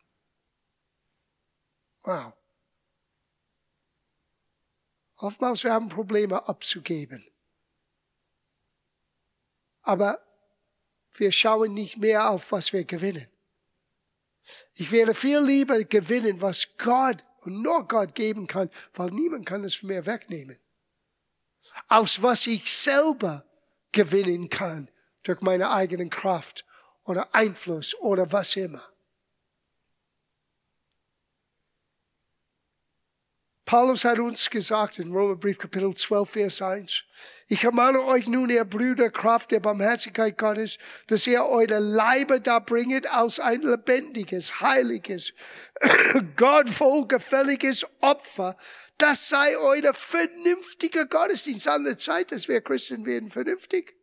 Wow. 2.01 2.33
Oftmals 5.17 5.63
wir 5.63 5.73
haben 5.73 5.89
Probleme 5.89 6.47
abzugeben. 6.47 7.25
Aber 9.81 10.21
wir 11.13 11.31
schauen 11.31 11.73
nicht 11.73 11.97
mehr 11.97 12.29
auf, 12.29 12.51
was 12.51 12.73
wir 12.73 12.83
gewinnen. 12.83 13.27
Ich 14.73 14.91
werde 14.91 15.13
viel 15.13 15.39
lieber 15.39 15.83
gewinnen, 15.83 16.41
was 16.41 16.77
Gott 16.77 17.23
und 17.41 17.61
nur 17.61 17.87
Gott 17.87 18.15
geben 18.15 18.47
kann, 18.47 18.69
weil 18.93 19.09
niemand 19.09 19.45
kann 19.45 19.63
es 19.63 19.83
mehr 19.83 20.05
wegnehmen. 20.05 20.59
aus 21.87 22.21
was 22.21 22.47
ich 22.47 22.71
selber 22.71 23.45
gewinnen 23.91 24.49
kann 24.49 24.89
durch 25.23 25.41
meine 25.41 25.71
eigenen 25.71 26.09
Kraft 26.09 26.65
oder 27.03 27.33
Einfluss 27.33 27.95
oder 27.95 28.31
was 28.31 28.55
immer. 28.55 28.83
Paulus 33.67 34.05
hat 34.05 34.17
uns 34.17 34.49
gesagt 34.49 34.97
in 34.97 35.11
Römerbrief 35.11 35.57
Kapitel 35.57 35.93
12, 35.93 36.29
Vers 36.29 36.61
1, 36.61 37.03
ich 37.49 37.65
ermahne 37.65 38.01
euch 38.01 38.25
nun, 38.25 38.49
ihr 38.49 38.63
Brüder, 38.63 39.09
Kraft 39.09 39.51
der 39.51 39.59
Barmherzigkeit 39.59 40.37
Gottes, 40.37 40.77
dass 41.07 41.27
ihr 41.27 41.43
eure 41.43 41.79
Leibe 41.79 42.39
da 42.39 42.59
bringet 42.59 43.11
aus 43.11 43.41
ein 43.41 43.61
lebendiges, 43.63 44.61
heiliges, 44.61 45.33
Gott 46.37 46.79
wohlgefälliges 46.79 47.85
Opfer. 47.99 48.55
Das 48.97 49.27
sei 49.27 49.57
euer 49.57 49.93
vernünftiger 49.93 51.05
Gottesdienst. 51.05 51.67
An 51.67 51.83
der 51.83 51.97
Zeit, 51.97 52.31
dass 52.31 52.47
wir 52.47 52.61
Christen 52.61 53.05
werden 53.05 53.29
vernünftig. 53.29 53.97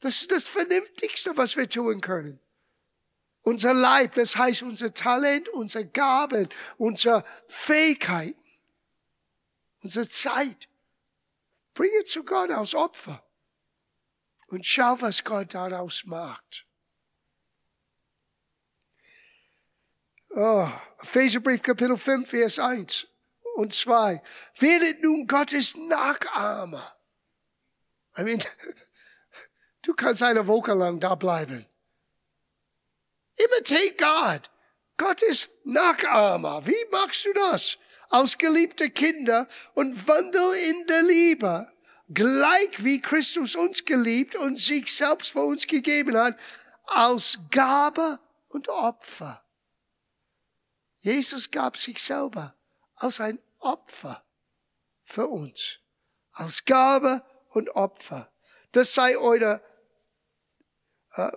Das 0.00 0.20
ist 0.20 0.30
das 0.30 0.46
Vernünftigste, 0.46 1.38
was 1.38 1.56
wir 1.56 1.70
tun 1.70 2.02
können. 2.02 2.38
Unser 3.44 3.74
Leib, 3.74 4.14
das 4.14 4.36
heißt 4.36 4.62
unser 4.62 4.92
Talent, 4.94 5.50
unsere 5.50 5.84
Gaben, 5.84 6.48
unsere 6.78 7.24
Fähigkeiten, 7.46 8.42
unsere 9.82 10.08
Zeit. 10.08 10.68
Bringe 11.74 12.04
zu 12.04 12.24
Gott 12.24 12.50
als 12.50 12.74
Opfer 12.74 13.22
und 14.46 14.64
schau, 14.64 14.98
was 15.00 15.22
Gott 15.22 15.52
daraus 15.52 16.04
macht. 16.06 16.66
Oh, 20.30 20.68
Epheserbrief 21.02 21.60
Kapitel 21.60 21.98
5, 21.98 22.28
Vers 22.28 22.58
1 22.58 23.06
und 23.56 23.74
2. 23.74 24.22
Werdet 24.58 25.02
nun 25.02 25.26
Gottes 25.26 25.76
Nachahmer. 25.76 26.96
I 28.16 28.22
mean, 28.22 28.42
du 29.82 29.92
kannst 29.92 30.22
eine 30.22 30.46
Woche 30.46 30.72
lang 30.72 30.98
da 30.98 31.14
bleiben. 31.14 31.66
Imitate 33.36 33.94
God. 33.96 34.50
Gott 34.96 35.22
ist 35.22 35.50
Nachahmer. 35.64 36.66
Wie 36.66 36.84
machst 36.90 37.24
du 37.24 37.32
das? 37.32 37.78
Aus 38.10 38.38
geliebte 38.38 38.90
Kinder 38.90 39.48
und 39.74 40.06
wandel 40.06 40.54
in 40.70 40.86
der 40.86 41.02
Liebe. 41.02 41.72
Gleich 42.08 42.84
wie 42.84 43.00
Christus 43.00 43.56
uns 43.56 43.84
geliebt 43.84 44.36
und 44.36 44.58
sich 44.58 44.94
selbst 44.94 45.32
für 45.32 45.42
uns 45.42 45.66
gegeben 45.66 46.16
hat, 46.16 46.38
aus 46.86 47.38
Gabe 47.50 48.20
und 48.48 48.68
Opfer. 48.68 49.42
Jesus 51.00 51.50
gab 51.50 51.76
sich 51.76 52.02
selber 52.02 52.54
als 52.96 53.20
ein 53.20 53.38
Opfer 53.58 54.24
für 55.02 55.26
uns. 55.26 55.80
Aus 56.32 56.64
Gabe 56.64 57.24
und 57.50 57.70
Opfer. 57.70 58.30
Das 58.72 58.94
sei 58.94 59.16
euer 59.16 59.60
äh, 61.16 61.30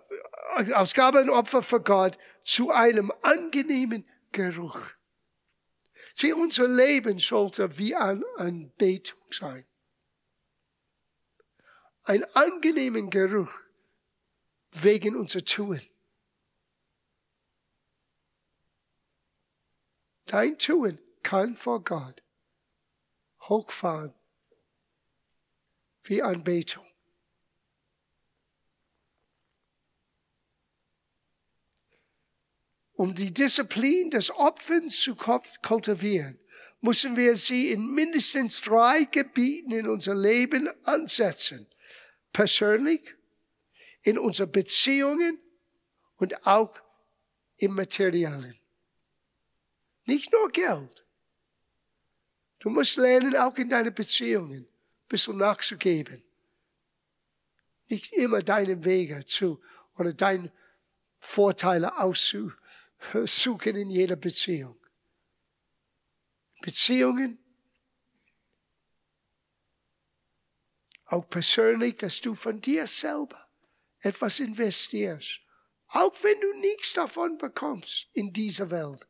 als 0.55 0.93
Gabenopfer 0.93 1.61
für 1.61 1.81
Gott 1.81 2.17
zu 2.43 2.71
einem 2.71 3.11
angenehmen 3.21 4.07
Geruch. 4.31 4.79
Sieh, 6.15 6.33
unser 6.33 6.67
Leben 6.67 7.19
sollte 7.19 7.77
wie 7.77 7.95
eine 7.95 8.25
Anbetung 8.37 9.19
sein. 9.31 9.65
Ein 12.03 12.23
angenehmen 12.35 13.09
Geruch 13.09 13.51
wegen 14.71 15.15
unser 15.15 15.43
Tun. 15.43 15.81
Dein 20.25 20.57
Tun 20.57 20.99
kann 21.23 21.55
vor 21.55 21.83
Gott 21.83 22.23
hochfahren 23.41 24.13
wie 26.03 26.21
Anbetung. 26.21 26.85
Um 32.97 33.13
die 33.13 33.31
Disziplin 33.31 34.09
des 34.09 34.31
Opferns 34.31 34.99
zu 34.99 35.15
kultivieren, 35.15 36.39
müssen 36.81 37.15
wir 37.15 37.35
sie 37.35 37.69
in 37.71 37.93
mindestens 37.93 38.59
drei 38.61 39.03
Gebieten 39.03 39.71
in 39.71 39.87
unser 39.87 40.15
Leben 40.15 40.67
ansetzen. 40.83 41.67
Persönlich, 42.33 43.15
in 44.01 44.17
unsere 44.17 44.47
Beziehungen 44.47 45.39
und 46.15 46.47
auch 46.47 46.73
im 47.57 47.75
Materiellen. 47.75 48.57
Nicht 50.05 50.31
nur 50.31 50.49
Geld. 50.49 51.05
Du 52.57 52.69
musst 52.69 52.97
lernen, 52.97 53.35
auch 53.35 53.55
in 53.57 53.69
deinen 53.69 53.93
Beziehungen 53.93 54.63
ein 54.63 55.07
bisschen 55.07 55.37
nachzugeben. 55.37 56.23
Nicht 57.89 58.11
immer 58.13 58.41
deinen 58.41 58.83
Wege 58.83 59.23
zu 59.23 59.61
oder 59.97 60.13
deine 60.13 60.51
Vorteile 61.19 61.95
auszuüben 61.99 62.57
suchen 63.25 63.75
in 63.75 63.89
jeder 63.89 64.15
Beziehung. 64.15 64.79
Beziehungen, 66.61 67.39
auch 71.05 71.29
persönlich, 71.29 71.95
dass 71.97 72.19
du 72.19 72.35
von 72.35 72.59
dir 72.59 72.85
selber 72.87 73.49
etwas 74.01 74.39
investierst, 74.39 75.41
auch 75.87 76.13
wenn 76.21 76.39
du 76.41 76.59
nichts 76.59 76.93
davon 76.93 77.37
bekommst 77.37 78.07
in 78.13 78.33
dieser 78.33 78.69
Welt. 78.71 79.07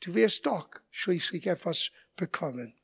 Du 0.00 0.14
wirst 0.14 0.46
doch 0.46 0.68
schließlich 0.90 1.46
etwas 1.46 1.90
bekommen. 2.16 2.77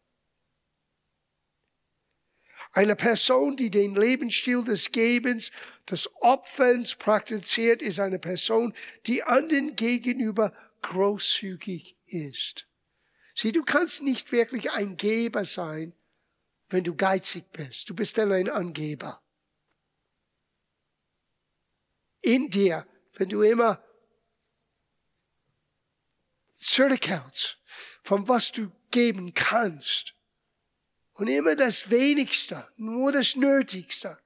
Eine 2.75 2.97
Person, 2.97 3.57
die 3.57 3.71
den 3.71 3.95
Lebensstil 3.95 4.65
des 4.65 4.91
Gebens, 4.91 5.53
des 5.89 6.11
Opferns 6.17 6.97
praktiziert, 6.97 7.81
ist 7.81 8.01
eine 8.01 8.19
Person, 8.19 8.75
die 9.07 9.23
anderen 9.23 9.77
gegenüber 9.77 10.53
großzügig 10.83 11.97
ist. 12.07 12.67
Sieh, 13.33 13.53
du 13.53 13.63
kannst 13.63 14.03
nicht 14.03 14.33
wirklich 14.33 14.73
ein 14.73 14.97
Geber 14.97 15.45
sein, 15.45 15.95
wenn 16.69 16.83
du 16.83 16.97
geizig 16.97 17.45
bist. 17.53 17.89
Du 17.91 17.95
bist 17.95 18.19
dann 18.19 18.33
ein 18.33 18.51
Angeber. 18.51 19.23
In 22.23 22.51
dir, 22.51 22.85
wenn 23.13 23.29
du 23.29 23.43
immer 23.43 23.81
zurückhältst, 26.51 27.57
von 28.03 28.27
was 28.27 28.51
du 28.51 28.73
geben 28.91 29.33
kannst, 29.33 30.15
und 31.15 31.29
immer 31.29 31.57
das 31.57 31.91
Wenigste, 31.91 32.67
nur 32.77 33.13
das 33.13 33.37
Nötigste. 33.37 34.19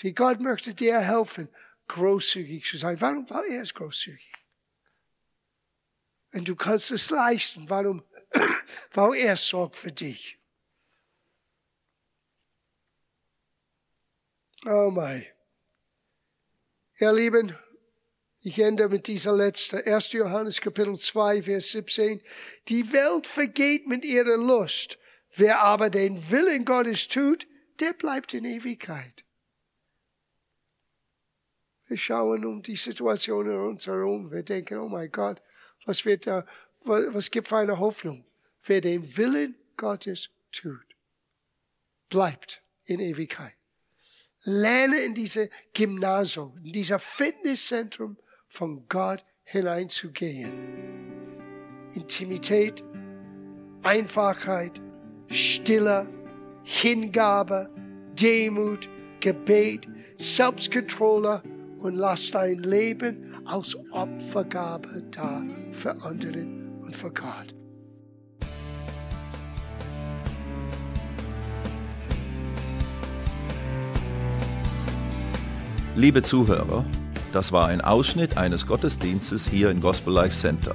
Wie 0.00 0.12
Gott 0.12 0.40
möchte 0.40 0.74
dir 0.74 0.98
helfen, 1.00 1.48
großzügig 1.88 2.64
zu 2.64 2.78
sein. 2.78 3.00
Warum? 3.00 3.28
Weil 3.28 3.50
er 3.50 3.62
ist 3.62 3.74
großzügig. 3.74 4.32
Und 6.32 6.48
du 6.48 6.56
kannst 6.56 6.90
es 6.90 7.10
leisten. 7.10 7.68
Warum? 7.68 8.02
Weil 8.92 9.14
er 9.16 9.36
sorgt 9.36 9.76
für 9.76 9.92
dich. 9.92 10.38
Oh 14.64 14.90
mein. 14.90 15.26
Ihr 16.98 17.12
Lieben, 17.12 17.58
ich 18.42 18.58
ende 18.58 18.88
mit 18.88 19.06
dieser 19.06 19.32
letzten. 19.32 19.82
1. 19.82 20.12
Johannes 20.12 20.60
Kapitel 20.60 20.96
2, 20.96 21.42
Vers 21.42 21.70
17. 21.70 22.22
Die 22.68 22.92
Welt 22.92 23.26
vergeht 23.26 23.88
mit 23.88 24.04
ihrer 24.04 24.36
Lust 24.36 24.99
Wer 25.34 25.60
aber 25.60 25.90
den 25.90 26.30
Willen 26.30 26.64
Gottes 26.64 27.08
tut, 27.08 27.46
der 27.78 27.92
bleibt 27.92 28.34
in 28.34 28.44
Ewigkeit. 28.44 29.24
Wir 31.86 31.96
schauen 31.96 32.44
um 32.44 32.62
die 32.62 32.76
Situation 32.76 33.46
in 33.46 33.56
uns 33.56 33.86
herum. 33.86 34.30
Wir 34.30 34.42
denken, 34.42 34.78
oh 34.78 34.88
mein 34.88 35.10
Gott, 35.10 35.42
was 35.86 36.04
wird 36.04 36.26
da, 36.26 36.46
was 36.84 37.30
gibt 37.30 37.48
für 37.48 37.56
eine 37.56 37.78
Hoffnung? 37.78 38.24
Wer 38.62 38.80
den 38.80 39.16
Willen 39.16 39.56
Gottes 39.76 40.30
tut, 40.52 40.84
bleibt 42.08 42.62
in 42.84 43.00
Ewigkeit. 43.00 43.56
Lerne 44.42 44.98
in 45.00 45.14
diese 45.14 45.50
Gymnasium, 45.74 46.56
in 46.58 46.72
dieser 46.72 46.98
Fitnesszentrum 46.98 48.16
von 48.48 48.86
Gott 48.88 49.24
hineinzugehen. 49.44 50.78
Intimität, 51.94 52.84
Einfachheit, 53.82 54.80
Stille, 55.30 56.08
Hingabe, 56.64 57.70
Demut, 58.20 58.88
Gebet, 59.20 59.86
Selbstkontrolle 60.18 61.40
und 61.78 61.94
lass 61.94 62.32
dein 62.32 62.58
Leben 62.58 63.32
als 63.44 63.76
Opfergabe 63.92 65.04
da 65.12 65.42
für 65.72 65.92
anderen 66.02 66.80
und 66.80 66.96
für 66.96 67.12
Gott. 67.12 67.54
Liebe 75.94 76.22
Zuhörer, 76.22 76.84
das 77.32 77.52
war 77.52 77.68
ein 77.68 77.80
Ausschnitt 77.80 78.36
eines 78.36 78.66
Gottesdienstes 78.66 79.46
hier 79.46 79.70
im 79.70 79.80
Gospel 79.80 80.12
Life 80.12 80.34
Center. 80.34 80.74